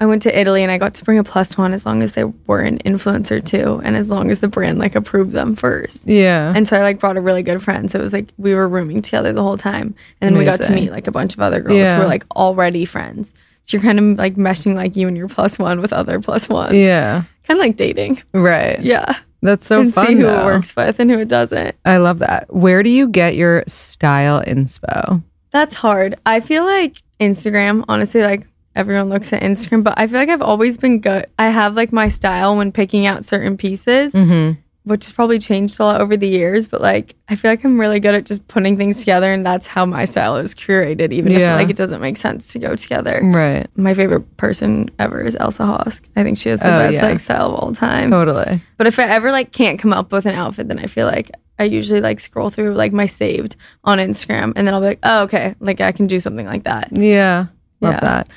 I 0.00 0.06
went 0.06 0.22
to 0.22 0.36
Italy 0.38 0.62
and 0.62 0.72
I 0.72 0.78
got 0.78 0.94
to 0.94 1.04
bring 1.04 1.18
a 1.18 1.24
plus 1.24 1.58
one 1.58 1.72
as 1.74 1.84
long 1.84 2.02
as 2.02 2.14
they 2.14 2.24
were 2.24 2.60
an 2.60 2.78
influencer 2.78 3.44
too, 3.44 3.82
and 3.84 3.94
as 3.96 4.10
long 4.10 4.30
as 4.30 4.40
the 4.40 4.48
brand 4.48 4.78
like 4.78 4.94
approved 4.94 5.32
them 5.32 5.54
first. 5.54 6.08
Yeah. 6.08 6.52
And 6.56 6.66
so 6.66 6.76
I 6.78 6.80
like 6.82 6.98
brought 6.98 7.18
a 7.18 7.20
really 7.20 7.42
good 7.42 7.62
friend. 7.62 7.90
So 7.90 7.98
it 7.98 8.02
was 8.02 8.12
like 8.14 8.30
we 8.38 8.54
were 8.54 8.66
rooming 8.68 9.02
together 9.02 9.32
the 9.34 9.42
whole 9.42 9.58
time. 9.58 9.94
And 10.20 10.30
then 10.34 10.38
we 10.38 10.44
got 10.46 10.62
to 10.62 10.72
meet 10.72 10.90
like 10.90 11.06
a 11.06 11.12
bunch 11.12 11.34
of 11.34 11.40
other 11.40 11.60
girls 11.60 11.76
Yeah. 11.78 11.94
who 11.96 12.00
were 12.02 12.08
like 12.08 12.24
already 12.34 12.86
friends. 12.86 13.34
So 13.62 13.76
you're 13.76 13.82
kind 13.82 13.98
of 13.98 14.18
like 14.18 14.36
meshing 14.36 14.74
like 14.74 14.96
you 14.96 15.06
and 15.06 15.16
your 15.16 15.28
plus 15.28 15.58
one 15.58 15.80
with 15.82 15.92
other 15.92 16.18
plus 16.18 16.48
ones. 16.48 16.74
yeah. 16.76 17.24
Kind 17.44 17.60
of 17.60 17.66
like 17.66 17.76
dating. 17.76 18.22
Right. 18.32 18.80
Yeah. 18.80 19.16
That's 19.42 19.66
so 19.66 19.80
and 19.80 19.92
fun. 19.92 20.06
see 20.06 20.14
who 20.14 20.22
though. 20.22 20.40
it 20.40 20.44
works 20.44 20.74
with 20.76 20.98
and 20.98 21.10
who 21.10 21.18
it 21.18 21.28
doesn't. 21.28 21.74
I 21.84 21.98
love 21.98 22.20
that. 22.20 22.52
Where 22.54 22.82
do 22.82 22.88
you 22.90 23.06
get 23.08 23.36
your 23.36 23.64
style 23.66 24.42
inspo? 24.44 25.22
That's 25.50 25.74
hard. 25.74 26.14
I 26.24 26.40
feel 26.40 26.64
like 26.64 27.02
Instagram, 27.18 27.84
honestly, 27.88 28.22
like 28.22 28.46
everyone 28.76 29.08
looks 29.08 29.32
at 29.32 29.42
Instagram, 29.42 29.82
but 29.84 29.94
I 29.96 30.06
feel 30.06 30.18
like 30.18 30.28
I've 30.28 30.42
always 30.42 30.76
been 30.78 31.00
good. 31.00 31.26
I 31.38 31.48
have 31.50 31.74
like 31.76 31.92
my 31.92 32.08
style 32.08 32.56
when 32.56 32.72
picking 32.72 33.06
out 33.06 33.24
certain 33.24 33.56
pieces, 33.56 34.12
Mm-hmm. 34.14 34.60
which 34.84 35.04
has 35.04 35.12
probably 35.12 35.38
changed 35.38 35.78
a 35.80 35.84
lot 35.84 36.00
over 36.00 36.16
the 36.16 36.26
years, 36.28 36.66
but 36.66 36.80
like 36.80 37.14
I 37.28 37.36
feel 37.36 37.50
like 37.50 37.64
I'm 37.64 37.78
really 37.78 38.00
good 38.00 38.14
at 38.14 38.24
just 38.26 38.46
putting 38.48 38.76
things 38.76 39.00
together 39.00 39.32
and 39.32 39.44
that's 39.44 39.66
how 39.66 39.84
my 39.86 40.04
style 40.04 40.36
is 40.36 40.54
curated, 40.54 41.12
even 41.12 41.32
Yeah. 41.32 41.54
if 41.54 41.60
like 41.60 41.70
it 41.70 41.76
doesn't 41.76 42.00
make 42.00 42.16
sense 42.16 42.48
to 42.52 42.58
go 42.58 42.74
together. 42.76 43.20
Right. 43.22 43.66
My 43.76 43.92
favorite 43.94 44.36
person 44.36 44.88
ever 44.98 45.20
is 45.20 45.36
Elsa 45.38 45.64
Hosk. 45.64 46.02
I 46.16 46.22
think 46.22 46.38
she 46.38 46.48
has 46.48 46.60
the 46.60 46.68
Oh, 46.74 46.78
best 46.78 46.94
yeah. 46.94 47.04
like 47.06 47.20
style 47.20 47.48
of 47.48 47.54
all 47.54 47.72
time. 47.72 48.10
Totally. 48.10 48.62
But 48.78 48.86
if 48.86 48.98
I 48.98 49.04
ever 49.04 49.30
like 49.30 49.52
can't 49.52 49.78
come 49.78 49.92
up 49.92 50.12
with 50.12 50.26
an 50.26 50.34
outfit, 50.34 50.68
then 50.68 50.78
I 50.78 50.86
feel 50.86 51.06
like 51.06 51.30
I 51.58 51.64
usually 51.64 52.00
like 52.00 52.18
scroll 52.20 52.48
through 52.48 52.72
like 52.74 52.92
my 52.92 53.04
saved 53.06 53.56
on 53.84 53.98
Instagram 53.98 54.52
and 54.56 54.66
then 54.66 54.72
I'll 54.72 54.80
be 54.80 54.86
like, 54.86 55.00
oh, 55.02 55.24
okay, 55.24 55.54
like 55.60 55.80
I 55.82 55.92
can 55.92 56.06
do 56.06 56.18
something 56.18 56.46
like 56.46 56.64
that. 56.64 56.88
Yeah. 56.92 57.46
Love 57.82 57.94
Yeah. 57.94 58.00
that. 58.00 58.28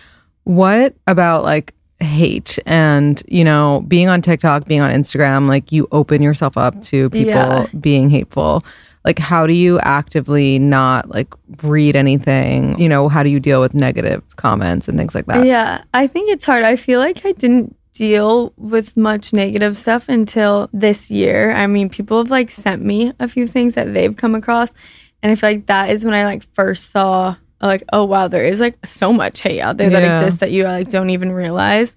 What 0.44 0.96
about 1.08 1.44
like 1.44 1.74
hate 2.00 2.60
and, 2.66 3.22
you 3.28 3.44
know, 3.44 3.84
being 3.88 4.10
on 4.10 4.22
TikTok, 4.22 4.66
being 4.66 4.82
on 4.82 4.92
Instagram, 4.92 5.48
like 5.48 5.72
you 5.72 5.88
open 5.92 6.22
yourself 6.22 6.58
up 6.58 6.82
to 6.84 7.10
people 7.12 7.30
Yeah. 7.32 7.68
being 7.80 8.10
hateful. 8.10 8.64
Like 9.06 9.20
how 9.20 9.48
do 9.48 9.54
you 9.54 9.80
actively 9.80 10.60
not 10.60 11.10
like 11.10 11.34
read 11.62 11.96
anything? 11.96 12.78
You 12.80 12.90
know, 12.90 13.10
how 13.10 13.24
do 13.24 13.30
you 13.30 13.40
deal 13.40 13.62
with 13.62 13.74
negative 13.74 14.24
comments 14.36 14.88
and 14.88 14.98
things 14.98 15.14
like 15.16 15.26
that? 15.28 15.46
Yeah, 15.46 15.84
I 15.94 16.08
think 16.08 16.30
it's 16.32 16.46
hard. 16.46 16.64
I 16.64 16.76
feel 16.76 17.00
like 17.00 17.26
I 17.26 17.32
didn't 17.34 17.76
deal 17.94 18.54
with 18.58 18.98
much 18.98 19.34
negative 19.34 19.78
stuff 19.78 20.10
until 20.10 20.70
this 20.74 21.12
year. 21.12 21.52
I 21.52 21.68
mean, 21.68 21.90
people 21.90 22.18
have 22.18 22.32
like 22.32 22.50
sent 22.50 22.84
me 22.84 23.12
a 23.20 23.28
few 23.28 23.46
things 23.46 23.76
that 23.76 23.94
they've 23.94 24.16
come 24.16 24.36
across, 24.36 24.74
and 25.22 25.32
I 25.32 25.36
feel 25.36 25.50
like 25.52 25.68
that 25.68 25.90
is 25.90 26.04
when 26.04 26.14
I 26.14 26.26
like 26.26 26.44
first 26.54 26.90
saw 26.90 27.36
like, 27.68 27.84
oh 27.94 28.04
wow, 28.06 28.28
there 28.28 28.44
is 28.46 28.60
like 28.60 28.78
so 28.86 29.12
much 29.14 29.42
hate 29.42 29.62
out 29.62 29.78
there 29.78 29.90
that 29.90 30.02
Yeah. 30.04 30.20
exists 30.20 30.40
that 30.40 30.52
you 30.52 30.66
uh, 30.66 30.72
like 30.72 30.90
don't 30.90 31.10
even 31.10 31.32
realize. 31.32 31.96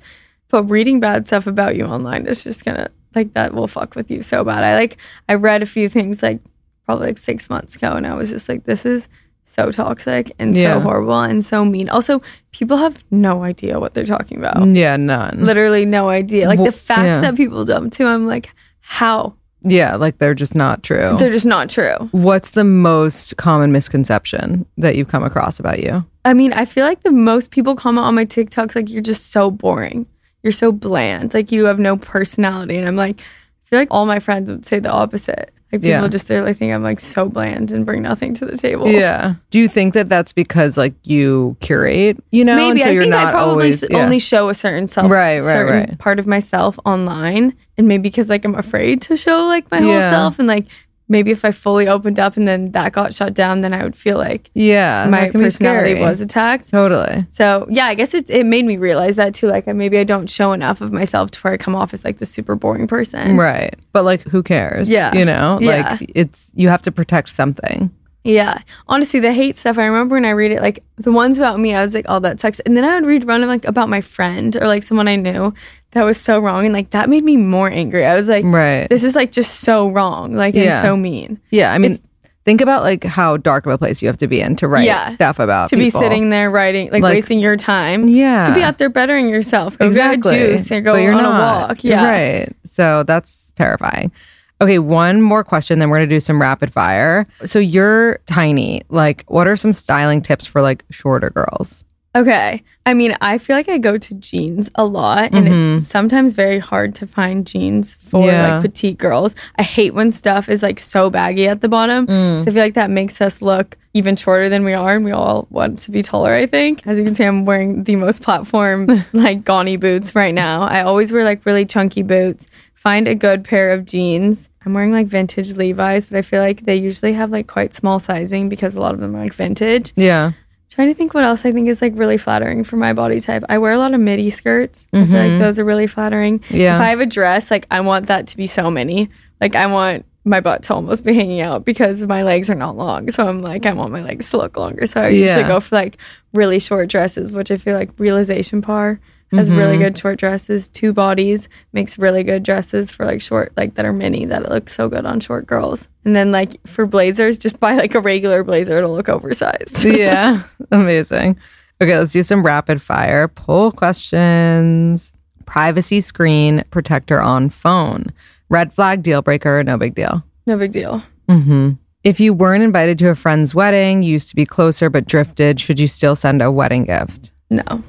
But 0.49 0.65
reading 0.65 1.01
bad 1.01 1.27
stuff 1.27 1.47
about 1.47 1.77
you 1.77 1.85
online 1.87 2.27
is 2.27 2.45
just 2.45 2.65
gonna 2.65 2.89
like 3.15 3.33
that 3.35 3.55
will 3.55 3.67
fuck 3.69 3.95
with 3.97 4.11
you 4.11 4.23
so 4.23 4.45
bad. 4.45 4.63
I 4.65 4.75
like 4.75 4.97
I 5.29 5.35
read 5.35 5.63
a 5.63 5.67
few 5.67 5.89
things 5.89 6.23
like 6.23 6.41
probably 6.85 7.09
like 7.09 7.19
six 7.19 7.51
months 7.51 7.75
ago, 7.77 7.93
and 7.93 8.07
I 8.07 8.15
was 8.15 8.31
just 8.31 8.49
like, 8.49 8.65
this 8.65 8.87
is 8.87 9.09
so 9.49 9.71
toxic 9.73 10.33
and 10.39 10.55
Yeah. 10.57 10.75
so 10.75 10.81
horrible 10.81 11.21
and 11.21 11.45
so 11.45 11.65
mean. 11.65 11.89
Also, 11.89 12.21
people 12.53 12.77
have 12.77 13.03
no 13.11 13.43
idea 13.45 13.79
what 13.81 13.95
they're 13.95 14.05
talking 14.05 14.39
about. 14.39 14.67
Yeah, 14.69 14.97
none. 14.97 15.45
Literally 15.45 15.85
no 15.87 16.09
idea. 16.09 16.47
Like 16.49 16.59
Well, 16.59 16.67
the 16.67 16.73
facts 16.73 17.03
yeah. 17.05 17.21
that 17.23 17.37
people 17.37 17.65
dump 17.65 17.93
to, 17.95 18.07
I'm 18.07 18.27
like, 18.27 18.51
how? 18.81 19.35
Yeah, 19.67 19.97
like 19.97 20.19
they're 20.19 20.35
just 20.35 20.55
not 20.55 20.83
true. 20.83 21.17
They're 21.19 21.33
just 21.33 21.47
not 21.47 21.69
true. 21.69 21.97
What's 22.13 22.51
the 22.51 22.65
most 22.65 23.37
common 23.37 23.73
misconception 23.73 24.67
that 24.79 24.97
you've 24.97 25.09
come 25.09 25.25
across 25.25 25.59
about 25.59 25.83
you? 25.83 26.05
I 26.25 26.35
mean, 26.35 26.53
I 26.53 26.65
feel 26.65 26.85
like 26.85 27.03
the 27.03 27.13
most 27.13 27.51
people 27.51 27.77
comment 27.77 28.07
on 28.07 28.15
my 28.15 28.25
TikToks 28.25 28.75
like 28.75 28.91
you're 28.91 29.03
just 29.03 29.31
so 29.31 29.51
boring. 29.51 30.07
You're 30.43 30.53
so 30.53 30.73
bland. 30.73 31.35
Like 31.35 31.51
you 31.51 31.67
have 31.67 31.79
no 31.79 31.97
personality. 31.97 32.77
And 32.77 32.87
I'm 32.87 32.97
like, 32.97 33.21
I 33.21 33.69
feel 33.69 33.79
like 33.79 33.89
all 33.91 34.07
my 34.07 34.21
friends 34.21 34.51
would 34.51 34.65
say 34.65 34.79
the 34.79 34.91
opposite. 34.91 35.53
Like 35.77 35.83
people 35.83 36.03
Yeah. 36.03 36.09
just 36.09 36.29
they 36.29 36.41
like 36.41 36.57
think 36.57 36.73
I'm 36.73 36.83
like 36.83 37.01
so 37.01 37.29
bland 37.29 37.71
and 37.71 37.85
bring 37.87 38.03
nothing 38.03 38.35
to 38.35 38.45
the 38.47 38.57
table. 38.57 38.89
Yeah. 38.89 39.35
Do 39.51 39.59
you 39.59 39.69
think 39.69 39.95
that 39.95 40.09
that's 40.09 40.33
because 40.33 40.77
like 40.77 40.95
you 41.05 41.57
curate, 41.61 42.19
you 42.33 42.45
know? 42.45 42.57
Maybe 42.57 42.81
and 42.81 42.83
so 42.83 42.89
I 42.89 42.93
you're 42.93 43.03
think 43.05 43.15
I 43.15 43.31
probably 43.31 43.51
always, 43.53 43.85
yeah. 43.89 43.99
only 43.99 44.19
show 44.19 44.49
a 44.49 44.55
certain 44.55 44.89
self, 44.89 45.11
Right, 45.11 45.41
right, 45.41 45.43
certain 45.43 45.73
right. 45.91 45.99
part 45.99 46.19
of 46.19 46.27
myself 46.27 46.79
online, 46.85 47.55
and 47.79 47.87
maybe 47.89 48.03
because 48.03 48.29
like 48.29 48.45
I'm 48.45 48.55
afraid 48.55 49.03
to 49.03 49.17
show 49.17 49.45
like 49.47 49.71
my 49.71 49.81
whole 49.81 50.01
self, 50.01 50.39
and 50.39 50.49
like 50.49 50.67
maybe 51.09 51.31
if 51.31 51.45
I 51.45 51.51
fully 51.53 51.87
opened 51.89 52.19
up 52.19 52.37
and 52.37 52.47
then 52.49 52.73
that 52.73 52.93
got 52.93 53.15
shut 53.15 53.33
down, 53.35 53.61
then 53.61 53.73
I 53.73 53.83
would 53.85 53.95
feel 53.97 54.17
like 54.19 54.51
Yeah. 54.55 55.07
my 55.11 55.21
that 55.21 55.31
can 55.31 55.41
be 55.41 55.45
personality 55.47 56.01
was 56.01 56.21
attacked. 56.21 56.71
Totally. 56.71 57.25
So 57.29 57.67
yeah, 57.71 57.87
I 57.87 57.95
guess 57.95 58.13
it 58.15 58.29
it 58.31 58.45
made 58.47 58.65
me 58.65 58.77
realize 58.77 59.17
that 59.17 59.35
too. 59.35 59.47
Like 59.49 59.67
maybe 59.67 59.99
I 59.99 60.05
don't 60.05 60.29
show 60.29 60.53
enough 60.53 60.81
of 60.81 60.93
myself 60.93 61.31
to 61.33 61.41
where 61.41 61.53
I 61.55 61.57
come 61.57 61.75
off 61.77 61.95
as 61.95 62.05
like 62.05 62.19
the 62.19 62.27
super 62.27 62.55
boring 62.57 62.87
person. 62.87 63.37
Right. 63.37 63.75
But 63.93 64.05
like 64.05 64.23
who 64.23 64.43
cares? 64.43 64.91
Yeah. 64.91 65.15
You 65.15 65.25
know? 65.25 65.59
Yeah. 65.61 65.97
Like 65.99 66.11
it's 66.15 66.51
you 66.55 66.69
have 66.69 66.83
to 66.83 66.93
protect 66.93 67.29
something. 67.29 67.91
Yeah. 68.27 68.59
Honestly, 68.89 69.21
the 69.21 69.33
hate 69.33 69.57
stuff, 69.57 69.79
I 69.79 69.87
remember 69.87 70.17
when 70.17 70.25
I 70.25 70.31
read 70.31 70.51
it, 70.53 70.61
like 70.61 70.83
the 70.97 71.13
ones 71.13 71.39
about 71.39 71.59
me, 71.61 71.75
I 71.75 71.83
was 71.83 71.95
like, 71.95 72.07
oh, 72.09 72.19
that 72.21 72.41
sucks. 72.41 72.61
And 72.61 72.77
then 72.77 72.85
I 72.85 72.95
would 72.97 73.07
read 73.07 73.25
one 73.25 73.47
like 73.47 73.65
about 73.65 73.89
my 73.89 74.01
friend 74.01 74.55
or 74.57 74.67
like 74.67 74.83
someone 74.83 75.09
I 75.09 75.17
knew 75.17 75.53
that 75.93 76.03
was 76.05 76.21
so 76.21 76.39
wrong. 76.41 76.65
And 76.65 76.75
like 76.75 76.91
that 76.91 77.09
made 77.09 77.25
me 77.25 77.37
more 77.37 77.71
angry. 77.71 78.05
I 78.05 78.17
was 78.17 78.29
like, 78.29 78.45
Right. 78.45 78.89
this 78.91 79.05
is 79.05 79.15
like 79.15 79.33
just 79.33 79.61
so 79.61 79.89
wrong. 79.89 80.35
Like, 80.35 80.55
Yeah. 80.55 80.79
and 80.79 80.83
so 80.87 80.97
mean. 80.97 81.41
Yeah. 81.51 81.73
I 81.73 81.79
mean 81.79 81.93
It's- 81.93 82.03
think 82.45 82.61
about 82.61 82.83
like 82.85 83.03
how 83.03 83.37
dark 83.37 83.67
of 83.67 83.73
a 83.73 83.79
place 83.79 84.01
you 84.03 84.07
have 84.09 84.19
to 84.19 84.29
be 84.29 84.41
in 84.41 84.55
to 84.57 84.69
write 84.69 84.85
Yeah. 84.87 85.09
stuff 85.11 85.39
about 85.41 85.69
To 85.71 85.77
be 85.77 85.91
sitting 85.91 86.31
there 86.31 86.49
writing, 86.51 86.91
like, 86.93 87.03
Like- 87.03 87.15
wasting 87.15 87.41
your 87.41 87.57
time. 87.57 88.07
Yeah. 88.09 88.47
You 88.49 88.53
could 88.53 88.59
be 88.61 88.65
out 88.65 88.79
there 88.79 88.89
bettering 88.89 89.29
yourself. 89.29 89.77
Go 89.79 89.87
exactly. 89.87 90.37
get 90.39 90.49
a 90.49 90.53
juice 90.53 90.71
or 90.71 90.81
go 90.81 90.95
on 90.95 91.11
not. 91.13 91.25
a 91.25 91.67
walk. 91.69 91.83
Yeah. 91.85 92.05
Right. 92.09 92.53
So 92.65 93.03
that's 93.03 93.53
terrifying. 93.57 94.13
Okay, 94.61 94.79
one 94.79 95.21
more 95.21 95.45
question, 95.45 95.79
then 95.79 95.91
we're 95.91 95.99
gonna 95.99 96.07
do 96.07 96.21
some 96.21 96.41
rapid 96.41 96.73
fire. 96.73 97.27
So 97.45 97.59
you're 97.59 98.19
tiny. 98.27 98.83
Like, 98.89 99.25
what 99.29 99.47
are 99.47 99.57
some 99.57 99.73
styling 99.73 100.23
tips 100.23 100.47
for 100.47 100.63
like 100.63 100.85
shorter 100.91 101.31
girls? 101.31 101.85
Okay. 102.15 102.63
I 102.87 102.95
mean, 102.95 103.15
I 103.21 103.37
feel 103.37 103.55
like 103.57 103.69
I 103.69 103.77
go 103.77 103.99
to 103.99 104.15
jeans 104.15 104.71
a 104.75 104.87
lot 104.87 105.35
and 105.35 105.47
Mhm. 105.47 105.77
it's 105.77 105.87
sometimes 105.87 106.33
very 106.33 106.59
hard 106.59 106.95
to 106.95 107.07
find 107.07 107.47
jeans 107.47 107.95
for 108.01 108.27
Yeah. 108.27 108.55
like 108.55 108.63
petite 108.63 108.97
girls. 108.97 109.35
I 109.59 109.63
hate 109.63 109.93
when 109.93 110.11
stuff 110.11 110.49
is 110.49 110.63
like 110.63 110.81
so 110.81 111.11
baggy 111.11 111.47
at 111.47 111.61
the 111.61 111.69
bottom. 111.69 112.07
Mm. 112.07 112.39
So 112.43 112.51
I 112.51 112.55
feel 112.55 112.63
like 112.63 112.73
that 112.73 112.89
makes 112.89 113.21
us 113.21 113.43
look 113.43 113.77
even 113.93 114.17
shorter 114.17 114.49
than 114.49 114.65
we 114.65 114.73
are 114.73 114.95
and 114.97 115.05
we 115.05 115.11
all 115.13 115.47
want 115.51 115.79
to 115.81 115.91
be 115.91 116.03
taller, 116.03 116.33
I 116.33 116.47
think. 116.47 116.81
As 116.87 116.97
you 116.97 117.05
can 117.05 117.13
see, 117.13 117.25
I'm 117.25 117.45
wearing 117.45 117.85
the 117.85 117.97
most 117.97 118.23
platform 118.23 118.87
like 119.13 119.45
Ganni 119.45 119.79
boots 119.79 120.15
right 120.15 120.33
now. 120.33 120.63
I 120.63 120.81
always 120.83 121.13
wear 121.13 121.25
like 121.25 121.45
really 121.45 121.67
chunky 121.67 122.03
boots. 122.03 122.47
Find 122.87 123.09
a 123.09 123.17
good 123.17 123.43
pair 123.43 123.73
of 123.73 123.85
jeans. 123.85 124.49
I'm 124.65 124.73
wearing 124.73 124.93
like 124.93 125.09
vintage 125.09 125.57
Levi's, 125.57 126.07
but 126.07 126.19
I 126.19 126.23
feel 126.23 126.41
like 126.41 126.67
they 126.67 126.77
usually 126.77 127.15
have 127.15 127.33
like 127.33 127.49
quite 127.49 127.75
small 127.75 127.99
sizing 127.99 128.49
because 128.49 128.77
a 128.77 128.81
lot 128.81 128.95
of 128.95 129.01
them 129.01 129.17
are 129.17 129.25
like 129.25 129.35
vintage. 129.35 129.93
Yeah. 129.97 130.35
Trying 130.71 130.87
to 130.87 130.95
think 130.95 131.13
what 131.13 131.25
else 131.25 131.45
I 131.45 131.51
think 131.51 131.67
is 131.67 131.83
like 131.83 131.95
really 131.97 132.17
flattering 132.17 132.63
for 132.63 132.77
my 132.77 132.93
body 132.93 133.19
type. 133.19 133.43
I 133.49 133.59
wear 133.59 133.73
a 133.73 133.79
lot 133.79 133.93
of 133.93 133.99
midi 133.99 134.31
skirts. 134.31 134.87
I 134.93 135.05
feel 135.05 135.17
like 135.17 135.31
mm-hmm. 135.31 135.41
those 135.41 135.59
are 135.59 135.65
really 135.65 135.89
flattering. 135.89 136.45
Yeah. 136.49 136.77
If 136.77 136.81
I 136.81 136.91
have 136.91 137.01
a 137.01 137.07
dress, 137.07 137.51
like 137.51 137.67
I 137.73 137.81
want 137.81 138.07
that 138.07 138.29
to 138.29 138.37
be 138.37 138.47
so 138.47 138.71
many. 138.71 139.11
Like 139.41 139.57
I 139.57 139.67
want 139.67 140.07
my 140.23 140.39
butt 140.39 140.63
to 140.65 140.75
almost 140.75 141.05
be 141.05 141.13
hanging 141.13 141.41
out 141.41 141.65
because 141.65 142.03
my 142.03 142.23
legs 142.23 142.49
are 142.49 142.55
not 142.55 142.77
long. 142.77 143.11
So 143.11 143.27
I'm 143.27 143.43
like, 143.43 143.67
I 143.67 143.73
want 143.73 143.91
my 143.91 144.03
legs 144.05 144.31
to 144.31 144.37
look 144.37 144.57
longer. 144.57 144.87
So 144.87 145.03
I 145.03 145.09
usually 145.09 145.43
go 145.43 145.59
for 145.59 145.75
like 145.75 145.97
really 146.33 146.61
short 146.61 146.89
dresses, 146.89 147.35
which 147.35 147.51
I 147.51 147.57
feel 147.57 147.75
like 147.75 147.91
Realisation 147.99 148.63
Par 148.63 149.01
has 149.33 149.51
really 149.51 149.77
Mhm. 149.77 149.81
good 149.81 149.99
short 149.99 150.19
dresses. 150.19 150.69
Two 150.69 150.93
Bodies 150.93 151.49
makes 151.73 151.99
really 151.99 152.23
good 152.23 152.43
dresses 152.43 152.91
for 152.91 153.05
like 153.05 153.21
short, 153.21 153.53
like 153.57 153.75
that 153.75 153.85
are 153.85 153.93
mini 153.93 154.25
that 154.27 154.49
look 154.51 154.69
so 154.69 154.89
good 154.89 155.05
on 155.05 155.21
short 155.21 155.47
girls. 155.47 155.89
And 156.05 156.15
then 156.15 156.33
like 156.33 156.57
for 156.67 156.87
blazers, 156.87 157.37
just 157.39 157.59
buy 157.61 157.75
like 157.75 157.95
a 157.95 158.01
regular 158.01 158.45
blazer. 158.45 158.79
It'll 158.79 158.95
look 158.95 159.09
oversized. 159.09 159.85
yeah. 159.85 160.43
Amazing. 160.71 161.37
Okay, 161.83 161.99
let's 161.99 162.13
do 162.13 162.23
some 162.23 162.43
rapid 162.45 162.81
fire 162.81 163.29
poll 163.29 163.73
questions. 163.73 165.13
Privacy 165.45 166.01
screen 166.01 166.65
protector 166.71 167.21
on 167.21 167.51
phone. 167.51 168.07
Red 168.49 168.73
flag, 168.73 169.03
deal 169.03 169.23
breaker, 169.23 169.63
no 169.65 169.77
big 169.77 169.95
deal. 169.95 170.25
no 170.47 170.57
big 170.57 170.73
deal. 170.73 171.03
hmm 171.29 171.71
If 172.05 172.21
you 172.21 172.33
weren't 172.33 172.63
invited 172.63 172.99
to 173.01 173.09
a 173.09 173.15
friend's 173.17 173.55
wedding, 173.55 174.03
you 174.03 174.13
used 174.13 174.29
to 174.31 174.37
be 174.37 174.47
closer 174.47 174.89
but 174.89 175.07
drifted, 175.07 175.61
should 175.61 175.79
you 175.81 175.89
still 175.89 176.15
send 176.17 176.41
a 176.43 176.51
wedding 176.51 176.85
gift? 176.85 177.33
No. 177.51 177.83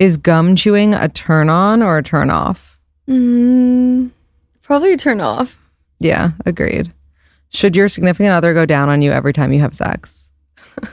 Is 0.00 0.16
gum 0.16 0.56
chewing 0.56 0.94
a 0.94 1.08
turn 1.10 1.48
on 1.50 1.82
or 1.82 1.98
a 1.98 2.02
turn 2.02 2.30
off? 2.30 2.74
Mm, 3.08 4.10
probably 4.62 4.94
a 4.94 4.96
turn 4.96 5.20
off. 5.20 5.58
Yeah, 5.98 6.30
agreed. 6.46 6.92
Should 7.50 7.76
your 7.76 7.88
significant 7.88 8.32
other 8.32 8.54
go 8.54 8.64
down 8.64 8.88
on 8.88 9.02
you 9.02 9.12
every 9.12 9.34
time 9.34 9.52
you 9.52 9.60
have 9.60 9.74
sex? 9.74 10.32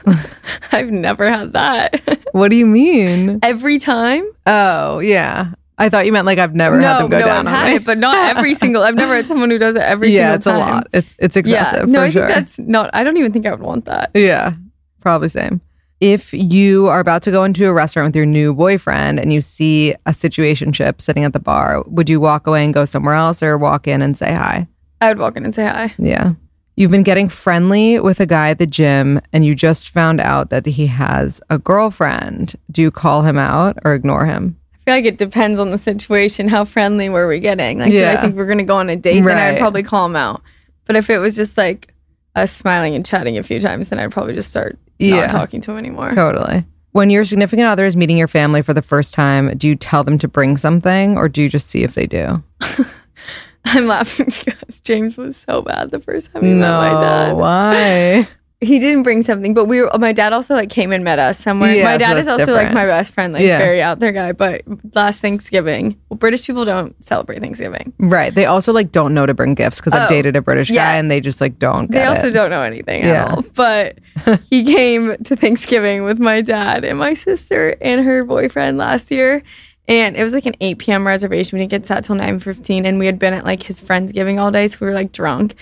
I've 0.74 0.92
never 0.92 1.30
had 1.30 1.54
that. 1.54 2.20
What 2.34 2.50
do 2.52 2.56
you 2.58 2.68
mean? 2.68 3.40
every 3.42 3.80
time? 3.80 4.24
Oh, 4.46 5.00
yeah. 5.00 5.54
I 5.80 5.90
thought 5.90 6.06
you 6.06 6.12
meant 6.12 6.28
like 6.28 6.38
I've 6.38 6.54
never 6.54 6.80
had 6.80 7.00
them 7.00 7.10
go 7.10 7.18
no, 7.18 7.26
down 7.26 7.48
I've 7.48 7.54
on 7.54 7.60
had 7.60 7.70
me. 7.70 7.76
it, 7.78 7.86
but 7.86 7.98
not 7.98 8.36
every 8.36 8.54
single. 8.64 8.84
I've 8.84 8.94
never 8.96 9.16
had 9.16 9.28
someone 9.28 9.50
who 9.50 9.58
does 9.58 9.76
it 9.76 9.82
every 9.82 10.10
yeah, 10.10 10.32
single 10.32 10.36
it's 10.36 10.46
time. 10.46 10.56
a 10.56 10.60
lot. 10.76 10.88
It's 10.94 11.16
it's 11.18 11.36
excessive 11.36 11.88
Yeah, 11.88 11.94
no, 11.94 12.02
I 12.02 12.10
sure. 12.12 12.28
think 12.28 12.36
that's 12.36 12.60
not. 12.60 12.92
I 12.94 13.04
don't 13.04 13.18
even 13.18 13.32
think 13.32 13.48
I 13.48 13.52
would 13.52 13.62
want 13.62 13.86
that. 13.86 14.12
Yeah, 14.14 14.54
probably 15.02 15.30
same. 15.30 15.62
If 16.00 16.32
you 16.32 16.88
are 16.88 17.00
about 17.00 17.24
to 17.24 17.32
go 17.32 17.44
into 17.44 17.66
a 17.68 17.74
restaurant 17.74 18.10
with 18.10 18.16
your 18.16 18.28
new 18.28 18.54
boyfriend 18.54 19.20
and 19.20 19.34
you 19.34 19.42
see 19.42 19.96
a 20.06 20.14
situation 20.14 20.48
situationship 20.48 21.02
sitting 21.02 21.24
at 21.24 21.34
the 21.34 21.40
bar, 21.40 21.84
would 21.88 22.10
you 22.10 22.20
walk 22.20 22.48
away 22.48 22.64
and 22.64 22.74
go 22.74 22.86
somewhere 22.86 23.16
else 23.16 23.42
or 23.42 23.58
walk 23.58 23.88
in 23.88 24.02
and 24.02 24.18
say 24.18 24.34
hi? 24.34 24.68
I 25.02 25.10
would 25.10 25.20
walk 25.20 25.38
in 25.38 25.46
and 25.46 25.54
say 25.54 25.66
hi. 25.66 25.94
Yeah. 25.98 26.34
You've 26.76 26.92
been 26.92 27.04
getting 27.04 27.30
friendly 27.30 28.00
with 28.00 28.20
a 28.20 28.26
guy 28.26 28.50
at 28.52 28.60
the 28.60 28.68
gym 28.68 29.20
and 29.34 29.44
you 29.44 29.56
just 29.56 29.90
found 29.90 30.22
out 30.22 30.50
that 30.52 30.66
he 30.66 30.88
has 30.88 31.42
a 31.50 31.58
girlfriend. 31.58 32.56
Do 32.72 32.82
you 32.82 32.92
call 32.92 33.24
him 33.24 33.38
out 33.38 33.78
or 33.84 33.94
ignore 33.94 34.26
him? 34.26 34.58
I 34.74 34.78
feel 34.86 34.96
like 34.96 35.06
it 35.06 35.18
depends 35.18 35.60
on 35.60 35.72
the 35.72 35.78
situation. 35.78 36.48
How 36.48 36.66
friendly 36.66 37.10
were 37.10 37.28
we 37.28 37.40
getting? 37.40 37.80
Like, 37.80 37.92
did 37.92 38.04
I 38.04 38.22
think 38.22 38.36
we 38.36 38.42
are 38.44 38.46
gonna 38.46 38.64
go 38.64 38.78
on 38.78 38.90
a 38.90 38.96
date? 38.96 39.22
Then 39.22 39.38
I'd 39.38 39.58
probably 39.58 39.84
call 39.84 40.06
him 40.06 40.16
out. 40.16 40.42
But 40.86 40.96
if 40.96 41.10
it 41.10 41.18
was 41.18 41.36
just 41.36 41.58
like 41.58 41.94
us 42.36 42.52
smiling 42.52 42.96
and 42.96 43.06
chatting 43.06 43.38
a 43.38 43.44
few 43.44 43.60
times, 43.60 43.90
then 43.90 44.00
I'd 44.00 44.12
probably 44.12 44.34
just 44.34 44.50
start 44.50 44.78
Yeah. 45.00 45.22
not 45.22 45.30
talking 45.30 45.62
to 45.62 45.72
him 45.72 45.78
anymore. 45.78 46.12
Totally. 46.12 46.66
When 46.92 47.10
your 47.10 47.24
significant 47.26 47.68
other 47.68 47.86
is 47.86 47.96
meeting 47.96 48.18
your 48.18 48.28
family 48.28 48.62
for 48.62 48.74
the 48.74 48.82
first 48.82 49.14
time, 49.14 49.56
do 49.58 49.68
you 49.68 49.76
tell 49.76 50.04
them 50.04 50.18
to 50.20 50.28
bring 50.28 50.58
something 50.58 51.18
or 51.18 51.30
do 51.30 51.44
you 51.44 51.50
just 51.50 51.68
see 51.68 51.84
if 51.84 51.94
they 51.94 52.08
do? 52.08 52.44
I'm 53.66 53.88
laughing 53.88 54.26
because 54.28 54.80
James 54.80 55.18
was 55.18 55.36
so 55.38 55.62
bad 55.62 55.92
the 55.92 56.00
first 56.00 56.32
time 56.32 56.44
he 56.44 56.54
met 56.54 56.70
my 56.70 57.00
dad. 57.00 57.34
Why? 57.36 58.28
He 58.60 58.80
didn't 58.80 59.04
bring 59.04 59.22
something, 59.22 59.54
but 59.54 59.66
we 59.66 59.82
were. 59.82 59.92
My 60.00 60.12
dad 60.14 60.34
also 60.34 60.56
like 60.56 60.72
came 60.72 60.92
and 60.92 61.04
met 61.04 61.20
us 61.20 61.38
somewhere. 61.38 61.76
Yeah, 61.76 61.84
my 61.84 61.94
so 61.94 61.98
dad 62.00 62.18
is 62.18 62.26
that's 62.26 62.40
also 62.42 62.54
like 62.56 62.74
my 62.74 62.88
best 62.88 63.14
friend, 63.14 63.32
like 63.34 63.44
Yeah. 63.44 63.60
very 63.60 63.84
out 63.84 64.00
there 64.00 64.12
guy. 64.12 64.32
But 64.32 64.64
last 64.96 65.22
Thanksgiving, 65.22 65.96
well, 66.10 66.18
British 66.18 66.48
people 66.48 66.66
don't 66.66 66.96
celebrate 67.06 67.40
Thanksgiving. 67.40 67.94
Right. 68.00 68.34
They 68.34 68.46
also 68.46 68.74
like 68.74 68.92
don't 68.92 69.14
know 69.14 69.28
to 69.28 69.36
bring 69.36 69.54
gifts 69.54 69.78
because 69.80 69.94
I've 69.94 70.08
Oh, 70.10 70.10
dated 70.10 70.36
a 70.36 70.42
British 70.42 70.72
yeah. 70.72 70.86
guy 70.94 70.96
and 70.98 71.12
they 71.12 71.22
just 71.22 71.40
like 71.40 71.60
don't 71.60 71.92
They 71.92 72.04
also 72.06 72.30
it. 72.30 72.32
don't 72.32 72.50
know 72.50 72.64
anything 72.64 73.04
Yeah. 73.04 73.26
at 73.26 73.30
all. 73.30 73.46
But 73.54 74.00
he 74.50 74.64
came 74.64 75.16
to 75.26 75.36
Thanksgiving 75.36 76.04
with 76.04 76.18
my 76.20 76.42
dad 76.42 76.84
and 76.84 76.98
my 76.98 77.14
sister 77.14 77.76
and 77.80 78.04
her 78.06 78.24
boyfriend 78.24 78.80
last 78.80 79.12
year. 79.12 79.44
And 79.88 80.18
it 80.18 80.24
was 80.24 80.34
like 80.34 80.46
an 80.48 80.56
8 80.60 80.80
p.m. 80.80 81.06
reservation. 81.08 81.58
We 81.58 81.62
didn't 81.64 81.72
get 81.72 81.86
sat 81.86 82.04
till 82.04 82.16
9.15. 82.16 82.86
And 82.88 82.98
we 83.00 83.06
had 83.06 83.20
been 83.20 83.34
at 83.36 83.46
like 83.46 83.62
his 83.64 83.80
friend's 83.80 84.12
giving 84.12 84.40
all 84.40 84.50
day. 84.52 84.68
So 84.68 84.80
we 84.82 84.88
were 84.88 84.94
like 84.94 85.12
drunk 85.12 85.54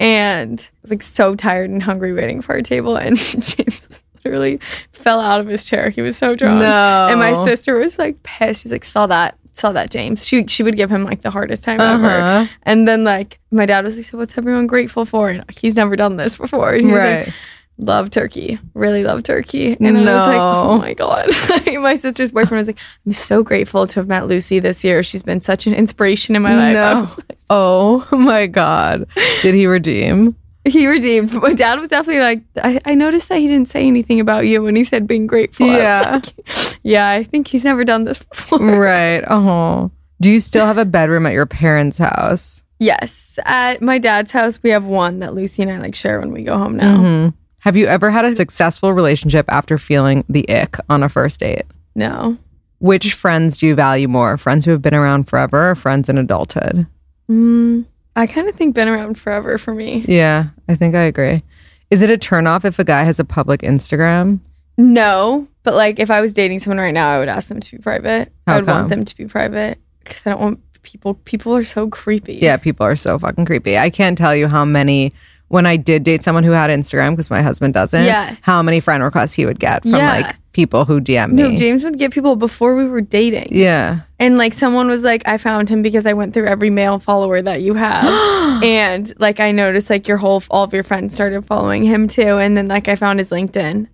and 0.00 0.68
like 0.88 1.02
so 1.02 1.36
tired 1.36 1.70
and 1.70 1.80
hungry 1.82 2.12
waiting 2.12 2.40
for 2.42 2.54
our 2.54 2.62
table. 2.62 2.96
And 2.96 3.16
James 3.40 4.02
literally 4.24 4.58
fell 4.92 5.20
out 5.20 5.40
of 5.40 5.46
his 5.46 5.64
chair. 5.64 5.90
He 5.90 6.02
was 6.02 6.16
so 6.16 6.34
drunk. 6.34 6.58
No. 6.60 7.06
And 7.10 7.20
my 7.20 7.44
sister 7.44 7.76
was 7.76 7.98
like 7.98 8.20
pissed. 8.24 8.62
She 8.62 8.66
was 8.66 8.72
like, 8.72 8.84
saw 8.84 9.06
that. 9.06 9.36
Saw 9.52 9.72
that, 9.72 9.90
James. 9.90 10.24
She 10.24 10.46
she 10.46 10.62
would 10.62 10.76
give 10.76 10.90
him 10.90 11.04
like 11.04 11.22
the 11.22 11.30
hardest 11.30 11.64
time 11.64 11.80
Uh-huh. 11.80 12.06
ever. 12.06 12.50
And 12.62 12.86
then 12.88 13.02
like 13.04 13.38
my 13.50 13.66
dad 13.66 13.84
was 13.84 13.96
like, 13.96 14.06
"So 14.06 14.16
what's 14.16 14.38
everyone 14.38 14.68
grateful 14.68 15.04
for?" 15.04 15.28
And 15.28 15.44
he's 15.50 15.74
never 15.74 15.96
done 15.96 16.16
this 16.16 16.36
before. 16.36 16.72
And 16.74 16.86
he 16.86 16.92
was 16.92 17.02
Right. 17.02 17.26
like, 17.26 17.34
love 17.80 18.10
turkey. 18.10 18.58
Really 18.74 19.02
love 19.04 19.22
turkey. 19.22 19.76
And 19.80 19.96
I 19.98 20.14
was 20.14 20.26
like, 20.26 20.38
oh 20.38 20.78
my 20.78 20.94
God. 20.94 21.28
my 21.80 21.96
sister's 21.96 22.30
boyfriend 22.32 22.58
was 22.60 22.66
like, 22.68 22.78
I'm 23.06 23.12
so 23.12 23.42
grateful 23.42 23.86
to 23.86 23.94
have 24.00 24.06
met 24.06 24.26
Lucy 24.26 24.58
this 24.60 24.84
year. 24.84 25.02
She's 25.02 25.22
been 25.22 25.40
such 25.40 25.66
an 25.66 25.74
inspiration 25.74 26.36
in 26.36 26.42
my 26.42 26.54
life. 26.54 26.74
No. 26.74 27.24
like, 27.28 27.38
Oh 27.50 28.06
my 28.12 28.46
God. 28.46 29.06
Did 29.42 29.54
he 29.54 29.66
redeem? 29.66 30.36
he 30.66 30.86
redeemed. 30.86 31.32
My 31.32 31.54
dad 31.54 31.78
was 31.78 31.88
definitely 31.88 32.20
like, 32.20 32.42
I, 32.62 32.78
I 32.84 32.94
noticed 32.94 33.30
that 33.30 33.38
he 33.38 33.48
didn't 33.48 33.68
say 33.68 33.86
anything 33.86 34.20
about 34.20 34.46
you 34.46 34.62
when 34.62 34.76
he 34.76 34.84
said 34.84 35.06
being 35.06 35.26
grateful. 35.26 35.66
I 35.70 35.78
Yeah. 35.78 36.20
like, 36.22 36.76
yeah, 36.82 37.08
I 37.08 37.24
think 37.24 37.48
he's 37.48 37.64
never 37.64 37.82
done 37.82 38.04
this 38.04 38.18
before. 38.22 38.58
right. 38.58 39.24
Oh. 39.26 39.90
Do 40.20 40.30
you 40.30 40.38
still 40.38 40.66
have 40.66 40.76
a 40.76 40.84
bedroom 40.84 41.24
at 41.24 41.32
your 41.32 41.46
parents' 41.46 41.96
house? 41.96 42.62
Yes. 42.78 43.38
At 43.46 43.80
my 43.80 43.98
dad's 43.98 44.32
house, 44.32 44.62
we 44.62 44.68
have 44.70 44.84
one 44.84 45.20
that 45.20 45.34
Lucy 45.34 45.62
and 45.62 45.70
I 45.72 45.78
like 45.78 45.94
share 45.94 46.20
when 46.20 46.30
we 46.30 46.42
go 46.44 46.58
home 46.58 46.76
now. 46.76 46.96
Mhm. 46.98 47.34
Have 47.60 47.76
you 47.76 47.86
ever 47.86 48.10
had 48.10 48.24
a 48.24 48.34
successful 48.34 48.92
relationship 48.94 49.44
after 49.48 49.76
feeling 49.76 50.24
the 50.28 50.48
ick 50.48 50.76
on 50.88 51.02
a 51.02 51.08
first 51.08 51.40
date? 51.40 51.64
No. 51.94 52.38
Which 52.78 53.12
friends 53.12 53.58
do 53.58 53.66
you 53.66 53.74
value 53.74 54.08
more? 54.08 54.38
Friends 54.38 54.64
who 54.64 54.70
have 54.70 54.80
been 54.80 54.94
around 54.94 55.28
forever 55.28 55.70
or 55.70 55.74
friends 55.74 56.08
in 56.08 56.16
adulthood? 56.16 56.86
Mm, 57.30 57.84
I 58.16 58.26
kind 58.26 58.48
of 58.48 58.54
think 58.54 58.74
been 58.74 58.88
around 58.88 59.18
forever 59.18 59.58
for 59.58 59.74
me. 59.74 60.06
Yeah, 60.08 60.46
I 60.68 60.74
think 60.74 60.94
I 60.94 61.02
agree. 61.02 61.40
Is 61.90 62.00
it 62.00 62.10
a 62.10 62.16
turnoff 62.16 62.64
if 62.64 62.78
a 62.78 62.84
guy 62.84 63.04
has 63.04 63.20
a 63.20 63.24
public 63.24 63.60
Instagram? 63.60 64.40
No, 64.78 65.46
but 65.62 65.74
like 65.74 65.98
if 65.98 66.10
I 66.10 66.22
was 66.22 66.32
dating 66.32 66.60
someone 66.60 66.78
right 66.78 66.94
now, 66.94 67.10
I 67.10 67.18
would 67.18 67.28
ask 67.28 67.48
them 67.48 67.60
to 67.60 67.76
be 67.76 67.82
private. 67.82 68.32
How 68.46 68.54
I 68.54 68.56
would 68.56 68.66
come? 68.66 68.76
want 68.78 68.88
them 68.88 69.04
to 69.04 69.16
be 69.16 69.26
private 69.26 69.78
because 70.02 70.26
I 70.26 70.30
don't 70.30 70.40
want 70.40 70.60
people. 70.82 71.14
People 71.14 71.54
are 71.54 71.64
so 71.64 71.90
creepy. 71.90 72.36
Yeah, 72.36 72.56
people 72.56 72.86
are 72.86 72.96
so 72.96 73.18
fucking 73.18 73.44
creepy. 73.44 73.76
I 73.76 73.90
can't 73.90 74.16
tell 74.16 74.34
you 74.34 74.48
how 74.48 74.64
many 74.64 75.10
when 75.50 75.66
I 75.66 75.76
did 75.76 76.02
date 76.02 76.24
someone 76.24 76.42
who 76.44 76.52
had 76.52 76.70
Instagram 76.70 77.10
because 77.12 77.28
my 77.30 77.42
husband 77.42 77.74
doesn't. 77.74 78.04
Yeah. 78.04 78.34
How 78.40 78.62
many 78.62 78.80
friend 78.80 79.02
requests 79.02 79.34
he 79.34 79.44
would 79.46 79.60
get 79.60 79.82
from 79.82 79.92
Yeah. 79.92 80.10
like 80.10 80.36
people 80.52 80.84
who 80.84 81.00
DM 81.00 81.32
me. 81.32 81.42
No, 81.42 81.56
James 81.56 81.84
would 81.84 81.96
get 81.98 82.12
people 82.12 82.34
before 82.36 82.74
we 82.74 82.84
were 82.84 83.00
dating. 83.00 83.48
yeah. 83.52 84.00
And 84.18 84.36
like 84.38 84.52
someone 84.54 84.88
was 84.88 85.02
like, 85.04 85.22
I 85.26 85.38
found 85.38 85.68
him 85.68 85.80
because 85.82 86.06
I 86.06 86.12
went 86.12 86.34
through 86.34 86.46
every 86.46 86.70
male 86.70 86.98
follower 86.98 87.40
that 87.42 87.62
you 87.62 87.74
have. 87.74 88.04
and 88.64 89.12
like 89.18 89.38
I 89.40 89.50
noticed 89.52 89.90
like 89.90 90.06
your 90.08 90.16
whole 90.18 90.42
all 90.50 90.64
of 90.64 90.72
your 90.72 90.82
friends 90.82 91.14
started 91.14 91.44
following 91.46 91.84
him 91.84 92.08
too. 92.08 92.38
And 92.38 92.56
then 92.56 92.66
like 92.68 92.88
I 92.88 92.96
found 92.96 93.18
his 93.20 93.30
LinkedIn. 93.30 93.86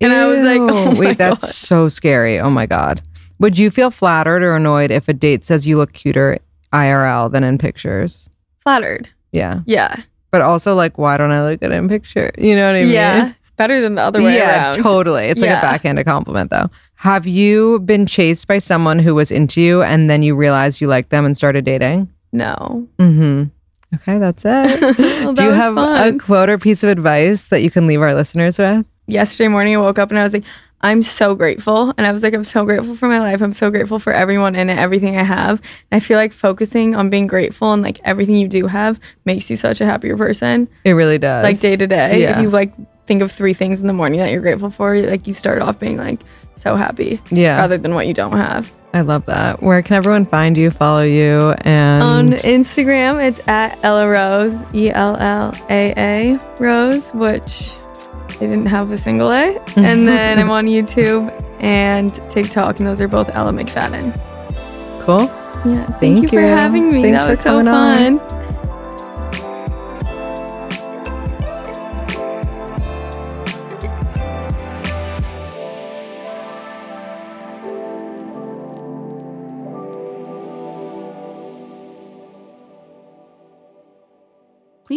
And 0.00 0.12
I 0.12 0.26
was 0.26 0.42
like, 0.42 0.60
oh 0.60 0.98
wait, 0.98 1.16
that's 1.18 1.42
God. 1.42 1.48
so 1.50 1.88
scary. 1.88 2.38
Oh 2.40 2.50
my 2.50 2.66
god. 2.66 3.02
Would 3.38 3.58
you 3.58 3.70
feel 3.70 3.90
flattered 3.90 4.42
or 4.42 4.54
annoyed 4.56 4.90
if 4.90 5.08
a 5.08 5.12
date 5.12 5.44
says 5.44 5.66
you 5.66 5.76
look 5.76 5.92
cuter 5.92 6.38
IRL 6.72 7.30
than 7.30 7.44
in 7.44 7.58
pictures? 7.58 8.28
flattered. 8.62 9.08
Yeah. 9.32 9.60
Yeah. 9.66 10.02
But 10.34 10.42
also 10.42 10.74
like 10.74 10.98
why 10.98 11.16
don't 11.16 11.30
I 11.30 11.42
look 11.42 11.60
good 11.60 11.70
in 11.70 11.88
picture? 11.88 12.32
You 12.36 12.56
know 12.56 12.66
what 12.66 12.76
I 12.76 12.82
mean? 12.82 12.90
Yeah. 12.90 13.32
Better 13.56 13.80
than 13.80 13.94
the 13.94 14.02
other 14.02 14.20
way 14.20 14.34
yeah, 14.34 14.72
around. 14.72 14.82
totally. 14.82 15.26
It's 15.26 15.40
like 15.40 15.48
Yeah. 15.50 15.60
a 15.60 15.62
backhanded 15.62 16.06
compliment 16.06 16.50
though. 16.50 16.68
Have 16.96 17.24
you 17.26 17.78
been 17.80 18.04
chased 18.06 18.48
by 18.48 18.58
someone 18.58 18.98
who 18.98 19.14
was 19.14 19.30
into 19.30 19.60
you 19.62 19.82
and 19.82 20.10
then 20.10 20.24
you 20.24 20.34
realized 20.34 20.80
you 20.80 20.88
liked 20.88 21.10
them 21.10 21.24
and 21.24 21.36
started 21.36 21.64
dating? 21.64 22.08
No. 22.32 22.88
Mm-hmm. 22.98 23.44
Okay, 23.94 24.18
that's 24.18 24.42
it. 24.44 24.80
Well, 24.98 25.32
Do 25.38 25.42
you 25.44 25.48
was 25.50 25.58
have 25.58 25.74
fun. 25.76 26.14
a 26.16 26.18
quote 26.18 26.48
or 26.50 26.58
piece 26.58 26.82
of 26.82 26.90
advice 26.90 27.46
that 27.48 27.62
you 27.62 27.70
can 27.70 27.86
leave 27.86 28.00
our 28.02 28.12
listeners 28.14 28.58
with? 28.58 28.84
yesterday 29.06 29.48
morning 29.48 29.74
I 29.76 29.78
woke 29.78 29.98
up 29.98 30.10
and 30.10 30.18
I 30.18 30.24
was 30.24 30.32
like, 30.32 30.44
I'm 30.84 31.02
so 31.02 31.34
grateful. 31.34 31.92
And 31.96 32.06
I 32.06 32.12
was 32.12 32.22
like, 32.22 32.34
I'm 32.34 32.44
so 32.44 32.64
grateful 32.64 32.94
for 32.94 33.08
my 33.08 33.18
life. 33.18 33.40
I'm 33.40 33.52
so 33.52 33.70
grateful 33.70 33.98
for 33.98 34.12
everyone 34.12 34.54
in 34.54 34.68
it, 34.70 34.78
everything 34.78 35.16
I 35.16 35.22
have. 35.22 35.60
And 35.90 35.96
I 35.96 36.00
feel 36.00 36.18
like 36.18 36.32
focusing 36.32 36.94
on 36.94 37.10
being 37.10 37.26
grateful 37.26 37.72
and 37.72 37.82
like 37.82 38.00
everything 38.04 38.36
you 38.36 38.46
do 38.48 38.66
have 38.66 39.00
makes 39.24 39.48
you 39.50 39.56
such 39.56 39.80
a 39.80 39.86
happier 39.86 40.16
person. 40.16 40.68
It 40.84 40.92
really 40.92 41.18
does. 41.18 41.42
Like 41.42 41.58
day 41.58 41.74
to 41.76 41.86
day. 41.86 42.20
Yeah. 42.20 42.36
If 42.36 42.42
you 42.42 42.50
like 42.50 42.72
think 43.06 43.22
of 43.22 43.32
three 43.32 43.54
things 43.54 43.80
in 43.80 43.86
the 43.86 43.92
morning 43.92 44.20
that 44.20 44.30
you're 44.30 44.40
grateful 44.42 44.70
for, 44.70 44.96
like 45.00 45.26
you 45.26 45.34
start 45.34 45.60
off 45.62 45.78
being 45.80 45.96
like 45.96 46.20
so 46.54 46.76
happy 46.76 47.20
Yeah. 47.30 47.56
rather 47.58 47.78
than 47.78 47.94
what 47.94 48.06
you 48.06 48.14
don't 48.14 48.36
have. 48.36 48.72
I 48.92 49.00
love 49.00 49.24
that. 49.24 49.60
Where 49.62 49.82
can 49.82 49.96
everyone 49.96 50.24
find 50.24 50.56
you, 50.56 50.70
follow 50.70 51.02
you, 51.02 51.50
and 51.62 52.02
On 52.02 52.30
Instagram, 52.42 53.20
it's 53.26 53.40
at 53.48 53.76
Ella 53.84 54.08
Rose, 54.08 54.54
E 54.72 54.88
L 54.90 55.16
L 55.16 55.52
A 55.68 55.92
A 55.96 56.38
Rose, 56.60 57.10
which 57.12 57.72
they 58.38 58.46
didn't 58.46 58.66
have 58.66 58.90
a 58.90 58.98
single 58.98 59.30
A. 59.32 59.54
Mm-hmm. 59.54 59.80
And 59.84 60.08
then 60.08 60.38
I'm 60.38 60.50
on 60.50 60.66
YouTube 60.66 61.30
and 61.60 62.12
TikTok, 62.30 62.78
and 62.78 62.86
those 62.86 63.00
are 63.00 63.08
both 63.08 63.28
Ella 63.30 63.52
McFadin. 63.52 64.12
cool. 65.04 65.22
Yeah, 65.64 65.86
thank, 65.86 66.00
Thank 66.00 66.22
you 66.24 66.28
for 66.28 66.40
having 66.42 66.92
me. 66.92 67.02
Thanks 67.02 67.18
that 67.18 67.24
for 67.24 67.30
was 67.30 67.40
so 67.40 67.60
fun. 67.60 68.18
on. 68.18 68.43